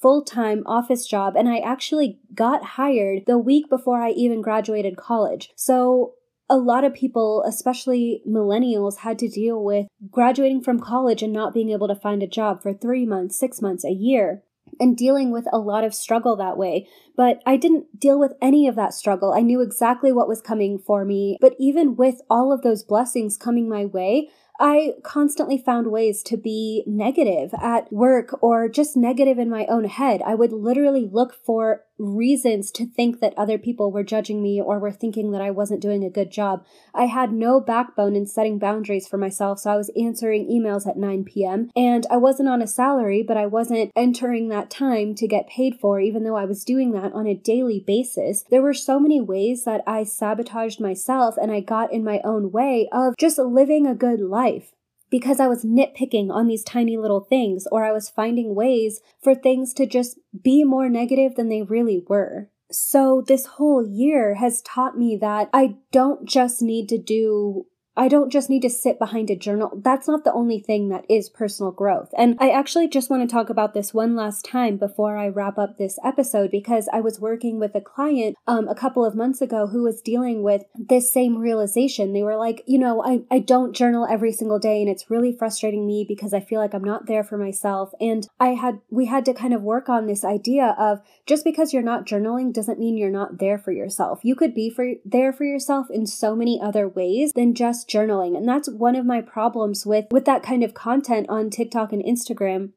full 0.00 0.22
time 0.22 0.62
office 0.66 1.06
job, 1.06 1.36
and 1.36 1.48
I 1.48 1.58
actually 1.58 2.20
got 2.34 2.64
hired 2.64 3.24
the 3.26 3.38
week 3.38 3.68
before 3.68 4.00
I 4.00 4.10
even 4.10 4.42
graduated 4.42 4.96
college. 4.96 5.50
So, 5.56 6.14
a 6.50 6.56
lot 6.56 6.84
of 6.84 6.94
people, 6.94 7.44
especially 7.46 8.22
millennials, 8.26 8.98
had 8.98 9.18
to 9.18 9.28
deal 9.28 9.62
with 9.62 9.86
graduating 10.10 10.62
from 10.62 10.80
college 10.80 11.22
and 11.22 11.32
not 11.32 11.52
being 11.52 11.70
able 11.70 11.88
to 11.88 11.94
find 11.94 12.22
a 12.22 12.26
job 12.26 12.62
for 12.62 12.72
three 12.72 13.04
months, 13.04 13.38
six 13.38 13.60
months, 13.60 13.84
a 13.84 13.92
year 13.92 14.42
and 14.80 14.96
dealing 14.96 15.30
with 15.30 15.46
a 15.52 15.58
lot 15.58 15.84
of 15.84 15.94
struggle 15.94 16.36
that 16.36 16.56
way. 16.56 16.86
But 17.16 17.42
I 17.46 17.56
didn't 17.56 17.98
deal 17.98 18.18
with 18.18 18.34
any 18.40 18.66
of 18.68 18.76
that 18.76 18.94
struggle. 18.94 19.32
I 19.32 19.40
knew 19.40 19.60
exactly 19.60 20.12
what 20.12 20.28
was 20.28 20.40
coming 20.40 20.78
for 20.78 21.04
me. 21.04 21.38
But 21.40 21.54
even 21.58 21.96
with 21.96 22.20
all 22.30 22.52
of 22.52 22.62
those 22.62 22.84
blessings 22.84 23.36
coming 23.36 23.68
my 23.68 23.84
way, 23.84 24.28
I 24.60 24.94
constantly 25.04 25.56
found 25.56 25.90
ways 25.90 26.22
to 26.24 26.36
be 26.36 26.82
negative 26.86 27.54
at 27.60 27.92
work 27.92 28.36
or 28.42 28.68
just 28.68 28.96
negative 28.96 29.38
in 29.38 29.48
my 29.48 29.66
own 29.66 29.84
head. 29.84 30.20
I 30.24 30.34
would 30.34 30.52
literally 30.52 31.08
look 31.10 31.34
for 31.34 31.84
reasons 31.98 32.70
to 32.72 32.86
think 32.86 33.20
that 33.20 33.34
other 33.36 33.58
people 33.58 33.90
were 33.90 34.02
judging 34.02 34.42
me 34.42 34.60
or 34.60 34.78
were 34.78 34.92
thinking 34.92 35.32
that 35.32 35.40
I 35.40 35.50
wasn't 35.50 35.82
doing 35.82 36.04
a 36.04 36.10
good 36.10 36.30
job. 36.30 36.64
I 36.94 37.06
had 37.06 37.32
no 37.32 37.60
backbone 37.60 38.14
in 38.14 38.26
setting 38.26 38.58
boundaries 38.58 39.08
for 39.08 39.18
myself, 39.18 39.60
so 39.60 39.70
I 39.70 39.76
was 39.76 39.90
answering 40.00 40.48
emails 40.48 40.86
at 40.86 40.96
9 40.96 41.24
p.m. 41.24 41.70
and 41.74 42.06
I 42.10 42.16
wasn't 42.16 42.48
on 42.48 42.62
a 42.62 42.66
salary, 42.66 43.24
but 43.26 43.36
I 43.36 43.46
wasn't 43.46 43.90
entering 43.96 44.48
that 44.48 44.70
time 44.70 45.14
to 45.16 45.26
get 45.26 45.48
paid 45.48 45.78
for, 45.80 46.00
even 46.00 46.24
though 46.24 46.36
I 46.36 46.44
was 46.44 46.64
doing 46.64 46.92
that 46.92 47.12
on 47.12 47.26
a 47.26 47.34
daily 47.34 47.82
basis. 47.84 48.44
There 48.50 48.62
were 48.62 48.74
so 48.74 49.00
many 49.00 49.20
ways 49.20 49.64
that 49.64 49.82
I 49.86 50.04
sabotaged 50.04 50.80
myself 50.80 51.36
and 51.36 51.50
I 51.50 51.60
got 51.60 51.92
in 51.92 52.04
my 52.04 52.20
own 52.24 52.52
way 52.52 52.88
of 52.92 53.16
just 53.18 53.38
living 53.38 53.86
a 53.86 53.94
good 53.94 54.20
life 54.20 54.72
because 55.10 55.40
I 55.40 55.48
was 55.48 55.64
nitpicking 55.64 56.30
on 56.30 56.46
these 56.46 56.64
tiny 56.64 56.96
little 56.96 57.20
things, 57.20 57.66
or 57.70 57.84
I 57.84 57.92
was 57.92 58.08
finding 58.08 58.54
ways 58.54 59.00
for 59.22 59.34
things 59.34 59.72
to 59.74 59.86
just 59.86 60.18
be 60.42 60.64
more 60.64 60.88
negative 60.88 61.34
than 61.34 61.48
they 61.48 61.62
really 61.62 62.02
were. 62.08 62.50
So, 62.70 63.22
this 63.26 63.46
whole 63.46 63.86
year 63.86 64.34
has 64.34 64.60
taught 64.60 64.98
me 64.98 65.16
that 65.20 65.48
I 65.54 65.76
don't 65.90 66.28
just 66.28 66.60
need 66.60 66.88
to 66.90 66.98
do 66.98 67.66
I 67.98 68.06
don't 68.06 68.30
just 68.30 68.48
need 68.48 68.62
to 68.62 68.70
sit 68.70 69.00
behind 69.00 69.28
a 69.28 69.34
journal. 69.34 69.72
That's 69.74 70.06
not 70.06 70.22
the 70.22 70.32
only 70.32 70.60
thing 70.60 70.88
that 70.88 71.04
is 71.08 71.28
personal 71.28 71.72
growth. 71.72 72.14
And 72.16 72.36
I 72.38 72.50
actually 72.50 72.86
just 72.86 73.10
want 73.10 73.28
to 73.28 73.32
talk 73.32 73.50
about 73.50 73.74
this 73.74 73.92
one 73.92 74.14
last 74.14 74.44
time 74.44 74.76
before 74.76 75.18
I 75.18 75.26
wrap 75.26 75.58
up 75.58 75.76
this 75.76 75.98
episode 76.04 76.52
because 76.52 76.88
I 76.92 77.00
was 77.00 77.18
working 77.18 77.58
with 77.58 77.74
a 77.74 77.80
client 77.80 78.36
um, 78.46 78.68
a 78.68 78.74
couple 78.74 79.04
of 79.04 79.16
months 79.16 79.40
ago 79.40 79.66
who 79.66 79.82
was 79.82 80.00
dealing 80.00 80.44
with 80.44 80.62
this 80.76 81.12
same 81.12 81.38
realization. 81.38 82.12
They 82.12 82.22
were 82.22 82.36
like, 82.36 82.62
you 82.66 82.78
know, 82.78 83.02
I, 83.04 83.22
I 83.34 83.40
don't 83.40 83.74
journal 83.74 84.06
every 84.08 84.32
single 84.32 84.60
day 84.60 84.80
and 84.80 84.88
it's 84.88 85.10
really 85.10 85.32
frustrating 85.32 85.84
me 85.84 86.04
because 86.06 86.32
I 86.32 86.38
feel 86.38 86.60
like 86.60 86.74
I'm 86.74 86.84
not 86.84 87.06
there 87.06 87.24
for 87.24 87.36
myself. 87.36 87.90
And 88.00 88.28
I 88.38 88.50
had, 88.50 88.80
we 88.90 89.06
had 89.06 89.24
to 89.24 89.34
kind 89.34 89.52
of 89.52 89.62
work 89.62 89.88
on 89.88 90.06
this 90.06 90.24
idea 90.24 90.76
of 90.78 91.00
just 91.26 91.42
because 91.42 91.72
you're 91.72 91.82
not 91.82 92.06
journaling 92.06 92.52
doesn't 92.52 92.78
mean 92.78 92.96
you're 92.96 93.10
not 93.10 93.38
there 93.38 93.58
for 93.58 93.72
yourself. 93.72 94.20
You 94.22 94.36
could 94.36 94.54
be 94.54 94.70
for, 94.70 94.92
there 95.04 95.32
for 95.32 95.44
yourself 95.44 95.88
in 95.90 96.06
so 96.06 96.36
many 96.36 96.60
other 96.62 96.88
ways 96.88 97.32
than 97.32 97.54
just 97.54 97.87
journaling. 97.88 98.36
And 98.36 98.48
that's 98.48 98.68
one 98.70 98.94
of 98.94 99.06
my 99.06 99.20
problems 99.20 99.84
with, 99.84 100.06
with 100.10 100.24
that 100.26 100.42
kind 100.42 100.62
of 100.62 100.74
content 100.74 101.26
on 101.28 101.50
TikTok 101.50 101.92
and 101.92 102.02
Instagram. 102.02 102.70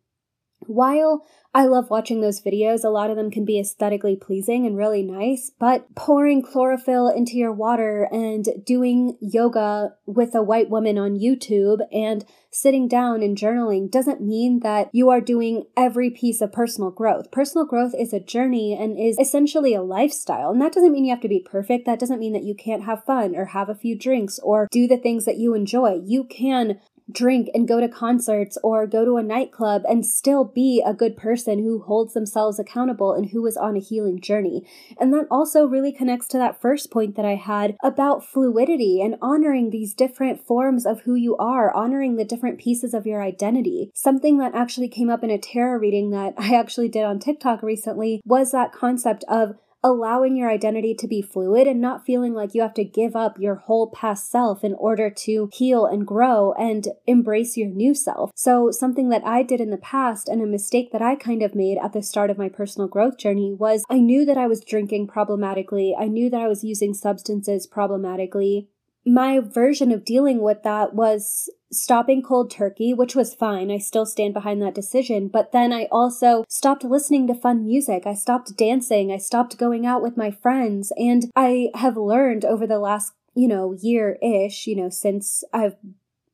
While 0.67 1.23
I 1.53 1.65
love 1.65 1.89
watching 1.89 2.21
those 2.21 2.41
videos. 2.41 2.85
A 2.85 2.89
lot 2.89 3.09
of 3.09 3.17
them 3.17 3.29
can 3.29 3.43
be 3.43 3.59
aesthetically 3.59 4.15
pleasing 4.15 4.65
and 4.65 4.77
really 4.77 5.03
nice, 5.03 5.51
but 5.59 5.93
pouring 5.95 6.41
chlorophyll 6.41 7.09
into 7.09 7.33
your 7.33 7.51
water 7.51 8.07
and 8.11 8.47
doing 8.65 9.17
yoga 9.19 9.95
with 10.05 10.33
a 10.33 10.41
white 10.41 10.69
woman 10.69 10.97
on 10.97 11.19
YouTube 11.19 11.79
and 11.91 12.23
sitting 12.51 12.87
down 12.87 13.21
and 13.21 13.37
journaling 13.37 13.91
doesn't 13.91 14.21
mean 14.21 14.61
that 14.61 14.89
you 14.93 15.09
are 15.09 15.19
doing 15.19 15.65
every 15.75 16.09
piece 16.09 16.39
of 16.39 16.53
personal 16.53 16.89
growth. 16.89 17.31
Personal 17.31 17.65
growth 17.65 17.93
is 17.97 18.13
a 18.13 18.19
journey 18.19 18.77
and 18.77 18.97
is 18.97 19.17
essentially 19.19 19.73
a 19.73 19.81
lifestyle. 19.81 20.51
And 20.51 20.61
that 20.61 20.73
doesn't 20.73 20.91
mean 20.91 21.03
you 21.03 21.11
have 21.11 21.21
to 21.21 21.29
be 21.29 21.45
perfect. 21.45 21.85
That 21.85 21.99
doesn't 21.99 22.19
mean 22.19 22.33
that 22.33 22.43
you 22.43 22.55
can't 22.55 22.83
have 22.83 23.03
fun 23.03 23.35
or 23.35 23.45
have 23.45 23.67
a 23.67 23.75
few 23.75 23.97
drinks 23.97 24.39
or 24.39 24.69
do 24.71 24.87
the 24.87 24.97
things 24.97 25.25
that 25.25 25.37
you 25.37 25.53
enjoy. 25.53 26.01
You 26.03 26.23
can 26.23 26.79
drink 27.13 27.49
and 27.53 27.67
go 27.67 27.79
to 27.79 27.87
concerts 27.87 28.57
or 28.63 28.87
go 28.87 29.05
to 29.05 29.17
a 29.17 29.23
nightclub 29.23 29.83
and 29.87 30.05
still 30.05 30.43
be 30.43 30.83
a 30.85 30.93
good 30.93 31.17
person 31.17 31.59
who 31.59 31.81
holds 31.81 32.13
themselves 32.13 32.59
accountable 32.59 33.13
and 33.13 33.29
who 33.29 33.45
is 33.45 33.57
on 33.57 33.75
a 33.75 33.79
healing 33.79 34.19
journey. 34.19 34.65
And 34.99 35.13
that 35.13 35.27
also 35.29 35.65
really 35.65 35.91
connects 35.91 36.27
to 36.29 36.37
that 36.37 36.61
first 36.61 36.91
point 36.91 37.15
that 37.15 37.25
I 37.25 37.35
had 37.35 37.75
about 37.83 38.25
fluidity 38.25 39.01
and 39.01 39.15
honoring 39.21 39.69
these 39.69 39.93
different 39.93 40.45
forms 40.45 40.85
of 40.85 41.01
who 41.01 41.15
you 41.15 41.37
are, 41.37 41.73
honoring 41.73 42.15
the 42.15 42.25
different 42.25 42.59
pieces 42.59 42.93
of 42.93 43.05
your 43.05 43.21
identity. 43.21 43.91
Something 43.93 44.37
that 44.37 44.55
actually 44.55 44.87
came 44.87 45.09
up 45.09 45.23
in 45.23 45.29
a 45.29 45.37
tarot 45.37 45.79
reading 45.79 46.11
that 46.11 46.33
I 46.37 46.55
actually 46.55 46.89
did 46.89 47.03
on 47.03 47.19
TikTok 47.19 47.63
recently 47.63 48.21
was 48.25 48.51
that 48.51 48.73
concept 48.73 49.23
of 49.27 49.55
allowing 49.83 50.35
your 50.35 50.49
identity 50.49 50.93
to 50.93 51.07
be 51.07 51.21
fluid 51.21 51.67
and 51.67 51.81
not 51.81 52.05
feeling 52.05 52.33
like 52.33 52.53
you 52.53 52.61
have 52.61 52.73
to 52.75 52.83
give 52.83 53.15
up 53.15 53.39
your 53.39 53.55
whole 53.55 53.89
past 53.89 54.29
self 54.29 54.63
in 54.63 54.73
order 54.75 55.09
to 55.09 55.49
heal 55.53 55.85
and 55.85 56.05
grow 56.05 56.53
and 56.53 56.87
embrace 57.07 57.57
your 57.57 57.67
new 57.67 57.93
self. 57.93 58.31
So, 58.35 58.71
something 58.71 59.09
that 59.09 59.25
I 59.25 59.43
did 59.43 59.61
in 59.61 59.69
the 59.69 59.77
past 59.77 60.27
and 60.27 60.41
a 60.41 60.45
mistake 60.45 60.91
that 60.91 61.01
I 61.01 61.15
kind 61.15 61.41
of 61.41 61.55
made 61.55 61.77
at 61.77 61.93
the 61.93 62.03
start 62.03 62.29
of 62.29 62.37
my 62.37 62.49
personal 62.49 62.87
growth 62.87 63.17
journey 63.17 63.53
was 63.53 63.83
I 63.89 63.99
knew 63.99 64.25
that 64.25 64.37
I 64.37 64.47
was 64.47 64.63
drinking 64.63 65.07
problematically, 65.07 65.95
I 65.97 66.07
knew 66.07 66.29
that 66.29 66.41
I 66.41 66.47
was 66.47 66.63
using 66.63 66.93
substances 66.93 67.67
problematically. 67.67 68.69
My 69.05 69.39
version 69.39 69.91
of 69.91 70.05
dealing 70.05 70.41
with 70.41 70.63
that 70.63 70.93
was 70.93 71.49
stopping 71.71 72.21
cold 72.21 72.51
turkey, 72.51 72.93
which 72.93 73.15
was 73.15 73.33
fine. 73.33 73.71
I 73.71 73.77
still 73.77 74.05
stand 74.05 74.33
behind 74.33 74.61
that 74.61 74.75
decision. 74.75 75.27
But 75.27 75.51
then 75.51 75.73
I 75.73 75.87
also 75.91 76.43
stopped 76.47 76.83
listening 76.83 77.27
to 77.27 77.33
fun 77.33 77.65
music. 77.65 78.03
I 78.05 78.13
stopped 78.13 78.55
dancing. 78.57 79.11
I 79.11 79.17
stopped 79.17 79.57
going 79.57 79.85
out 79.85 80.01
with 80.01 80.17
my 80.17 80.29
friends. 80.29 80.91
And 80.97 81.31
I 81.35 81.69
have 81.75 81.97
learned 81.97 82.45
over 82.45 82.67
the 82.67 82.79
last, 82.79 83.13
you 83.33 83.47
know, 83.47 83.73
year 83.81 84.17
ish, 84.21 84.67
you 84.67 84.75
know, 84.75 84.89
since 84.89 85.43
I've 85.51 85.77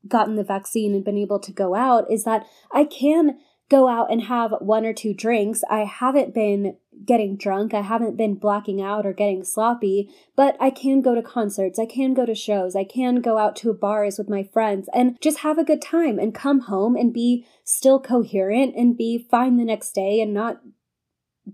gotten 0.08 0.36
the 0.36 0.44
vaccine 0.44 0.94
and 0.94 1.06
been 1.06 1.18
able 1.18 1.40
to 1.40 1.52
go 1.52 1.76
out, 1.76 2.12
is 2.12 2.24
that 2.26 2.46
I 2.72 2.84
can 2.84 3.38
go 3.70 3.88
out 3.88 4.12
and 4.12 4.24
have 4.24 4.54
one 4.60 4.86
or 4.86 4.94
two 4.94 5.14
drinks. 5.14 5.62
I 5.70 5.84
haven't 5.84 6.34
been 6.34 6.78
getting 7.06 7.38
drunk. 7.38 7.74
I 7.74 7.82
haven't 7.82 8.18
been 8.18 8.36
blacking 8.36 8.82
out 8.82 9.06
or 9.06 9.14
getting 9.14 9.44
sloppy, 9.44 10.10
but 10.36 10.58
I 10.60 10.70
can 10.70 11.02
go 11.02 11.16
to 11.16 11.22
concerts. 11.22 11.80
I 11.80 11.86
can 11.86 12.14
go 12.14 12.26
to 12.26 12.36
shows. 12.36 12.76
I 12.76 12.84
can 12.84 13.22
go 13.22 13.38
out 13.38 13.56
to 13.58 13.74
bars 13.74 14.18
with 14.18 14.30
my 14.30 14.44
friends 14.44 14.90
and 14.94 15.20
just 15.22 15.40
have 15.40 15.58
a 15.58 15.64
good 15.64 15.82
time 15.82 16.20
and 16.20 16.34
come 16.34 16.62
home 16.62 16.96
and 16.96 17.14
be 17.14 17.46
still 17.64 18.00
coherent 18.00 18.76
and 18.76 18.98
be 18.98 19.28
fine 19.30 19.58
the 19.58 19.66
next 19.66 19.92
day 19.92 20.20
and 20.22 20.34
not 20.34 20.62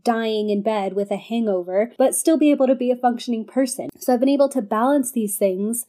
dying 0.02 0.50
in 0.50 0.64
bed 0.64 0.94
with 0.94 1.12
a 1.12 1.18
hangover, 1.18 1.92
but 1.98 2.16
still 2.16 2.38
be 2.38 2.52
able 2.52 2.68
to 2.68 2.76
be 2.76 2.90
a 2.90 2.96
functioning 2.96 3.46
person. 3.46 3.90
So 3.98 4.14
I've 4.14 4.20
been 4.20 4.30
able 4.30 4.50
to 4.50 4.62
balance 4.62 5.12
these 5.12 5.38
things 5.38 5.86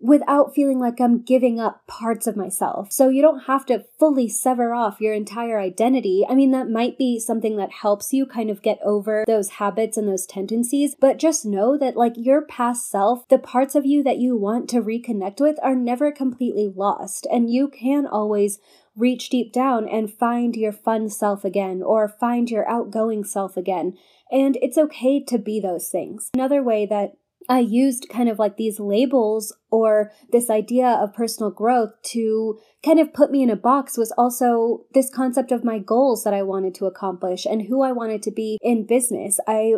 without 0.00 0.54
feeling 0.54 0.78
like 0.78 1.00
I'm 1.00 1.22
giving 1.22 1.58
up 1.58 1.86
parts 1.86 2.26
of 2.26 2.36
myself. 2.36 2.92
So 2.92 3.08
you 3.08 3.20
don't 3.20 3.44
have 3.44 3.66
to 3.66 3.84
fully 3.98 4.28
sever 4.28 4.72
off 4.72 5.00
your 5.00 5.12
entire 5.12 5.58
identity. 5.58 6.24
I 6.28 6.34
mean, 6.34 6.52
that 6.52 6.70
might 6.70 6.96
be 6.96 7.18
something 7.18 7.56
that 7.56 7.72
helps 7.72 8.12
you 8.12 8.24
kind 8.26 8.50
of 8.50 8.62
get 8.62 8.78
over 8.84 9.24
those 9.26 9.50
habits 9.50 9.96
and 9.96 10.08
those 10.08 10.26
tendencies, 10.26 10.94
but 10.94 11.18
just 11.18 11.44
know 11.44 11.76
that 11.78 11.96
like 11.96 12.14
your 12.16 12.42
past 12.42 12.90
self, 12.90 13.26
the 13.28 13.38
parts 13.38 13.74
of 13.74 13.86
you 13.86 14.02
that 14.04 14.18
you 14.18 14.36
want 14.36 14.68
to 14.70 14.82
reconnect 14.82 15.40
with 15.40 15.58
are 15.62 15.74
never 15.74 16.12
completely 16.12 16.72
lost. 16.74 17.26
And 17.30 17.50
you 17.50 17.68
can 17.68 18.06
always 18.06 18.58
reach 18.96 19.28
deep 19.28 19.52
down 19.52 19.88
and 19.88 20.12
find 20.12 20.56
your 20.56 20.72
fun 20.72 21.08
self 21.08 21.44
again 21.44 21.82
or 21.82 22.08
find 22.08 22.50
your 22.50 22.68
outgoing 22.68 23.24
self 23.24 23.56
again. 23.56 23.96
And 24.30 24.58
it's 24.60 24.78
okay 24.78 25.22
to 25.24 25.38
be 25.38 25.60
those 25.60 25.88
things. 25.88 26.30
Another 26.34 26.62
way 26.62 26.84
that 26.86 27.16
I 27.48 27.60
used 27.60 28.08
kind 28.08 28.28
of 28.28 28.38
like 28.38 28.56
these 28.56 28.78
labels 28.78 29.54
or 29.70 30.12
this 30.30 30.50
idea 30.50 30.86
of 30.86 31.14
personal 31.14 31.50
growth 31.50 31.92
to 32.04 32.58
kind 32.84 33.00
of 33.00 33.14
put 33.14 33.30
me 33.30 33.42
in 33.42 33.50
a 33.50 33.56
box 33.56 33.96
was 33.96 34.12
also 34.12 34.84
this 34.92 35.10
concept 35.10 35.50
of 35.50 35.64
my 35.64 35.78
goals 35.78 36.24
that 36.24 36.34
I 36.34 36.42
wanted 36.42 36.74
to 36.76 36.86
accomplish 36.86 37.46
and 37.46 37.62
who 37.62 37.82
I 37.82 37.92
wanted 37.92 38.22
to 38.24 38.30
be 38.30 38.58
in 38.62 38.86
business. 38.86 39.40
I 39.46 39.74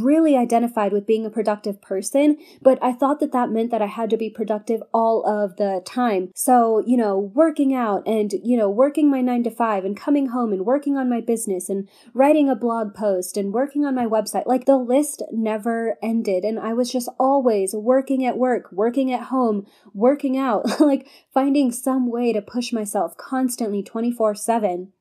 really 0.00 0.36
identified 0.36 0.92
with 0.92 1.06
being 1.06 1.26
a 1.26 1.30
productive 1.30 1.80
person, 1.82 2.38
but 2.60 2.78
I 2.82 2.92
thought 2.92 3.20
that 3.20 3.32
that 3.32 3.50
meant 3.50 3.70
that 3.70 3.82
I 3.82 3.86
had 3.86 4.10
to 4.10 4.16
be 4.16 4.30
productive 4.30 4.82
all 4.92 5.24
of 5.26 5.56
the 5.56 5.82
time. 5.84 6.30
So, 6.34 6.82
you 6.86 6.96
know, 6.96 7.18
working 7.18 7.74
out 7.74 8.06
and, 8.06 8.32
you 8.42 8.56
know, 8.56 8.70
working 8.70 9.10
my 9.10 9.20
nine 9.20 9.42
to 9.44 9.50
five 9.50 9.84
and 9.84 9.96
coming 9.96 10.28
home 10.28 10.52
and 10.52 10.64
working 10.64 10.96
on 10.96 11.10
my 11.10 11.20
business 11.20 11.68
and 11.68 11.88
writing 12.14 12.48
a 12.48 12.56
blog 12.56 12.94
post 12.94 13.36
and 13.36 13.52
working 13.52 13.84
on 13.84 13.94
my 13.94 14.06
website. 14.06 14.46
Like 14.46 14.64
the 14.64 14.76
list 14.76 15.22
never 15.32 15.96
ended. 16.02 16.44
And 16.44 16.58
I 16.58 16.72
was 16.72 16.90
just 16.90 17.08
always 17.18 17.74
working 17.74 18.24
at 18.24 18.38
work, 18.38 18.70
working 18.72 19.12
at 19.12 19.24
home, 19.24 19.66
working 19.92 20.36
out, 20.36 20.80
like 20.80 21.06
finding 21.32 21.72
some 21.72 22.10
way 22.10 22.32
to 22.32 22.42
push 22.42 22.72
myself 22.72 23.16
constantly 23.16 23.82
24 23.82 24.34
7. 24.34 24.92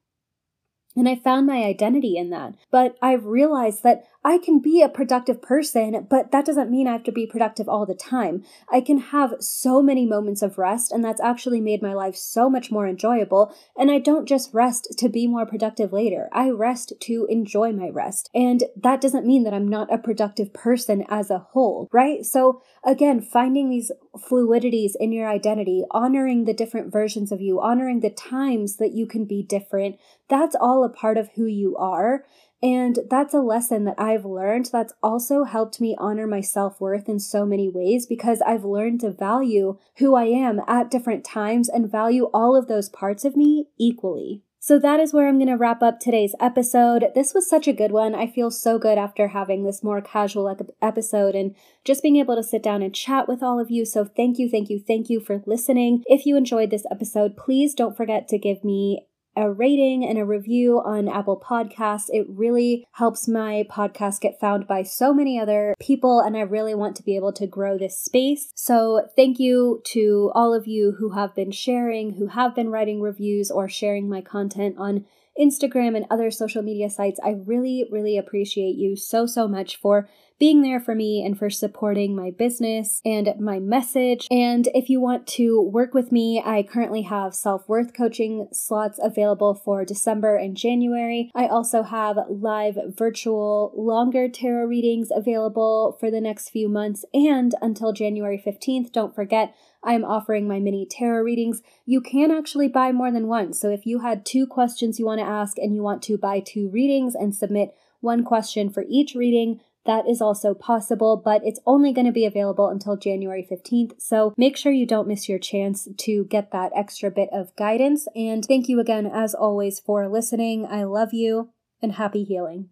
And 0.96 1.08
I 1.08 1.16
found 1.16 1.48
my 1.48 1.64
identity 1.64 2.18
in 2.18 2.32
that. 2.32 2.56
But 2.70 2.98
I've 3.02 3.26
realized 3.26 3.84
that 3.84 4.04
I 4.24 4.38
can 4.38 4.60
be 4.60 4.82
a 4.82 4.90
productive 4.90 5.42
person, 5.42 6.06
but 6.10 6.32
that 6.32 6.46
doesn't 6.46 6.70
mean 6.70 6.88
I 6.88 6.94
have 6.94 7.04
to 7.06 7.12
be 7.12 7.26
productive 7.26 7.68
all 7.68 7.86
the 7.86 7.96
time. 7.96 8.44
I 8.72 8.80
can 8.80 9.00
have 9.00 9.36
so 9.40 9.82
many 9.82 10.06
moments 10.06 10.42
of 10.42 10.60
rest, 10.60 10.92
and 10.92 11.04
that's 11.04 11.22
actually 11.22 11.60
made 11.60 11.82
my 11.82 11.94
life 11.94 12.16
so 12.16 12.50
much 12.50 12.72
more 12.72 12.88
enjoyable. 12.88 13.54
And 13.76 13.90
I 13.90 13.98
don't 13.98 14.28
just 14.28 14.54
rest 14.54 14.94
to 15.00 15.10
be 15.10 15.26
more 15.26 15.46
productive 15.46 15.92
later, 15.92 16.30
I 16.32 16.50
rest 16.50 16.94
to 17.00 17.28
enjoy 17.30 17.72
my 17.72 17.90
rest. 17.90 18.30
And 18.34 18.64
that 18.76 19.02
doesn't 19.02 19.26
mean 19.26 19.44
that 19.44 19.54
I'm 19.54 19.68
not 19.68 19.92
a 19.92 19.98
productive 19.98 20.54
person 20.54 21.04
as 21.10 21.32
a 21.32 21.40
whole, 21.40 21.90
right? 21.92 22.24
So, 22.24 22.62
again, 22.86 23.22
finding 23.22 23.70
these 23.70 23.92
fluidities 24.16 24.92
in 25.00 25.12
your 25.12 25.28
identity, 25.28 25.84
honoring 25.92 26.46
the 26.46 26.54
different 26.54 26.92
versions 26.92 27.32
of 27.32 27.42
you, 27.42 27.60
honoring 27.60 28.02
the 28.02 28.10
times 28.10 28.78
that 28.78 28.92
you 28.92 29.08
can 29.08 29.26
be 29.26 29.42
different, 29.42 29.98
that's 30.30 30.56
all 30.56 30.84
a 30.84 30.90
part 30.90 31.18
of 31.18 31.30
who 31.36 31.46
you 31.46 31.76
are. 31.78 32.24
And 32.64 33.00
that's 33.10 33.34
a 33.34 33.40
lesson 33.40 33.86
that 33.86 34.00
I've 34.00 34.26
learned 34.26 34.70
that's 34.72 34.94
also 35.02 35.46
helped 35.46 35.82
me 35.82 35.96
honor 35.98 36.28
my 36.28 36.42
self 36.42 36.80
worth 36.80 37.10
in 37.10 37.20
so 37.20 37.46
many 37.46 37.68
ways 37.68 38.06
because 38.06 38.42
I've 38.42 38.64
learned 38.64 39.02
to 39.02 39.12
value 39.12 39.78
who 39.98 40.16
I 40.16 40.26
am 40.26 40.62
at 40.68 40.92
different 40.92 41.26
times 41.26 41.70
and 41.70 41.92
value 41.92 42.26
all 42.34 42.56
of 42.56 42.68
those 42.68 42.90
parts 42.90 43.26
of 43.26 43.36
me 43.36 43.70
equally. 43.80 44.44
So 44.64 44.78
that 44.78 45.00
is 45.00 45.12
where 45.12 45.28
I'm 45.28 45.40
going 45.40 45.48
to 45.48 45.56
wrap 45.56 45.82
up 45.82 46.00
today's 46.00 46.36
episode. 46.40 47.06
This 47.16 47.34
was 47.34 47.50
such 47.50 47.68
a 47.68 47.74
good 47.74 47.92
one. 47.92 48.14
I 48.14 48.28
feel 48.28 48.52
so 48.52 48.78
good 48.78 49.00
after 49.00 49.30
having 49.30 49.64
this 49.64 49.82
more 49.82 50.02
casual 50.02 50.56
episode 50.84 51.34
and 51.34 51.56
just 51.84 52.04
being 52.04 52.18
able 52.18 52.36
to 52.36 52.44
sit 52.44 52.62
down 52.62 52.84
and 52.84 52.94
chat 52.94 53.28
with 53.28 53.42
all 53.42 53.60
of 53.60 53.72
you. 53.72 53.86
So 53.86 54.06
thank 54.06 54.38
you, 54.38 54.48
thank 54.48 54.70
you, 54.70 54.80
thank 54.80 55.10
you 55.10 55.20
for 55.20 55.42
listening. 55.48 56.04
If 56.06 56.28
you 56.28 56.38
enjoyed 56.38 56.70
this 56.70 56.86
episode, 56.92 57.36
please 57.36 57.74
don't 57.74 57.98
forget 57.98 58.28
to 58.28 58.38
give 58.38 58.64
me 58.64 59.08
a 59.36 59.52
rating 59.52 60.06
and 60.06 60.18
a 60.18 60.26
review 60.26 60.80
on 60.80 61.08
Apple 61.08 61.40
Podcasts. 61.40 62.10
It 62.10 62.26
really 62.30 62.86
helps 62.94 63.28
my 63.28 63.66
podcast 63.70 64.22
get 64.22 64.40
found 64.40 64.68
by 64.68 64.84
so 64.84 65.14
many 65.14 65.40
other 65.40 65.74
people, 65.80 66.20
and 66.20 66.36
I 66.36 66.42
really 66.42 66.76
want 66.76 66.96
to 66.98 67.04
be 67.04 67.16
able 67.16 67.34
to 67.34 67.48
grow 67.48 67.78
this 67.78 67.98
space. 67.98 68.52
So, 68.56 69.08
thank 69.16 69.40
you 69.40 69.82
to 69.86 70.32
all 70.36 70.54
of 70.54 70.68
you 70.68 70.94
who 71.00 71.12
have 71.12 71.34
been 71.36 71.52
sharing, 71.52 72.16
who 72.16 72.28
have 72.28 72.56
been 72.56 72.70
writing 72.70 73.02
reviews, 73.02 73.50
or 73.50 73.70
sharing 73.70 74.10
my 74.10 74.22
content 74.22 74.76
on 74.78 75.06
Instagram 75.40 75.96
and 75.96 76.06
other 76.10 76.32
social 76.32 76.62
media 76.62 76.90
sites. 76.90 77.20
I 77.24 77.36
really, 77.46 77.86
really 77.90 78.18
appreciate 78.18 78.76
you 78.76 78.96
so, 78.96 79.26
so 79.26 79.48
much 79.48 79.78
for 79.78 80.10
being 80.42 80.64
there 80.64 80.80
for 80.80 80.96
me 80.96 81.24
and 81.24 81.38
for 81.38 81.52
supporting 81.52 82.16
my 82.16 82.32
business 82.32 83.00
and 83.06 83.32
my 83.40 83.60
message. 83.60 84.28
And 84.32 84.68
if 84.74 84.90
you 84.90 85.00
want 85.00 85.28
to 85.28 85.62
work 85.62 85.94
with 85.94 86.12
me, 86.12 86.42
I 86.44 86.64
currently 86.64 87.04
have 87.04 87.36
self 87.36 87.70
worth 87.70 87.94
coaching 87.94 88.48
slots 88.52 89.00
available 89.00 89.54
for 89.54 89.86
December 89.86 90.36
and 90.36 90.58
January. 90.58 91.30
I 91.36 91.46
also 91.46 91.84
have 91.84 92.18
live 92.28 92.76
virtual 92.88 93.72
longer 93.78 94.28
tarot 94.28 94.66
readings 94.66 95.10
available 95.16 95.96
for 96.00 96.10
the 96.10 96.22
next 96.22 96.50
few 96.50 96.68
months 96.68 97.06
and 97.14 97.54
until 97.62 97.94
January 97.94 98.42
15th. 98.44 98.92
Don't 98.92 99.14
forget, 99.14 99.54
I'm 99.84 100.04
offering 100.04 100.48
my 100.48 100.60
mini 100.60 100.86
tarot 100.86 101.24
readings. 101.24 101.62
You 101.86 102.02
can 102.02 102.32
actually 102.32 102.68
buy 102.68 102.92
more 102.92 103.12
than 103.12 103.28
one. 103.28 103.54
So 103.54 103.70
if 103.70 103.86
you 103.86 104.00
had 104.00 104.26
two 104.26 104.46
questions 104.46 105.00
you 105.00 105.06
want 105.06 105.20
to 105.20 105.26
ask 105.26 105.58
and 105.58 105.76
you 105.76 105.82
want 105.82 106.04
to 106.04 106.18
buy 106.18 106.40
two 106.40 106.70
readings 106.70 107.16
and 107.16 107.36
submit 107.36 107.76
one 108.00 108.24
question 108.24 108.70
for 108.70 108.86
each 108.88 109.16
reading, 109.16 109.60
that 109.86 110.08
is 110.08 110.22
also 110.22 110.54
possible, 110.54 111.18
but 111.18 111.42
it's 111.44 111.60
only 111.66 111.92
going 111.92 112.06
to 112.06 112.12
be 112.12 112.26
available 112.26 112.68
until 112.68 112.96
January 112.96 113.48
15th. 113.50 114.00
So 114.00 114.34
make 114.38 114.56
sure 114.56 114.72
you 114.72 114.86
don't 114.86 115.08
miss 115.08 115.28
your 115.28 115.40
chance 115.40 115.88
to 115.98 116.26
get 116.26 116.52
that 116.52 116.72
extra 116.76 117.10
bit 117.10 117.30
of 117.32 117.56
guidance. 117.56 118.08
And 118.16 118.46
thank 118.46 118.70
you 118.70 118.80
again, 118.80 119.08
as 119.08 119.34
always, 119.34 119.80
for 119.80 120.08
listening. 120.08 120.68
I 120.68 120.84
love 120.84 121.14
you 121.14 121.50
and 121.82 121.94
happy 121.94 122.24
healing. 122.24 122.70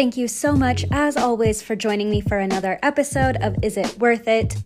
Thank 0.00 0.16
you 0.16 0.28
so 0.28 0.54
much, 0.54 0.86
as 0.90 1.14
always, 1.14 1.60
for 1.60 1.76
joining 1.76 2.08
me 2.08 2.22
for 2.22 2.38
another 2.38 2.78
episode 2.82 3.36
of 3.36 3.62
Is 3.62 3.76
It 3.76 3.98
Worth 3.98 4.26
It? 4.26 4.56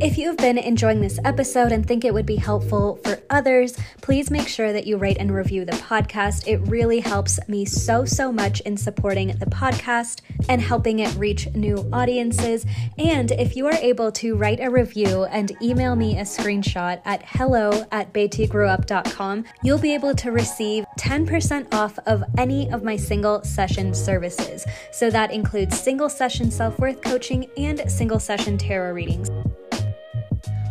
If 0.00 0.16
you've 0.16 0.36
been 0.36 0.58
enjoying 0.58 1.00
this 1.00 1.18
episode 1.24 1.72
and 1.72 1.84
think 1.84 2.04
it 2.04 2.14
would 2.14 2.24
be 2.24 2.36
helpful 2.36 3.00
for 3.02 3.18
others, 3.30 3.76
please 4.00 4.30
make 4.30 4.46
sure 4.46 4.72
that 4.72 4.86
you 4.86 4.96
rate 4.96 5.16
and 5.18 5.34
review 5.34 5.64
the 5.64 5.72
podcast. 5.72 6.46
It 6.46 6.58
really 6.68 7.00
helps 7.00 7.40
me 7.48 7.64
so, 7.64 8.04
so 8.04 8.30
much 8.30 8.60
in 8.60 8.76
supporting 8.76 9.36
the 9.38 9.46
podcast 9.46 10.20
and 10.48 10.62
helping 10.62 11.00
it 11.00 11.12
reach 11.16 11.52
new 11.54 11.88
audiences. 11.92 12.64
And 12.96 13.32
if 13.32 13.56
you 13.56 13.66
are 13.66 13.74
able 13.74 14.12
to 14.12 14.36
write 14.36 14.60
a 14.60 14.70
review 14.70 15.24
and 15.24 15.50
email 15.60 15.96
me 15.96 16.16
a 16.18 16.22
screenshot 16.22 17.02
at 17.04 17.24
hello 17.26 17.84
at 17.90 18.12
bettygrewup.com, 18.12 19.44
you'll 19.64 19.78
be 19.78 19.94
able 19.94 20.14
to 20.14 20.30
receive 20.30 20.84
10% 20.98 21.74
off 21.74 21.98
of 22.06 22.22
any 22.38 22.70
of 22.70 22.84
my 22.84 22.94
single 22.94 23.42
session 23.42 23.92
services. 23.92 24.64
So 24.92 25.10
that 25.10 25.32
includes 25.32 25.78
single 25.78 26.08
session 26.08 26.52
self 26.52 26.78
worth 26.78 27.02
coaching 27.02 27.50
and 27.56 27.90
single 27.90 28.20
session 28.20 28.58
tarot 28.58 28.92
readings. 28.92 29.28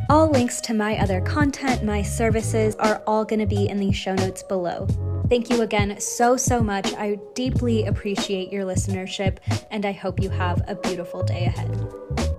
All 0.09 0.29
links 0.29 0.61
to 0.61 0.73
my 0.73 0.97
other 0.99 1.19
content, 1.19 1.83
my 1.83 2.01
services 2.01 2.75
are 2.75 3.01
all 3.05 3.25
going 3.25 3.41
to 3.41 3.45
be 3.45 3.67
in 3.67 3.77
the 3.77 3.91
show 3.91 4.15
notes 4.15 4.41
below. 4.41 4.87
Thank 5.27 5.49
you 5.49 5.63
again 5.63 5.99
so, 5.99 6.37
so 6.37 6.63
much. 6.63 6.93
I 6.93 7.19
deeply 7.33 7.85
appreciate 7.85 8.49
your 8.49 8.63
listenership, 8.63 9.39
and 9.69 9.85
I 9.85 9.91
hope 9.91 10.21
you 10.21 10.29
have 10.29 10.63
a 10.69 10.75
beautiful 10.75 11.23
day 11.23 11.45
ahead. 11.45 12.36